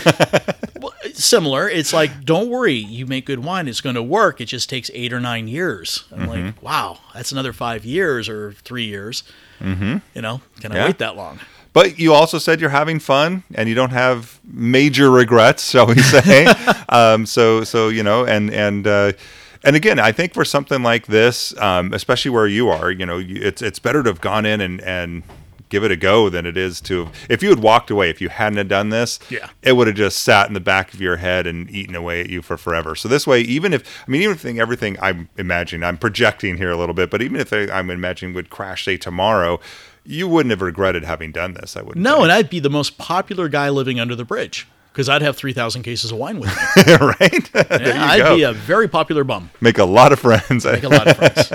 Well, 0.81 0.93
similar. 1.13 1.69
It's 1.69 1.93
like, 1.93 2.25
don't 2.25 2.49
worry, 2.51 2.73
you 2.75 3.07
make 3.07 3.25
good 3.25 3.45
wine, 3.45 3.69
it's 3.69 3.81
going 3.81 3.95
to 3.95 4.03
work. 4.03 4.41
It 4.41 4.47
just 4.47 4.69
takes 4.69 4.91
eight 4.95 5.13
or 5.13 5.21
nine 5.21 5.47
years. 5.47 6.03
I'm 6.11 6.23
Mm-hmm. 6.27 6.29
like, 6.47 6.61
wow, 6.63 6.99
that's 7.15 7.31
another 7.31 7.53
five 7.53 7.85
years 7.85 8.29
or 8.29 8.55
three 8.65 8.87
years. 8.87 9.23
Mm-hmm. 9.61 9.99
You 10.13 10.23
know, 10.23 10.41
can 10.61 10.73
I 10.73 10.77
Yeah. 10.77 10.87
wait 10.87 10.99
that 10.99 11.15
long? 11.15 11.39
But 11.73 12.01
you 12.01 12.13
also 12.13 12.39
said 12.39 12.61
you're 12.61 12.71
having 12.71 12.99
fun 12.99 13.45
and 13.55 13.69
you 13.69 13.77
don't 13.77 13.91
have 13.93 14.41
major 14.45 15.09
regrets, 15.09 15.71
shall 15.71 15.87
we 15.87 16.01
say? 16.03 16.47
um, 16.89 17.27
so, 17.27 17.63
so 17.63 17.89
you 17.89 18.03
know, 18.03 18.25
and 18.27 18.51
and 18.51 18.85
uh, 18.85 19.13
and 19.65 19.77
again, 19.77 19.99
I 19.99 20.13
think 20.13 20.35
for 20.35 20.45
something 20.45 20.83
like 20.83 21.07
this, 21.07 21.57
um, 21.59 21.93
especially 21.93 22.31
where 22.31 22.47
you 22.47 22.69
are, 22.69 22.91
you 22.91 23.07
know, 23.07 23.23
it's 23.25 23.63
it's 23.63 23.79
better 23.79 24.03
to 24.03 24.11
have 24.11 24.21
gone 24.21 24.47
in 24.47 24.61
and 24.61 24.81
and 24.81 25.23
give 25.73 25.85
it 25.85 25.91
a 25.91 25.97
go 25.97 26.29
than 26.29 26.45
it 26.45 26.55
is 26.55 26.83
to 26.83 27.09
if 27.31 27.43
you 27.43 27.49
had 27.49 27.59
walked 27.61 27.91
away 27.91 28.11
if 28.11 28.21
you 28.21 28.29
hadn't 28.29 28.59
have 28.59 28.69
done 28.69 28.91
this. 28.91 29.19
Yeah. 29.31 29.49
it 29.63 29.73
would 29.73 29.87
have 29.87 29.97
just 29.97 30.19
sat 30.19 30.47
in 30.47 30.53
the 30.53 30.61
back 30.61 30.93
of 30.93 31.01
your 31.01 31.17
head 31.17 31.47
and 31.47 31.71
eaten 31.71 31.95
away 31.95 32.21
at 32.21 32.29
you 32.29 32.43
for 32.43 32.59
forever. 32.59 32.95
So 32.95 33.09
this 33.09 33.27
way, 33.27 33.41
even 33.41 33.73
if 33.73 33.83
I 34.07 34.11
mean, 34.11 34.21
even 34.23 34.37
if 34.37 34.45
everything 34.45 34.99
I'm 35.01 35.31
imagining, 35.39 35.83
I'm 35.83 35.97
projecting 35.97 36.59
here 36.59 36.71
a 36.71 36.77
little 36.77 36.95
bit, 36.95 37.11
but 37.11 37.23
even 37.23 37.41
if 37.41 37.53
I'm 37.53 37.89
imagining 37.89 38.35
would 38.35 38.51
crash 38.51 38.85
say 38.85 38.99
tomorrow, 38.99 39.61
you 40.05 40.29
wouldn't 40.29 40.51
have 40.51 40.61
regretted 40.61 41.05
having 41.05 41.33
done 41.33 41.55
this. 41.55 41.77
I 41.77 41.83
wouldn't. 41.83 42.03
No, 42.03 42.17
say. 42.19 42.23
and 42.25 42.33
I'd 42.33 42.51
be 42.51 42.61
the 42.61 42.71
most 42.71 42.99
popular 42.99 43.49
guy 43.49 43.71
living 43.71 43.99
under 43.99 44.15
the 44.15 44.25
bridge 44.25 44.69
because 44.93 45.09
I'd 45.09 45.23
have 45.23 45.37
3,000 45.37 45.83
cases 45.83 46.13
of 46.13 46.19
wine 46.19 46.39
with 46.39 46.51
me. 46.51 46.95
right? 47.01 47.51
Yeah, 47.55 48.05
I'd 48.05 48.19
go. 48.19 48.37
be 48.37 48.43
a 48.43 48.53
very 48.53 48.89
popular 48.89 49.25
bum. 49.25 49.51
Make 49.61 49.79
a 49.79 49.85
lot 49.85 50.13
of 50.13 50.21
friends. 50.21 50.65
Make 50.65 50.83
a 50.83 50.89
lot 50.89 51.09
of 51.09 51.17
friends. 51.17 51.53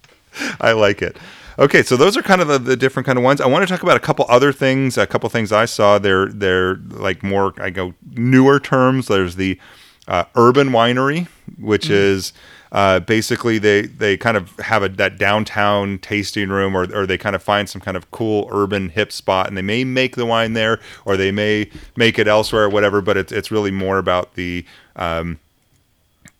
I 0.60 0.72
like 0.72 1.02
it. 1.02 1.16
Okay, 1.58 1.82
so 1.82 1.96
those 1.96 2.16
are 2.16 2.22
kind 2.22 2.40
of 2.40 2.46
the, 2.46 2.58
the 2.58 2.76
different 2.76 3.06
kind 3.06 3.18
of 3.18 3.24
ones. 3.24 3.40
I 3.40 3.46
want 3.46 3.66
to 3.66 3.72
talk 3.72 3.82
about 3.82 3.96
a 3.96 4.00
couple 4.00 4.26
other 4.28 4.52
things. 4.52 4.96
A 4.96 5.06
couple 5.06 5.28
things 5.28 5.50
I 5.50 5.64
saw. 5.64 5.98
They're 5.98 6.26
they're 6.26 6.76
like 6.76 7.24
more 7.24 7.52
I 7.60 7.70
go 7.70 7.94
newer 8.12 8.60
terms. 8.60 9.08
There's 9.08 9.34
the 9.34 9.58
uh, 10.06 10.24
urban 10.36 10.68
winery, 10.68 11.26
which 11.58 11.90
is 11.90 12.32
uh, 12.72 13.00
basically 13.00 13.58
they 13.58 13.82
they 13.82 14.16
kind 14.16 14.36
of 14.36 14.56
have 14.58 14.82
a 14.82 14.88
that 14.90 15.18
downtown 15.18 15.98
tasting 15.98 16.48
room, 16.48 16.76
or 16.76 16.92
or 16.94 17.06
they 17.06 17.18
kind 17.18 17.36
of 17.36 17.42
find 17.42 17.68
some 17.68 17.80
kind 17.80 17.96
of 17.96 18.10
cool 18.10 18.48
urban 18.50 18.90
hip 18.90 19.12
spot, 19.12 19.48
and 19.48 19.56
they 19.56 19.62
may 19.62 19.84
make 19.84 20.16
the 20.16 20.26
wine 20.26 20.52
there, 20.52 20.80
or 21.04 21.16
they 21.16 21.30
may 21.30 21.70
make 21.96 22.18
it 22.18 22.28
elsewhere, 22.28 22.64
or 22.64 22.68
whatever. 22.68 23.00
But 23.00 23.16
it's 23.16 23.32
it's 23.32 23.50
really 23.50 23.70
more 23.70 23.98
about 23.98 24.34
the 24.34 24.64
um, 24.96 25.38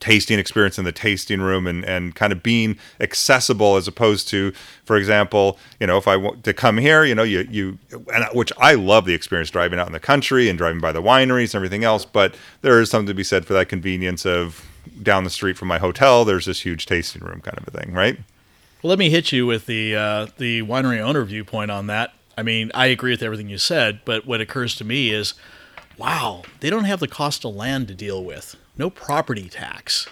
tasting 0.00 0.38
experience 0.38 0.78
in 0.78 0.84
the 0.84 0.92
tasting 0.92 1.40
room 1.40 1.66
and, 1.66 1.84
and 1.84 2.14
kind 2.14 2.32
of 2.32 2.42
being 2.42 2.78
accessible 3.00 3.76
as 3.76 3.88
opposed 3.88 4.28
to 4.28 4.52
for 4.84 4.96
example 4.96 5.58
you 5.80 5.86
know 5.86 5.96
if 5.96 6.06
i 6.06 6.16
want 6.16 6.44
to 6.44 6.54
come 6.54 6.78
here 6.78 7.04
you 7.04 7.14
know 7.14 7.24
you 7.24 7.40
you 7.50 7.78
and 8.14 8.24
which 8.32 8.52
i 8.58 8.74
love 8.74 9.06
the 9.06 9.14
experience 9.14 9.50
driving 9.50 9.78
out 9.78 9.86
in 9.88 9.92
the 9.92 9.98
country 9.98 10.48
and 10.48 10.56
driving 10.56 10.80
by 10.80 10.92
the 10.92 11.02
wineries 11.02 11.46
and 11.46 11.56
everything 11.56 11.82
else 11.82 12.04
but 12.04 12.36
there 12.62 12.80
is 12.80 12.88
something 12.88 13.08
to 13.08 13.14
be 13.14 13.24
said 13.24 13.44
for 13.44 13.54
that 13.54 13.68
convenience 13.68 14.24
of 14.24 14.64
down 15.02 15.24
the 15.24 15.30
street 15.30 15.56
from 15.56 15.68
my 15.68 15.78
hotel 15.78 16.24
there's 16.24 16.46
this 16.46 16.60
huge 16.60 16.86
tasting 16.86 17.22
room 17.22 17.40
kind 17.40 17.58
of 17.58 17.66
a 17.68 17.70
thing 17.70 17.92
right 17.92 18.18
Well, 18.82 18.90
let 18.90 18.98
me 18.98 19.10
hit 19.10 19.32
you 19.32 19.46
with 19.46 19.66
the 19.66 19.96
uh, 19.96 20.26
the 20.36 20.62
winery 20.62 21.00
owner 21.00 21.24
viewpoint 21.24 21.70
on 21.70 21.88
that. 21.88 22.12
I 22.36 22.42
mean, 22.44 22.70
I 22.72 22.86
agree 22.86 23.10
with 23.10 23.22
everything 23.22 23.48
you 23.48 23.58
said, 23.58 24.00
but 24.04 24.24
what 24.24 24.40
occurs 24.40 24.76
to 24.76 24.84
me 24.84 25.10
is, 25.10 25.34
wow, 25.96 26.42
they 26.60 26.70
don't 26.70 26.84
have 26.84 27.00
the 27.00 27.08
cost 27.08 27.44
of 27.44 27.56
land 27.56 27.88
to 27.88 27.94
deal 27.94 28.22
with. 28.24 28.54
No 28.76 28.88
property 28.90 29.48
tax. 29.48 30.06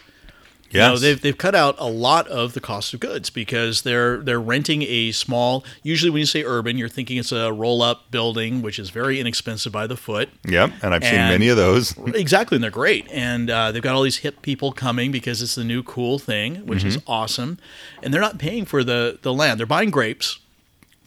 You 0.71 0.81
know, 0.81 0.97
they've 0.99 1.21
they've 1.21 1.37
cut 1.39 1.55
out 1.55 1.75
a 1.79 1.89
lot 1.89 2.27
of 2.29 2.53
the 2.53 2.61
cost 2.61 2.93
of 2.93 3.01
goods 3.01 3.31
because 3.31 3.83
they're 3.83 4.19
they're 4.19 4.41
renting 4.41 4.83
a 4.83 5.13
small. 5.13 5.65
Usually, 5.83 6.11
when 6.11 6.21
you 6.21 6.27
say 6.27 6.43
urban, 6.45 6.77
you're 6.77 6.89
thinking 6.89 7.17
it's 7.17 7.33
a 7.33 7.53
roll 7.53 7.83
up 7.83 8.11
building, 8.11 8.63
which 8.63 8.79
is 8.79 8.91
very 8.91 9.19
inexpensive 9.21 9.73
by 9.73 9.87
the 9.87 9.97
foot. 9.97 10.29
yep 10.47 10.71
and 10.83 10.93
i've 10.95 11.03
seen 11.05 11.15
many 11.15 11.49
of 11.49 11.57
those 11.57 11.95
Exactly, 12.15 12.57
and 12.57 12.65
they're 12.65 12.71
great. 12.71 13.07
And 13.11 13.49
uh, 13.49 13.73
they've 13.73 13.83
got 13.83 13.95
all 13.95 14.03
these 14.03 14.19
hip 14.19 14.43
people 14.43 14.73
coming 14.73 15.11
because 15.13 15.41
it's 15.41 15.55
the 15.55 15.65
new 15.65 15.83
cool 15.83 16.19
thing, 16.19 16.67
which 16.67 16.85
is 16.85 16.97
Mm-hmm. 16.99 17.11
awesome. 17.11 17.59
And 18.03 18.13
they're 18.13 18.21
not 18.21 18.39
paying 18.39 18.65
for 18.65 18.83
the, 18.85 19.19
the 19.23 19.33
land. 19.33 19.59
They're 19.61 19.67
buying 19.67 19.91
grapes, 19.91 20.39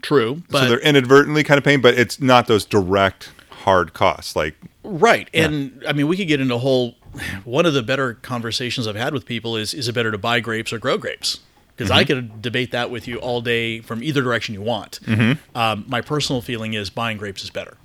true, 0.01 0.43
but 0.49 0.64
so 0.64 0.70
they're 0.70 0.80
inadvertently 0.80 1.43
kind 1.43 1.57
of 1.57 1.64
paying 1.64 1.82
but 1.82 1.93
it's 1.95 2.20
not 2.22 2.47
those 2.47 2.66
direct 2.66 3.32
hard 3.51 3.93
costs 3.93 4.36
like 4.36 4.55
right. 4.84 5.30
And 5.34 5.84
I 5.88 5.93
mean, 5.93 6.07
we 6.07 6.16
could 6.18 6.28
get 6.28 6.39
into 6.41 6.55
a 6.55 6.60
whole. 6.60 6.95
One 7.43 7.66
of 7.66 7.74
the 7.74 7.82
better 7.84 8.16
conversations 8.16 8.88
I've 8.88 8.95
had 8.95 9.14
with 9.14 9.26
people 9.26 9.55
is: 9.55 9.74
is 9.74 9.88
it 9.88 9.93
better 9.93 10.12
to 10.12 10.18
buy 10.18 10.39
grapes 10.39 10.72
or 10.74 10.80
grow 10.80 10.97
grapes? 10.97 11.39
Because 11.76 11.91
I 11.91 12.03
could 12.03 12.41
debate 12.41 12.72
that 12.72 12.91
with 12.91 13.07
you 13.07 13.18
all 13.18 13.39
day 13.41 13.80
from 13.80 14.03
either 14.03 14.22
direction 14.22 14.53
you 14.53 14.62
want. 14.62 14.99
Um, 15.55 15.86
my 15.88 16.01
personal 16.01 16.41
feeling 16.41 16.74
is 16.74 16.89
buying 16.89 17.18
grapes 17.18 17.41
is 17.43 17.49
better. 17.51 17.78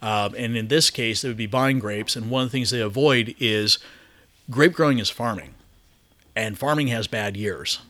Um, 0.00 0.34
and 0.34 0.56
in 0.56 0.68
this 0.68 0.90
case, 0.90 1.24
it 1.24 1.28
would 1.28 1.36
be 1.36 1.46
buying 1.46 1.78
grapes. 1.78 2.16
And 2.16 2.30
one 2.30 2.44
of 2.44 2.48
the 2.48 2.52
things 2.52 2.70
they 2.70 2.80
avoid 2.80 3.34
is 3.38 3.78
grape 4.50 4.72
growing 4.72 4.98
is 4.98 5.10
farming, 5.10 5.54
and 6.34 6.58
farming 6.58 6.86
has 6.88 7.06
bad 7.06 7.36
years. 7.36 7.80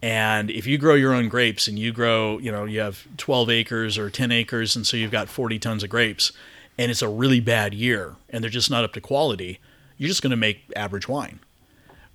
And 0.00 0.50
if 0.50 0.66
you 0.66 0.78
grow 0.78 0.94
your 0.94 1.12
own 1.14 1.28
grapes 1.28 1.68
and 1.68 1.78
you 1.78 1.92
grow, 1.92 2.38
you 2.38 2.50
know, 2.52 2.64
you 2.64 2.80
have 2.80 3.06
12 3.18 3.50
acres 3.50 3.98
or 3.98 4.10
10 4.10 4.30
acres, 4.32 4.74
and 4.76 4.86
so 4.86 4.96
you've 4.96 5.12
got 5.12 5.28
40 5.28 5.58
tons 5.58 5.82
of 5.82 5.90
grapes, 5.90 6.32
and 6.78 6.90
it's 6.90 7.02
a 7.02 7.08
really 7.08 7.40
bad 7.40 7.72
year 7.74 8.16
and 8.30 8.42
they're 8.42 8.50
just 8.50 8.70
not 8.70 8.82
up 8.84 8.92
to 8.94 9.00
quality, 9.00 9.60
you're 10.02 10.08
just 10.08 10.20
going 10.20 10.32
to 10.32 10.36
make 10.36 10.64
average 10.74 11.06
wine. 11.06 11.38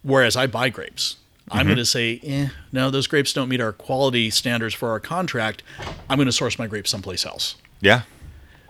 Whereas 0.01 0.35
I 0.35 0.45
buy 0.45 0.67
grapes. 0.67 1.15
I'm 1.49 1.65
going 1.67 1.77
to 1.77 1.85
say, 1.85 2.19
eh, 2.21 2.49
no, 2.73 2.91
those 2.91 3.07
grapes 3.07 3.31
don't 3.31 3.47
meet 3.47 3.61
our 3.61 3.71
quality 3.71 4.29
standards 4.29 4.75
for 4.75 4.89
our 4.89 4.99
contract. 4.99 5.63
I'm 6.09 6.17
going 6.17 6.25
to 6.25 6.33
source 6.33 6.59
my 6.59 6.67
grapes 6.67 6.89
someplace 6.89 7.25
else. 7.25 7.55
yeah 7.79 8.01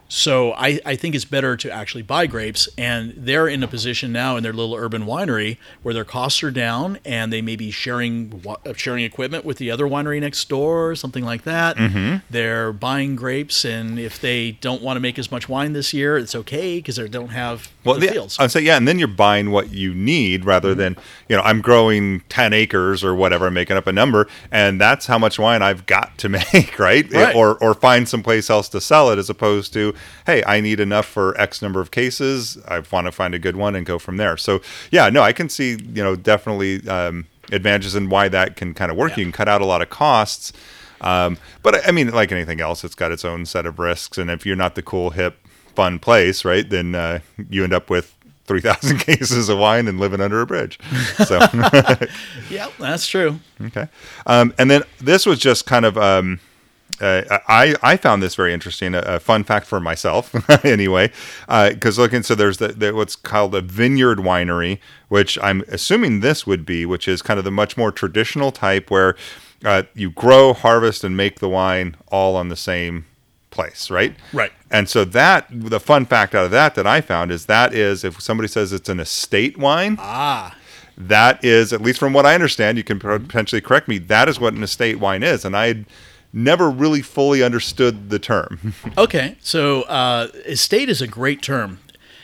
So 0.10 0.54
I, 0.54 0.80
I 0.86 0.96
think 0.96 1.16
it's 1.16 1.26
better 1.26 1.58
to 1.58 1.72
actually 1.72 2.04
buy 2.04 2.28
grapes, 2.28 2.70
and 2.78 3.14
they're 3.18 3.48
in 3.48 3.62
a 3.62 3.68
position 3.68 4.12
now 4.12 4.38
in 4.38 4.44
their 4.44 4.54
little 4.54 4.76
urban 4.76 5.04
winery 5.06 5.58
where 5.84 5.94
their 5.94 6.06
costs 6.06 6.42
are 6.44 6.52
down, 6.52 7.00
and 7.04 7.32
they 7.32 7.42
may 7.42 7.56
be 7.56 7.72
sharing 7.72 8.42
uh, 8.48 8.74
sharing 8.74 9.04
equipment 9.04 9.44
with 9.44 9.58
the 9.58 9.70
other 9.70 9.86
winery 9.86 10.22
next 10.22 10.48
door, 10.48 10.90
or 10.92 10.96
something 10.96 11.26
like 11.26 11.44
that. 11.44 11.76
Mm-hmm. 11.76 12.18
They're 12.30 12.72
buying 12.72 13.16
grapes, 13.16 13.66
and 13.66 14.00
if 14.00 14.22
they 14.22 14.52
don't 14.52 14.82
want 14.82 14.96
to 14.96 15.02
make 15.02 15.20
as 15.20 15.32
much 15.32 15.50
wine 15.50 15.74
this 15.74 15.94
year, 15.94 16.18
it's 16.18 16.36
okay 16.36 16.78
because 16.78 16.96
they 16.96 17.08
don't 17.08 17.30
have 17.30 17.70
well, 17.84 18.00
the 18.00 18.08
fields. 18.08 18.38
I'd 18.40 18.52
say 18.52 18.62
yeah, 18.62 18.78
and 18.78 18.88
then 18.88 19.00
you're 19.00 19.08
buying 19.10 19.52
what 19.52 19.72
you 19.72 19.94
need 19.94 20.46
rather 20.46 20.70
Mm-hmm. 20.70 20.80
than 20.80 20.98
you 21.30 21.36
know 21.36 21.42
I'm 21.44 21.62
growing 21.62 22.22
ten 22.30 22.52
acres 22.54 23.04
or 23.04 23.14
whatever, 23.14 23.48
I'm 23.48 23.54
making 23.54 23.78
up 23.78 23.88
a 23.88 23.94
number, 23.94 24.28
and 24.52 24.80
that's 24.82 25.06
how 25.06 25.18
much 25.18 25.38
wine 25.38 25.62
I've 25.62 25.86
got 25.86 26.18
to 26.20 26.30
make, 26.54 26.80
right? 26.80 27.12
Right. 27.12 27.36
Or 27.36 27.58
or 27.64 27.74
find 27.74 28.08
someplace 28.08 28.50
else 28.50 28.70
to 28.70 28.82
sell 28.82 29.12
it, 29.12 29.20
as 29.20 29.30
opposed 29.30 29.74
to 29.74 29.94
hey, 30.26 30.44
I 30.46 30.62
need 30.62 30.80
enough 30.80 31.06
for 31.06 31.40
X 31.40 31.62
number 31.62 31.82
of 31.82 31.92
cases. 31.92 32.58
I 32.68 32.82
want 32.92 33.06
to 33.08 33.12
find 33.12 33.34
a 33.34 33.40
good 33.40 33.56
one 33.56 33.76
and 33.76 33.86
go 33.86 34.00
from 34.00 34.18
there. 34.18 34.38
So 34.38 34.62
yeah, 34.92 35.10
no, 35.10 35.22
I 35.22 35.34
can 35.34 35.50
see 35.50 35.72
you 35.72 36.04
know 36.04 36.16
definitely 36.16 36.88
um, 36.88 37.26
advantages 37.52 37.96
and 37.96 38.10
why 38.10 38.30
that 38.30 38.56
can 38.56 38.74
kind 38.74 38.92
of 38.92 38.98
work. 38.98 39.12
Yeah. 39.12 39.18
You 39.18 39.26
can 39.26 39.32
cut 39.32 39.48
out 39.48 39.62
a 39.62 39.66
lot 39.66 39.82
of 39.82 39.90
costs. 39.90 40.54
Um, 41.02 41.38
but 41.64 41.88
I 41.88 41.92
mean, 41.92 42.10
like 42.12 42.32
anything 42.32 42.60
else, 42.62 42.84
it's 42.84 42.96
got 42.96 43.12
its 43.12 43.24
own 43.24 43.46
set 43.46 43.66
of 43.66 43.80
risks. 43.80 44.18
And 44.18 44.30
if 44.30 44.46
you're 44.46 44.56
not 44.56 44.76
the 44.76 44.82
cool, 44.82 45.12
hip, 45.12 45.38
fun 45.76 46.00
place, 46.00 46.44
right, 46.44 46.68
then 46.68 46.96
uh, 46.96 47.20
you 47.50 47.64
end 47.64 47.74
up 47.74 47.90
with 47.90 48.16
3,000 48.46 48.98
cases 49.00 49.50
of 49.50 49.60
wine 49.60 49.88
and 49.88 50.00
living 50.00 50.22
under 50.22 50.42
a 50.42 50.46
bridge. 50.46 50.80
So, 51.26 51.40
yeah, 52.50 52.70
that's 52.80 53.08
true. 53.08 53.40
okay. 53.62 53.88
Um, 54.26 54.54
and 54.58 54.72
then 54.72 54.84
this 55.00 55.26
was 55.26 55.40
just 55.40 55.66
kind 55.66 55.86
of, 55.86 55.98
um, 55.98 56.40
uh, 57.02 57.40
I, 57.48 57.76
I 57.82 57.98
found 57.98 58.24
this 58.24 58.36
very 58.36 58.54
interesting. 58.54 58.96
A, 58.96 59.00
a 59.00 59.20
fun 59.20 59.44
fact 59.44 59.68
for 59.68 59.80
myself, 59.80 60.34
anyway, 60.66 61.12
because 61.48 61.98
looking, 61.98 62.24
so 62.24 62.36
there's 62.36 62.58
the, 62.58 62.70
the, 62.70 62.94
what's 62.94 63.16
called 63.16 63.54
a 63.56 63.62
vineyard 63.62 64.20
winery, 64.20 64.80
which 65.08 65.38
I'm 65.42 65.64
assuming 65.68 66.20
this 66.20 66.48
would 66.48 66.66
be, 66.66 66.86
which 66.86 67.08
is 67.08 67.22
kind 67.22 67.38
of 67.38 67.46
the 67.46 67.52
much 67.52 67.78
more 67.78 67.92
traditional 67.92 68.52
type 68.52 68.90
where 68.90 69.16
uh, 69.66 69.84
you 69.94 70.12
grow, 70.12 70.54
harvest, 70.54 71.04
and 71.04 71.16
make 71.18 71.40
the 71.40 71.50
wine 71.50 71.96
all 72.08 72.36
on 72.36 72.50
the 72.50 72.56
same 72.56 73.06
place, 73.50 73.90
right? 73.90 74.16
Right. 74.34 74.52
And 74.70 74.90
so 74.90 75.06
that 75.06 75.48
the 75.50 75.80
fun 75.80 76.06
fact 76.06 76.36
out 76.36 76.46
of 76.46 76.52
that 76.52 76.76
that 76.76 76.86
I 76.86 77.02
found 77.02 77.32
is 77.32 77.46
that 77.46 77.74
is 77.74 78.04
if 78.04 78.22
somebody 78.22 78.48
says 78.48 78.74
it's 78.74 78.90
an 78.90 79.00
estate 79.00 79.58
wine, 79.58 79.98
Ah, 80.00 80.56
that 80.98 81.44
is 81.44 81.74
at 81.74 81.82
least 81.82 82.00
from 82.00 82.14
what 82.14 82.26
I 82.26 82.36
understand, 82.36 82.78
you 82.78 82.84
can 82.84 83.00
potentially 83.00 83.62
correct 83.62 83.88
me. 83.88 83.98
That 83.98 84.28
is 84.28 84.40
what 84.40 84.54
an 84.54 84.64
estate 84.64 85.00
wine 85.00 85.24
is, 85.24 85.46
and 85.46 85.56
I 85.56 85.86
never 86.38 86.70
really 86.70 87.02
fully 87.02 87.42
understood 87.44 88.10
the 88.10 88.20
term. 88.20 88.74
Okay, 88.98 89.36
so 89.42 89.84
uh, 89.84 90.30
estate 90.46 90.90
is 90.90 91.02
a 91.02 91.08
great 91.08 91.42
term. 91.42 91.80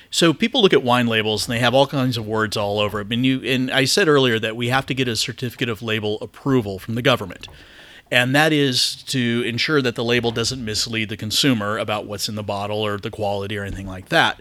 So 0.10 0.34
people 0.34 0.62
look 0.62 0.74
at 0.74 0.84
wine 0.84 1.08
labels 1.08 1.48
and 1.48 1.54
they 1.54 1.60
have 1.60 1.74
all 1.74 1.88
kinds 1.88 2.18
of 2.18 2.26
words 2.26 2.56
all 2.56 2.80
over 2.80 3.02
it. 3.02 3.12
And 3.12 3.26
you 3.26 3.42
and 3.44 3.72
I 3.72 3.86
said 3.86 4.08
earlier 4.08 4.40
that 4.40 4.56
we 4.56 4.70
have 4.70 4.86
to 4.88 4.94
get 4.94 5.08
a 5.08 5.16
certificate 5.16 5.70
of 5.70 5.82
label 5.82 6.18
approval 6.22 6.80
from 6.80 6.96
the 6.96 7.02
government. 7.02 7.48
And 8.12 8.36
that 8.36 8.54
is 8.54 8.96
to 9.04 9.44
ensure 9.46 9.82
that 9.82 9.96
the 9.96 10.04
label 10.04 10.32
doesn't 10.32 10.64
mislead 10.64 11.10
the 11.10 11.18
consumer 11.18 11.78
about 11.78 12.06
what's 12.06 12.30
in 12.30 12.36
the 12.36 12.44
bottle 12.44 12.86
or 12.86 12.98
the 12.98 13.10
quality 13.10 13.58
or 13.58 13.64
anything 13.64 13.88
like 13.88 14.10
that. 14.10 14.40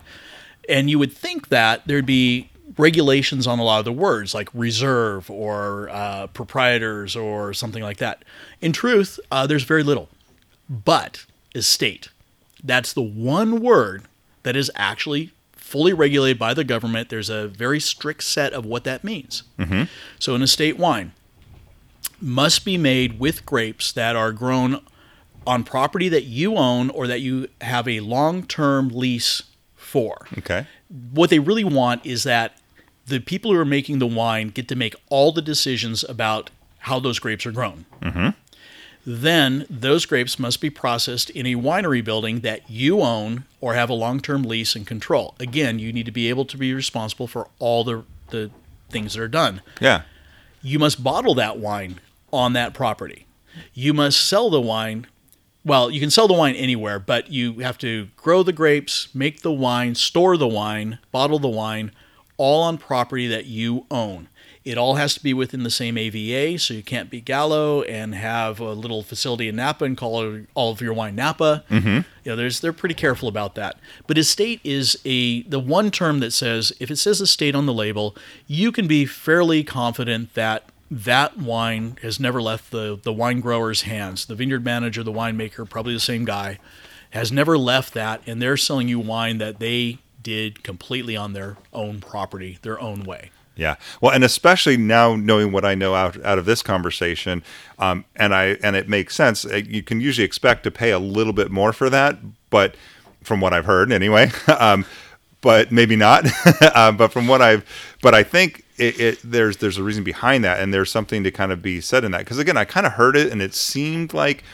And 0.68 0.90
you 0.90 0.98
would 0.98 1.12
think 1.12 1.48
that 1.48 1.86
there'd 1.86 2.06
be 2.06 2.50
regulations 2.78 3.46
on 3.46 3.58
a 3.58 3.64
lot 3.64 3.78
of 3.78 3.84
the 3.84 3.92
words, 3.92 4.34
like 4.34 4.48
reserve 4.54 5.30
or 5.30 5.88
uh, 5.90 6.26
proprietors 6.28 7.16
or 7.16 7.52
something 7.52 7.82
like 7.82 7.98
that. 7.98 8.24
In 8.60 8.72
truth, 8.72 9.18
uh, 9.30 9.46
there's 9.46 9.64
very 9.64 9.82
little. 9.82 10.08
But 10.68 11.26
estate, 11.54 12.08
that's 12.62 12.92
the 12.92 13.02
one 13.02 13.60
word 13.60 14.04
that 14.42 14.56
is 14.56 14.70
actually 14.74 15.32
fully 15.52 15.92
regulated 15.92 16.38
by 16.38 16.54
the 16.54 16.64
government. 16.64 17.08
There's 17.08 17.30
a 17.30 17.48
very 17.48 17.80
strict 17.80 18.22
set 18.22 18.52
of 18.52 18.64
what 18.64 18.84
that 18.84 19.04
means. 19.04 19.42
So, 20.18 20.34
an 20.34 20.42
estate 20.42 20.78
wine 20.78 21.12
must 22.20 22.64
be 22.64 22.76
made 22.78 23.18
with 23.18 23.44
grapes 23.46 23.92
that 23.92 24.16
are 24.16 24.32
grown 24.32 24.80
on 25.46 25.64
property 25.64 26.08
that 26.08 26.24
you 26.24 26.56
own 26.56 26.90
or 26.90 27.06
that 27.06 27.20
you 27.20 27.48
have 27.60 27.88
a 27.88 28.00
long 28.00 28.44
term 28.44 28.88
lease 28.88 29.42
for. 29.74 30.26
okay. 30.38 30.66
What 31.12 31.30
they 31.30 31.38
really 31.38 31.64
want 31.64 32.04
is 32.04 32.24
that 32.24 32.58
the 33.06 33.18
people 33.18 33.52
who 33.52 33.58
are 33.58 33.64
making 33.64 33.98
the 33.98 34.06
wine 34.06 34.48
get 34.48 34.68
to 34.68 34.76
make 34.76 34.94
all 35.08 35.32
the 35.32 35.42
decisions 35.42 36.04
about 36.04 36.50
how 36.80 36.98
those 37.00 37.18
grapes 37.18 37.46
are 37.46 37.52
grown. 37.52 37.84
Mm-hmm. 38.00 38.28
then 39.04 39.66
those 39.68 40.06
grapes 40.06 40.38
must 40.38 40.60
be 40.60 40.70
processed 40.70 41.30
in 41.30 41.44
a 41.46 41.54
winery 41.56 42.04
building 42.04 42.40
that 42.40 42.68
you 42.70 43.00
own 43.00 43.44
or 43.60 43.74
have 43.74 43.90
a 43.90 43.94
long-term 43.94 44.44
lease 44.44 44.76
and 44.76 44.86
control. 44.86 45.34
Again, 45.40 45.78
you 45.80 45.92
need 45.92 46.06
to 46.06 46.12
be 46.12 46.28
able 46.28 46.44
to 46.44 46.56
be 46.56 46.72
responsible 46.72 47.26
for 47.26 47.48
all 47.58 47.82
the 47.84 48.04
the 48.30 48.50
things 48.90 49.14
that 49.14 49.22
are 49.22 49.28
done. 49.28 49.60
Yeah. 49.80 50.02
You 50.62 50.78
must 50.78 51.02
bottle 51.02 51.34
that 51.34 51.58
wine 51.58 52.00
on 52.32 52.52
that 52.54 52.74
property. 52.74 53.26
You 53.74 53.92
must 53.92 54.26
sell 54.26 54.50
the 54.50 54.60
wine. 54.60 55.06
Well, 55.64 55.90
you 55.90 56.00
can 56.00 56.10
sell 56.10 56.26
the 56.26 56.34
wine 56.34 56.54
anywhere, 56.54 56.98
but 56.98 57.30
you 57.30 57.60
have 57.60 57.78
to 57.78 58.08
grow 58.16 58.42
the 58.42 58.52
grapes, 58.52 59.08
make 59.14 59.42
the 59.42 59.52
wine, 59.52 59.94
store 59.94 60.36
the 60.36 60.48
wine, 60.48 60.98
bottle 61.10 61.38
the 61.38 61.48
wine, 61.48 61.92
all 62.36 62.62
on 62.62 62.78
property 62.78 63.26
that 63.28 63.46
you 63.46 63.86
own. 63.90 64.28
It 64.64 64.78
all 64.78 64.94
has 64.94 65.14
to 65.14 65.22
be 65.22 65.34
within 65.34 65.64
the 65.64 65.70
same 65.70 65.98
AVA, 65.98 66.56
so 66.58 66.72
you 66.74 66.84
can't 66.84 67.10
be 67.10 67.20
Gallo 67.20 67.82
and 67.82 68.14
have 68.14 68.60
a 68.60 68.72
little 68.72 69.02
facility 69.02 69.48
in 69.48 69.56
Napa 69.56 69.84
and 69.84 69.96
call 69.96 70.44
all 70.54 70.70
of 70.70 70.80
your 70.80 70.92
wine 70.92 71.16
Napa. 71.16 71.64
Mm-hmm. 71.68 71.88
You 71.88 72.04
know, 72.26 72.36
there's 72.36 72.60
they're 72.60 72.72
pretty 72.72 72.94
careful 72.94 73.28
about 73.28 73.56
that. 73.56 73.76
But 74.06 74.18
estate 74.18 74.60
is 74.62 74.96
a 75.04 75.42
the 75.42 75.58
one 75.58 75.90
term 75.90 76.20
that 76.20 76.32
says 76.32 76.72
if 76.78 76.92
it 76.92 76.96
says 76.96 77.20
estate 77.20 77.56
on 77.56 77.66
the 77.66 77.74
label, 77.74 78.14
you 78.46 78.70
can 78.70 78.86
be 78.86 79.04
fairly 79.04 79.64
confident 79.64 80.34
that 80.34 80.64
that 80.92 81.38
wine 81.38 81.96
has 82.02 82.20
never 82.20 82.40
left 82.40 82.70
the 82.70 83.00
the 83.02 83.12
wine 83.12 83.40
grower's 83.40 83.82
hands. 83.82 84.26
The 84.26 84.36
vineyard 84.36 84.64
manager, 84.64 85.02
the 85.02 85.12
winemaker, 85.12 85.68
probably 85.68 85.94
the 85.94 86.00
same 86.00 86.24
guy, 86.24 86.60
has 87.10 87.32
never 87.32 87.58
left 87.58 87.94
that, 87.94 88.22
and 88.28 88.40
they're 88.40 88.56
selling 88.56 88.86
you 88.86 89.00
wine 89.00 89.38
that 89.38 89.58
they 89.58 89.98
did 90.22 90.62
completely 90.62 91.16
on 91.16 91.32
their 91.32 91.56
own 91.72 92.00
property, 92.00 92.58
their 92.62 92.80
own 92.80 93.04
way. 93.04 93.30
Yeah. 93.54 93.76
Well, 94.00 94.12
and 94.12 94.24
especially 94.24 94.76
now 94.78 95.14
knowing 95.14 95.52
what 95.52 95.64
I 95.64 95.74
know 95.74 95.94
out 95.94 96.22
out 96.24 96.38
of 96.38 96.46
this 96.46 96.62
conversation, 96.62 97.42
um, 97.78 98.04
and 98.16 98.34
I 98.34 98.56
and 98.62 98.76
it 98.76 98.88
makes 98.88 99.14
sense. 99.14 99.44
uh, 99.44 99.56
You 99.56 99.82
can 99.82 100.00
usually 100.00 100.24
expect 100.24 100.64
to 100.64 100.70
pay 100.70 100.90
a 100.90 100.98
little 100.98 101.34
bit 101.34 101.50
more 101.50 101.72
for 101.74 101.90
that, 101.90 102.18
but 102.48 102.76
from 103.22 103.40
what 103.40 103.52
I've 103.52 103.66
heard, 103.66 103.92
anyway. 103.92 104.30
um, 104.58 104.86
but 105.42 105.70
maybe 105.70 105.96
not. 105.96 106.24
uh, 106.62 106.92
but 106.96 107.12
from 107.12 107.26
what 107.26 107.42
I've, 107.42 107.64
but 108.00 108.14
I 108.14 108.22
think 108.22 108.64
it, 108.78 108.98
it 108.98 109.18
there's 109.22 109.58
there's 109.58 109.76
a 109.76 109.82
reason 109.82 110.02
behind 110.02 110.44
that, 110.44 110.58
and 110.60 110.72
there's 110.72 110.90
something 110.90 111.22
to 111.22 111.30
kind 111.30 111.52
of 111.52 111.60
be 111.60 111.82
said 111.82 112.04
in 112.04 112.12
that. 112.12 112.20
Because 112.20 112.38
again, 112.38 112.56
I 112.56 112.64
kind 112.64 112.86
of 112.86 112.92
heard 112.92 113.16
it, 113.16 113.30
and 113.30 113.42
it 113.42 113.52
seemed 113.54 114.14
like 114.14 114.44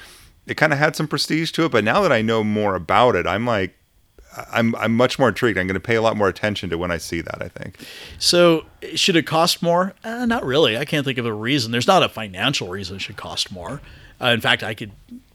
it 0.48 0.56
kind 0.56 0.72
of 0.72 0.80
had 0.80 0.96
some 0.96 1.06
prestige 1.06 1.52
to 1.52 1.64
it. 1.66 1.70
But 1.70 1.84
now 1.84 2.00
that 2.00 2.10
I 2.10 2.20
know 2.22 2.42
more 2.42 2.74
about 2.74 3.14
it, 3.14 3.28
I'm 3.28 3.46
like. 3.46 3.76
I'm 4.52 4.74
I'm 4.76 4.94
much 4.94 5.18
more 5.18 5.28
intrigued. 5.28 5.58
I'm 5.58 5.66
going 5.66 5.74
to 5.74 5.80
pay 5.80 5.96
a 5.96 6.02
lot 6.02 6.16
more 6.16 6.28
attention 6.28 6.70
to 6.70 6.78
when 6.78 6.90
I 6.90 6.98
see 6.98 7.20
that. 7.20 7.42
I 7.42 7.48
think. 7.48 7.78
So, 8.18 8.64
should 8.94 9.16
it 9.16 9.26
cost 9.26 9.62
more? 9.62 9.94
Uh, 10.04 10.26
not 10.26 10.44
really. 10.44 10.76
I 10.76 10.84
can't 10.84 11.04
think 11.04 11.18
of 11.18 11.26
a 11.26 11.32
reason. 11.32 11.72
There's 11.72 11.86
not 11.86 12.02
a 12.02 12.08
financial 12.08 12.68
reason 12.68 12.96
it 12.96 13.00
should 13.00 13.16
cost 13.16 13.50
more. 13.50 13.80
Uh, 14.20 14.26
in 14.28 14.40
fact, 14.40 14.62
I 14.62 14.74
could 14.74 14.92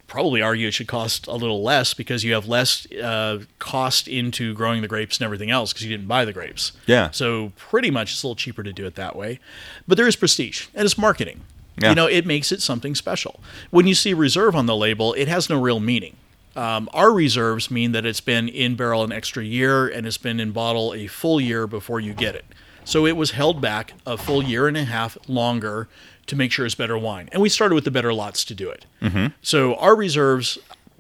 probably 0.08 0.42
argue 0.42 0.68
it 0.68 0.74
should 0.74 0.88
cost 0.88 1.26
a 1.26 1.34
little 1.34 1.64
less 1.64 1.94
because 1.94 2.24
you 2.24 2.34
have 2.34 2.48
less 2.48 2.92
uh, 2.92 3.40
cost 3.58 4.08
into 4.08 4.54
growing 4.54 4.82
the 4.82 4.88
grapes 4.88 5.18
and 5.18 5.26
everything 5.26 5.50
else 5.50 5.74
because 5.74 5.86
you 5.86 5.90
didn't 5.90 6.08
buy 6.08 6.24
the 6.24 6.34
grapes. 6.34 6.74
Yeah. 6.86 7.10
So, 7.12 7.52
pretty 7.58 7.90
much 7.90 8.12
it's 8.12 8.24
a 8.24 8.28
little 8.28 8.36
cheaper 8.36 8.64
to 8.64 8.74
do 8.74 8.86
it 8.86 8.96
that 8.96 9.16
way. 9.16 9.40
But 9.88 9.98
there 9.98 10.08
is 10.08 10.16
prestige 10.16 10.68
and 10.76 10.86
it's 10.86 10.98
marketing. 10.98 11.42
Yeah. 11.82 11.90
You 11.90 11.96
know, 11.96 12.08
it 12.08 12.26
makes 12.26 12.52
it 12.52 12.62
something 12.62 12.94
special. 12.96 13.40
When 13.72 13.88
you 13.88 13.96
see 13.96 14.14
reserve 14.14 14.56
on 14.56 14.68
the 14.68 14.76
label, 14.76 15.14
it 15.14 15.28
has 15.28 15.50
no 15.50 15.60
real 15.60 15.80
meaning. 15.80 16.16
Um, 16.56 16.88
our 16.94 17.12
reserves 17.12 17.72
mean 17.72 17.94
that 17.94 18.06
it's 18.06 18.22
been 18.22 18.48
in 18.48 18.76
barrel 18.76 19.04
an 19.04 19.12
extra 19.12 19.44
year 19.44 19.88
and 19.88 20.06
it's 20.06 20.18
been 20.18 20.40
in 20.40 20.52
bottle 20.52 20.94
a 20.94 21.08
full 21.08 21.42
year 21.42 21.66
before 21.66 22.00
you 22.00 22.14
get 22.14 22.36
it. 22.36 22.46
So 22.86 23.06
it 23.06 23.18
was 23.18 23.32
held 23.32 23.62
back 23.62 23.94
a 24.06 24.18
full 24.18 24.44
year 24.44 24.68
and 24.68 24.78
a 24.78 24.84
half 24.84 25.18
longer 25.28 25.88
to 26.28 26.36
make 26.36 26.52
sure 26.52 26.66
it's 26.66 26.76
better 26.76 26.98
wine. 26.98 27.30
And 27.32 27.42
we 27.42 27.50
started 27.50 27.76
with 27.76 27.86
the 27.86 27.92
better 27.92 28.14
lots 28.14 28.46
to 28.46 28.56
do 28.56 28.70
it. 28.70 28.86
Mm-hmm. 29.02 29.28
So 29.42 29.76
our 29.76 29.96
reserves 29.96 30.58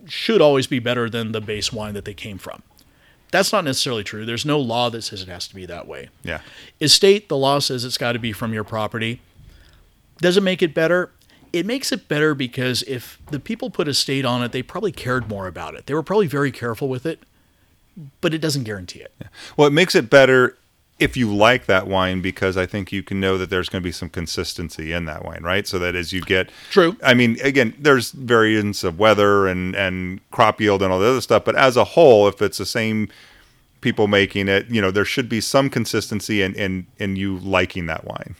should 0.07 0.41
always 0.41 0.67
be 0.67 0.79
better 0.79 1.09
than 1.09 1.31
the 1.31 1.41
base 1.41 1.71
wine 1.71 1.93
that 1.93 2.05
they 2.05 2.13
came 2.13 2.37
from. 2.37 2.63
That's 3.31 3.51
not 3.51 3.63
necessarily 3.63 4.03
true. 4.03 4.25
There's 4.25 4.45
no 4.45 4.59
law 4.59 4.89
that 4.91 5.01
says 5.01 5.23
it 5.23 5.27
has 5.27 5.47
to 5.47 5.55
be 5.55 5.65
that 5.65 5.87
way. 5.87 6.09
Yeah. 6.23 6.41
Estate, 6.79 7.29
the 7.29 7.37
law 7.37 7.59
says 7.59 7.83
it's 7.83 7.97
got 7.97 8.11
to 8.11 8.19
be 8.19 8.31
from 8.31 8.53
your 8.53 8.63
property. 8.63 9.21
Does 10.19 10.37
it 10.37 10.43
make 10.43 10.61
it 10.61 10.73
better? 10.73 11.11
It 11.53 11.65
makes 11.65 11.91
it 11.91 12.07
better 12.07 12.33
because 12.33 12.81
if 12.83 13.19
the 13.29 13.39
people 13.39 13.69
put 13.69 13.87
a 13.87 13.93
state 13.93 14.25
on 14.25 14.43
it, 14.43 14.51
they 14.51 14.63
probably 14.63 14.91
cared 14.91 15.29
more 15.29 15.47
about 15.47 15.75
it. 15.75 15.85
They 15.85 15.93
were 15.93 16.03
probably 16.03 16.27
very 16.27 16.51
careful 16.51 16.89
with 16.89 17.05
it, 17.05 17.19
but 18.21 18.33
it 18.33 18.39
doesn't 18.39 18.63
guarantee 18.63 18.99
it. 18.99 19.13
Well, 19.55 19.67
it 19.67 19.73
makes 19.73 19.93
it 19.93 20.09
better 20.09 20.57
if 20.99 21.17
you 21.17 21.33
like 21.33 21.65
that 21.65 21.87
wine 21.87 22.21
because 22.21 22.55
I 22.55 22.65
think 22.65 22.91
you 22.91 23.03
can 23.03 23.19
know 23.19 23.37
that 23.37 23.49
there's 23.49 23.67
going 23.69 23.81
to 23.81 23.87
be 23.87 23.91
some 23.91 24.09
consistency 24.09 24.93
in 24.93 25.05
that 25.05 25.25
wine, 25.25 25.43
right? 25.43 25.67
So 25.67 25.79
that 25.79 25.95
as 25.95 26.13
you 26.13 26.21
get 26.21 26.49
True. 26.69 26.95
I 27.03 27.13
mean, 27.13 27.37
again, 27.43 27.73
there's 27.79 28.11
variance 28.11 28.83
of 28.83 28.99
weather 28.99 29.47
and 29.47 29.75
and 29.75 30.19
crop 30.31 30.61
yield 30.61 30.81
and 30.81 30.93
all 30.93 30.99
the 30.99 31.07
other 31.07 31.21
stuff, 31.21 31.45
but 31.45 31.55
as 31.55 31.77
a 31.77 31.83
whole, 31.83 32.27
if 32.27 32.41
it's 32.41 32.57
the 32.57 32.65
same 32.65 33.09
people 33.81 34.07
making 34.07 34.47
it, 34.47 34.67
you 34.69 34.81
know, 34.81 34.91
there 34.91 35.05
should 35.05 35.27
be 35.27 35.41
some 35.41 35.69
consistency 35.69 36.41
in 36.41 36.53
in 36.55 36.87
in 36.97 37.15
you 37.15 37.37
liking 37.39 37.87
that 37.87 38.05
wine. 38.05 38.35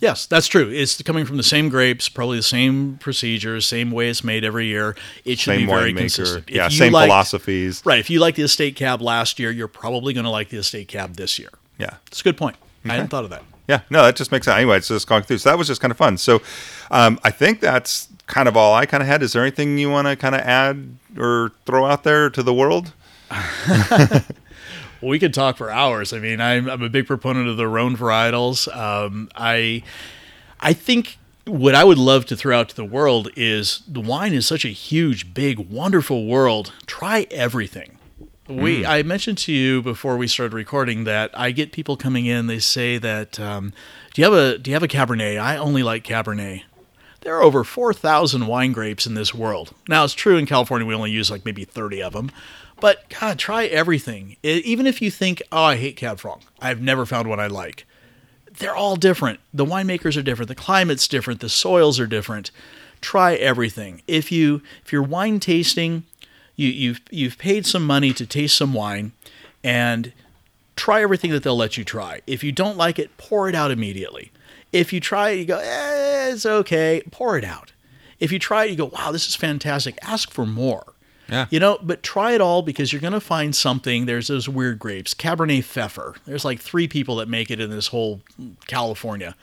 Yes, 0.00 0.26
that's 0.26 0.46
true. 0.46 0.70
It's 0.70 1.00
coming 1.02 1.26
from 1.26 1.36
the 1.36 1.42
same 1.42 1.68
grapes, 1.68 2.08
probably 2.08 2.38
the 2.38 2.42
same 2.42 2.96
procedures, 3.00 3.66
same 3.66 3.90
way 3.90 4.08
it's 4.08 4.24
made 4.24 4.44
every 4.44 4.66
year. 4.66 4.96
It 5.24 5.38
should 5.38 5.52
Same 5.52 5.60
be 5.60 5.66
very 5.66 5.92
winemaker, 5.92 5.98
consistent. 5.98 6.44
If 6.48 6.54
yeah, 6.56 6.68
same 6.68 6.92
liked- 6.92 7.08
philosophies. 7.10 7.82
Right. 7.84 7.98
If 7.98 8.08
you 8.08 8.18
like 8.20 8.34
the 8.34 8.42
estate 8.42 8.76
cab 8.76 9.02
last 9.02 9.38
year, 9.38 9.50
you're 9.50 9.68
probably 9.68 10.14
going 10.14 10.24
to 10.24 10.30
like 10.30 10.48
the 10.48 10.56
estate 10.56 10.88
cab 10.88 11.16
this 11.16 11.38
year. 11.38 11.50
Yeah. 11.78 11.96
It's 12.06 12.20
a 12.20 12.24
good 12.24 12.36
point. 12.38 12.56
I 12.84 12.92
hadn't 12.94 13.08
thought 13.08 13.24
of 13.24 13.30
that. 13.30 13.42
Yeah, 13.68 13.82
no, 13.90 14.02
that 14.02 14.16
just 14.16 14.32
makes 14.32 14.46
sense. 14.46 14.56
Anyway, 14.56 14.78
it's 14.78 14.88
just 14.88 15.06
going 15.06 15.22
through. 15.22 15.38
So 15.38 15.50
that 15.50 15.56
was 15.58 15.68
just 15.68 15.80
kind 15.80 15.92
of 15.92 15.96
fun. 15.96 16.16
So 16.18 16.40
um, 16.90 17.20
I 17.22 17.30
think 17.30 17.60
that's 17.60 18.08
kind 18.26 18.48
of 18.48 18.56
all 18.56 18.74
I 18.74 18.84
kind 18.86 19.00
of 19.02 19.06
had. 19.06 19.22
Is 19.22 19.32
there 19.32 19.42
anything 19.42 19.78
you 19.78 19.90
want 19.90 20.08
to 20.08 20.16
kind 20.16 20.34
of 20.34 20.40
add 20.40 20.96
or 21.16 21.52
throw 21.66 21.84
out 21.86 22.02
there 22.02 22.30
to 22.30 22.42
the 22.42 22.54
world? 22.54 22.92
Well, 25.00 25.10
we 25.10 25.18
could 25.18 25.32
talk 25.32 25.56
for 25.56 25.70
hours. 25.70 26.12
I 26.12 26.18
mean, 26.18 26.40
I'm, 26.40 26.68
I'm 26.68 26.82
a 26.82 26.88
big 26.88 27.06
proponent 27.06 27.48
of 27.48 27.56
the 27.56 27.68
Rhone 27.68 27.96
varietals. 27.96 28.74
Um, 28.74 29.30
I, 29.34 29.82
I 30.60 30.72
think 30.72 31.18
what 31.46 31.74
I 31.74 31.84
would 31.84 31.98
love 31.98 32.26
to 32.26 32.36
throw 32.36 32.58
out 32.58 32.68
to 32.70 32.76
the 32.76 32.84
world 32.84 33.30
is 33.34 33.82
the 33.88 34.00
wine 34.00 34.32
is 34.34 34.46
such 34.46 34.64
a 34.64 34.68
huge, 34.68 35.32
big, 35.32 35.58
wonderful 35.58 36.26
world. 36.26 36.72
Try 36.86 37.26
everything. 37.30 37.96
We, 38.48 38.84
I 38.84 39.04
mentioned 39.04 39.38
to 39.38 39.52
you 39.52 39.80
before 39.80 40.16
we 40.16 40.26
started 40.26 40.54
recording 40.54 41.04
that 41.04 41.30
I 41.38 41.52
get 41.52 41.70
people 41.70 41.96
coming 41.96 42.26
in. 42.26 42.48
They 42.48 42.58
say 42.58 42.98
that, 42.98 43.38
um, 43.38 43.72
do 44.12 44.20
you 44.20 44.24
have 44.24 44.34
a 44.34 44.58
do 44.58 44.70
you 44.70 44.74
have 44.74 44.82
a 44.82 44.88
Cabernet? 44.88 45.40
I 45.40 45.56
only 45.56 45.84
like 45.84 46.02
Cabernet. 46.02 46.64
There 47.20 47.36
are 47.36 47.42
over 47.42 47.64
4,000 47.64 48.46
wine 48.46 48.72
grapes 48.72 49.06
in 49.06 49.14
this 49.14 49.34
world. 49.34 49.72
Now, 49.88 50.04
it's 50.04 50.14
true 50.14 50.36
in 50.36 50.46
California, 50.46 50.86
we 50.86 50.94
only 50.94 51.10
use 51.10 51.30
like 51.30 51.44
maybe 51.44 51.64
30 51.64 52.02
of 52.02 52.14
them. 52.14 52.32
But 52.80 53.08
God, 53.20 53.38
try 53.38 53.66
everything. 53.66 54.36
I- 54.44 54.62
even 54.64 54.86
if 54.86 55.00
you 55.02 55.10
think, 55.10 55.42
oh, 55.52 55.64
I 55.64 55.76
hate 55.76 55.96
Cab 55.96 56.18
Franc, 56.18 56.42
I've 56.60 56.80
never 56.80 57.06
found 57.06 57.28
one 57.28 57.40
I 57.40 57.46
like. 57.46 57.86
They're 58.58 58.74
all 58.74 58.96
different. 58.96 59.40
The 59.54 59.64
winemakers 59.64 60.16
are 60.16 60.22
different. 60.22 60.48
The 60.48 60.54
climate's 60.54 61.08
different. 61.08 61.40
The 61.40 61.48
soils 61.48 61.98
are 62.00 62.06
different. 62.06 62.50
Try 63.00 63.34
everything. 63.34 64.02
If 64.06 64.30
you 64.30 64.60
if 64.84 64.92
you're 64.92 65.02
wine 65.02 65.40
tasting, 65.40 66.04
you, 66.56 66.68
you've 66.68 67.00
you've 67.10 67.38
paid 67.38 67.64
some 67.64 67.86
money 67.86 68.12
to 68.12 68.26
taste 68.26 68.56
some 68.56 68.74
wine, 68.74 69.12
and 69.64 70.12
try 70.76 71.02
everything 71.02 71.30
that 71.30 71.42
they'll 71.42 71.56
let 71.56 71.78
you 71.78 71.84
try. 71.84 72.20
If 72.26 72.44
you 72.44 72.52
don't 72.52 72.76
like 72.76 72.98
it, 72.98 73.16
pour 73.16 73.48
it 73.48 73.54
out 73.54 73.70
immediately. 73.70 74.32
If 74.72 74.92
you 74.92 75.00
try 75.00 75.30
it, 75.30 75.38
you 75.38 75.44
go, 75.46 75.58
eh, 75.58 76.30
it's 76.32 76.44
okay, 76.46 77.02
pour 77.10 77.38
it 77.38 77.44
out. 77.44 77.72
If 78.18 78.30
you 78.32 78.38
try 78.38 78.64
it, 78.64 78.70
you 78.70 78.76
go, 78.76 78.86
wow, 78.86 79.10
this 79.12 79.26
is 79.26 79.34
fantastic. 79.34 79.98
Ask 80.02 80.30
for 80.30 80.44
more. 80.46 80.92
Yeah. 81.30 81.46
You 81.50 81.60
know, 81.60 81.78
but 81.82 82.02
try 82.02 82.32
it 82.32 82.40
all 82.40 82.62
because 82.62 82.92
you're 82.92 83.00
going 83.00 83.12
to 83.12 83.20
find 83.20 83.54
something. 83.54 84.06
There's 84.06 84.28
those 84.28 84.48
weird 84.48 84.78
grapes, 84.78 85.14
Cabernet 85.14 85.64
Pfeffer. 85.64 86.14
There's 86.26 86.44
like 86.44 86.60
three 86.60 86.88
people 86.88 87.16
that 87.16 87.28
make 87.28 87.50
it 87.50 87.60
in 87.60 87.70
this 87.70 87.88
whole 87.88 88.20
California. 88.66 89.36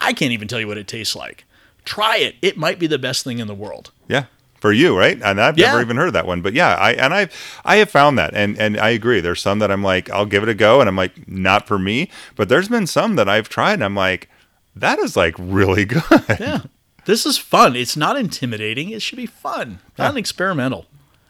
I 0.00 0.12
can't 0.12 0.32
even 0.32 0.48
tell 0.48 0.60
you 0.60 0.66
what 0.68 0.78
it 0.78 0.88
tastes 0.88 1.14
like. 1.16 1.44
Try 1.84 2.18
it. 2.18 2.36
It 2.42 2.56
might 2.56 2.78
be 2.78 2.86
the 2.86 2.98
best 2.98 3.24
thing 3.24 3.38
in 3.38 3.46
the 3.46 3.54
world. 3.54 3.90
Yeah. 4.08 4.24
For 4.60 4.72
you, 4.72 4.96
right? 4.98 5.18
And 5.22 5.40
I've 5.40 5.56
never 5.56 5.80
even 5.80 5.96
heard 5.96 6.08
of 6.08 6.12
that 6.12 6.26
one, 6.26 6.42
but 6.42 6.52
yeah, 6.52 6.74
I 6.74 6.92
and 6.92 7.14
I 7.14 7.28
I 7.64 7.76
have 7.76 7.88
found 7.88 8.18
that, 8.18 8.34
and 8.34 8.58
and 8.58 8.78
I 8.78 8.90
agree. 8.90 9.20
There's 9.20 9.40
some 9.40 9.58
that 9.60 9.70
I'm 9.70 9.82
like, 9.82 10.10
I'll 10.10 10.26
give 10.26 10.42
it 10.42 10.50
a 10.50 10.54
go, 10.54 10.80
and 10.80 10.88
I'm 10.88 10.96
like, 10.96 11.26
not 11.26 11.66
for 11.66 11.78
me. 11.78 12.10
But 12.36 12.50
there's 12.50 12.68
been 12.68 12.86
some 12.86 13.16
that 13.16 13.26
I've 13.26 13.48
tried, 13.48 13.72
and 13.74 13.84
I'm 13.84 13.94
like, 13.94 14.28
that 14.76 14.98
is 14.98 15.16
like 15.16 15.34
really 15.38 15.84
good. 15.86 16.02
Yeah. 16.38 16.60
This 17.06 17.24
is 17.24 17.38
fun. 17.38 17.74
It's 17.74 17.96
not 17.96 18.18
intimidating. 18.18 18.90
It 18.90 19.00
should 19.00 19.16
be 19.16 19.24
fun, 19.24 19.78
not 19.96 20.18
experimental. 20.18 20.84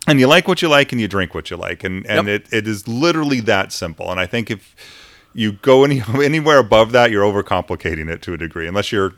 And 0.06 0.18
you 0.18 0.26
like 0.26 0.48
what 0.48 0.62
you 0.62 0.68
like 0.68 0.92
and 0.92 1.00
you 1.00 1.06
drink 1.08 1.34
what 1.34 1.50
you 1.50 1.56
like 1.56 1.84
and 1.84 2.06
and 2.06 2.26
Yep. 2.26 2.40
it, 2.46 2.52
it 2.52 2.66
is 2.68 2.88
literally 2.88 3.40
that 3.40 3.70
simple 3.72 4.10
and 4.10 4.18
i 4.18 4.26
think 4.26 4.50
if 4.50 4.74
you 5.34 5.52
go 5.52 5.84
any 5.84 6.02
anywhere 6.24 6.58
above 6.58 6.92
that 6.92 7.10
you're 7.10 7.22
overcomplicating 7.24 8.08
it 8.10 8.22
to 8.22 8.32
a 8.32 8.36
degree 8.36 8.66
unless 8.66 8.90
you're 8.90 9.12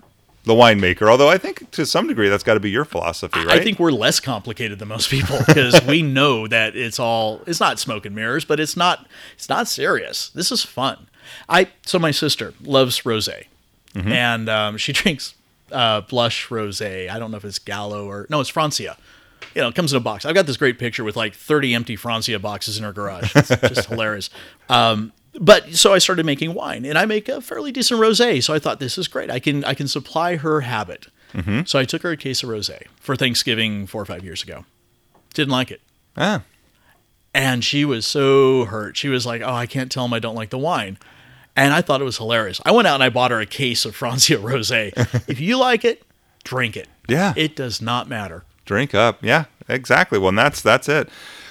the 0.45 0.53
winemaker 0.55 1.09
although 1.09 1.29
i 1.31 1.39
think 1.39 1.71
to 1.71 1.87
some 1.87 2.09
degree 2.09 2.29
that's 2.29 2.43
got 2.43 2.55
to 2.55 2.61
be 2.61 2.69
your 2.69 2.85
philosophy 2.85 3.39
right 3.47 3.61
I 3.61 3.65
think 3.65 3.79
we're 3.79 3.93
less 3.93 4.19
complicated 4.21 4.81
than 4.81 4.89
most 4.89 5.09
people 5.09 5.39
because 5.47 5.81
we 5.87 6.03
know 6.19 6.49
that 6.49 6.75
it's 6.77 6.99
all 6.99 7.41
it's 7.47 7.61
not 7.61 7.79
smoke 7.79 8.05
and 8.05 8.15
mirrors, 8.15 8.45
but 8.45 8.59
it's 8.59 8.77
not 8.77 9.07
it's 9.35 9.49
not 9.49 9.69
serious. 9.69 10.31
This 10.31 10.51
is 10.51 10.65
fun. 10.65 11.07
I 11.49 11.69
so 11.87 11.99
my 12.01 12.11
sister 12.11 12.55
loves 12.61 13.01
rosé, 13.03 13.45
and 13.95 14.49
um, 14.49 14.77
she 14.79 14.93
drinks 15.01 15.35
uh, 15.71 16.01
blush 16.03 16.49
rosé. 16.49 17.09
I 17.09 17.19
don't 17.21 17.31
know 17.31 17.37
if 17.37 17.45
it's 17.45 17.61
Gallo 17.61 18.07
or 18.07 18.27
no, 18.29 18.41
it's 18.41 18.51
Franzia. 18.51 18.97
You 19.55 19.63
know, 19.63 19.69
it 19.69 19.75
comes 19.75 19.93
in 19.93 19.97
a 19.97 20.01
box. 20.01 20.25
I've 20.25 20.35
got 20.35 20.47
this 20.47 20.57
great 20.57 20.79
picture 20.79 21.05
with 21.05 21.17
like 21.17 21.35
30 21.35 21.75
empty 21.75 21.97
Franzia 21.97 22.41
boxes 22.41 22.79
in 22.79 22.85
her 22.85 22.93
garage. 22.93 23.35
It's 23.37 23.49
just 23.69 23.89
hilarious. 23.89 24.31
Um, 24.69 25.13
but 25.39 25.73
so 25.75 25.93
I 25.95 25.99
started 25.99 26.27
making 26.27 26.53
wine, 26.55 26.85
and 26.85 26.99
I 26.99 27.07
make 27.07 27.29
a 27.29 27.41
fairly 27.41 27.73
decent 27.73 27.99
rosé. 28.01 28.43
So 28.43 28.53
I 28.55 28.59
thought 28.59 28.81
this 28.81 28.99
is 28.99 29.09
great. 29.09 29.31
I 29.31 29.39
can 29.39 29.65
I 29.65 29.75
can 29.75 29.89
supply 29.89 30.37
her 30.37 30.61
habit. 30.63 31.07
So 31.65 31.79
I 31.79 31.87
took 31.87 32.03
her 32.03 32.11
a 32.11 32.17
case 32.19 32.43
of 32.43 32.51
rosé 32.51 32.83
for 33.01 33.17
Thanksgiving 33.17 33.87
four 33.87 34.03
or 34.03 34.05
five 34.05 34.23
years 34.23 34.43
ago. 34.43 34.67
Didn't 35.33 35.51
like 35.53 35.71
it. 35.71 35.81
Ah, 36.15 36.43
And 37.33 37.65
she 37.65 37.87
was 37.87 38.05
so 38.05 38.67
hurt. 38.67 38.99
She 38.99 39.09
was 39.09 39.25
like, 39.25 39.41
"Oh, 39.41 39.55
I 39.55 39.65
can't 39.67 39.91
tell 39.91 40.05
him 40.05 40.13
I 40.13 40.19
don't 40.19 40.35
like 40.35 40.51
the 40.51 40.59
wine." 40.59 40.99
And 41.57 41.73
I 41.73 41.81
thought 41.81 42.03
it 42.03 42.05
was 42.05 42.19
hilarious. 42.19 42.61
I 42.67 42.73
went 42.73 42.87
out 42.87 42.95
and 42.95 43.03
I 43.03 43.09
bought 43.09 43.31
her 43.31 43.41
a 43.41 43.47
case 43.47 43.87
of 43.87 43.97
Franzia 43.99 44.37
Rosé. 44.43 44.93
if 45.29 45.41
you 45.41 45.57
like 45.59 45.87
it, 45.87 46.03
drink 46.45 46.77
it. 46.77 46.89
Yeah. 47.09 47.33
It 47.37 47.57
does 47.57 47.81
not 47.81 48.09
matter. 48.09 48.45
Drink 48.65 48.95
up. 48.95 49.19
Yeah, 49.23 49.45
exactly. 49.69 50.19
Well, 50.19 50.31
and 50.31 50.39
that's 50.39 50.63
that's 50.63 50.89
it. 50.89 51.09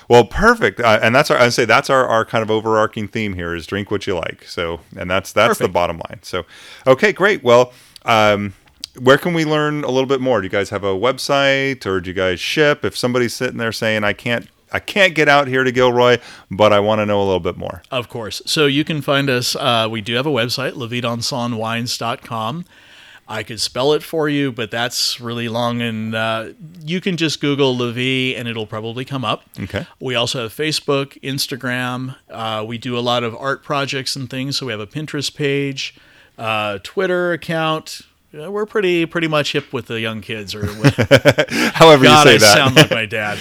Well, 0.10 0.26
perfect. 0.26 0.82
Uh, 0.82 1.00
and 1.02 1.16
that's 1.16 1.32
our 1.32 1.38
I'd 1.38 1.54
say 1.54 1.66
that's 1.66 1.90
our, 1.90 2.06
our 2.06 2.26
kind 2.26 2.42
of 2.42 2.52
overarching 2.52 3.08
theme 3.08 3.34
here 3.34 3.56
is 3.56 3.66
drink 3.66 3.92
what 3.92 4.08
you 4.08 4.16
like. 4.16 4.44
So, 4.44 4.82
and 4.98 5.10
that's 5.10 5.32
that's 5.32 5.60
the 5.60 5.70
bottom 5.70 6.02
line. 6.10 6.20
So, 6.22 6.44
okay, 6.86 7.14
great. 7.14 7.44
Well, 7.44 7.72
um, 8.04 8.54
where 9.00 9.18
can 9.18 9.34
we 9.34 9.46
learn 9.46 9.84
a 9.84 9.90
little 9.90 10.08
bit 10.08 10.20
more? 10.20 10.42
Do 10.42 10.46
you 10.46 10.50
guys 10.50 10.70
have 10.70 10.84
a 10.84 10.94
website 10.94 11.86
or 11.86 12.02
do 12.02 12.10
you 12.10 12.14
guys 12.14 12.40
ship? 12.40 12.84
If 12.84 12.98
somebody's 12.98 13.34
sitting 13.34 13.58
there 13.58 13.72
saying 13.72 14.04
I 14.04 14.14
can't 14.14 14.50
I 14.72 14.80
can't 14.80 15.16
get 15.16 15.28
out 15.28 15.48
here 15.48 15.64
to 15.64 15.72
Gilroy, 15.72 16.18
but 16.50 16.74
I 16.74 16.80
want 16.80 17.00
to 17.00 17.06
know 17.06 17.22
a 17.22 17.26
little 17.26 17.40
bit 17.40 17.58
more. 17.58 17.82
Of 17.92 18.10
course. 18.10 18.42
So 18.46 18.66
you 18.66 18.84
can 18.84 19.02
find 19.02 19.30
us. 19.30 19.56
Uh, 19.56 19.88
we 19.90 20.02
do 20.02 20.16
have 20.16 20.26
a 20.26 20.32
website, 20.32 20.74
levidensonwines.com. 20.74 22.66
I 23.28 23.44
could 23.44 23.62
spell 23.62 23.94
it 23.94 24.04
for 24.04 24.28
you, 24.28 24.52
but 24.52 24.72
that's 24.72 25.22
really 25.22 25.48
long. 25.48 25.82
And 25.82 26.14
uh, 26.14 26.50
you 26.84 27.00
can 27.00 27.16
just 27.16 27.40
Google 27.40 27.78
La 27.78 27.92
Vie 27.92 28.36
and 28.36 28.48
it'll 28.48 28.68
probably 28.68 29.06
come 29.06 29.24
up. 29.24 29.44
Okay. 29.58 29.88
We 30.02 30.16
also 30.16 30.44
have 30.44 30.54
Facebook, 30.54 31.20
Instagram. 31.22 32.16
Uh, 32.30 32.66
we 32.68 32.78
do 32.78 32.98
a 32.98 33.00
lot 33.00 33.24
of 33.24 33.34
art 33.36 33.64
projects 33.64 34.16
and 34.18 34.30
things. 34.30 34.58
So 34.58 34.66
we 34.66 34.74
have 34.74 34.82
a 34.82 34.88
Pinterest 34.88 35.34
page, 35.34 35.96
uh, 36.38 36.80
Twitter 36.84 37.32
account. 37.32 38.02
Uh, 38.34 38.50
We're 38.50 38.66
pretty 38.66 39.06
pretty 39.06 39.28
much 39.28 39.52
hip 39.52 39.74
with 39.74 39.88
the 39.88 40.00
young 40.00 40.22
kids, 40.22 40.56
or 40.56 40.62
with, 40.62 40.96
However 41.74 42.06
God, 42.06 42.28
you 42.28 42.32
I 42.34 42.38
say 42.38 42.38
that. 42.38 42.56
sound 42.56 42.76
like 42.78 42.90
my 42.90 43.06
dad. 43.06 43.38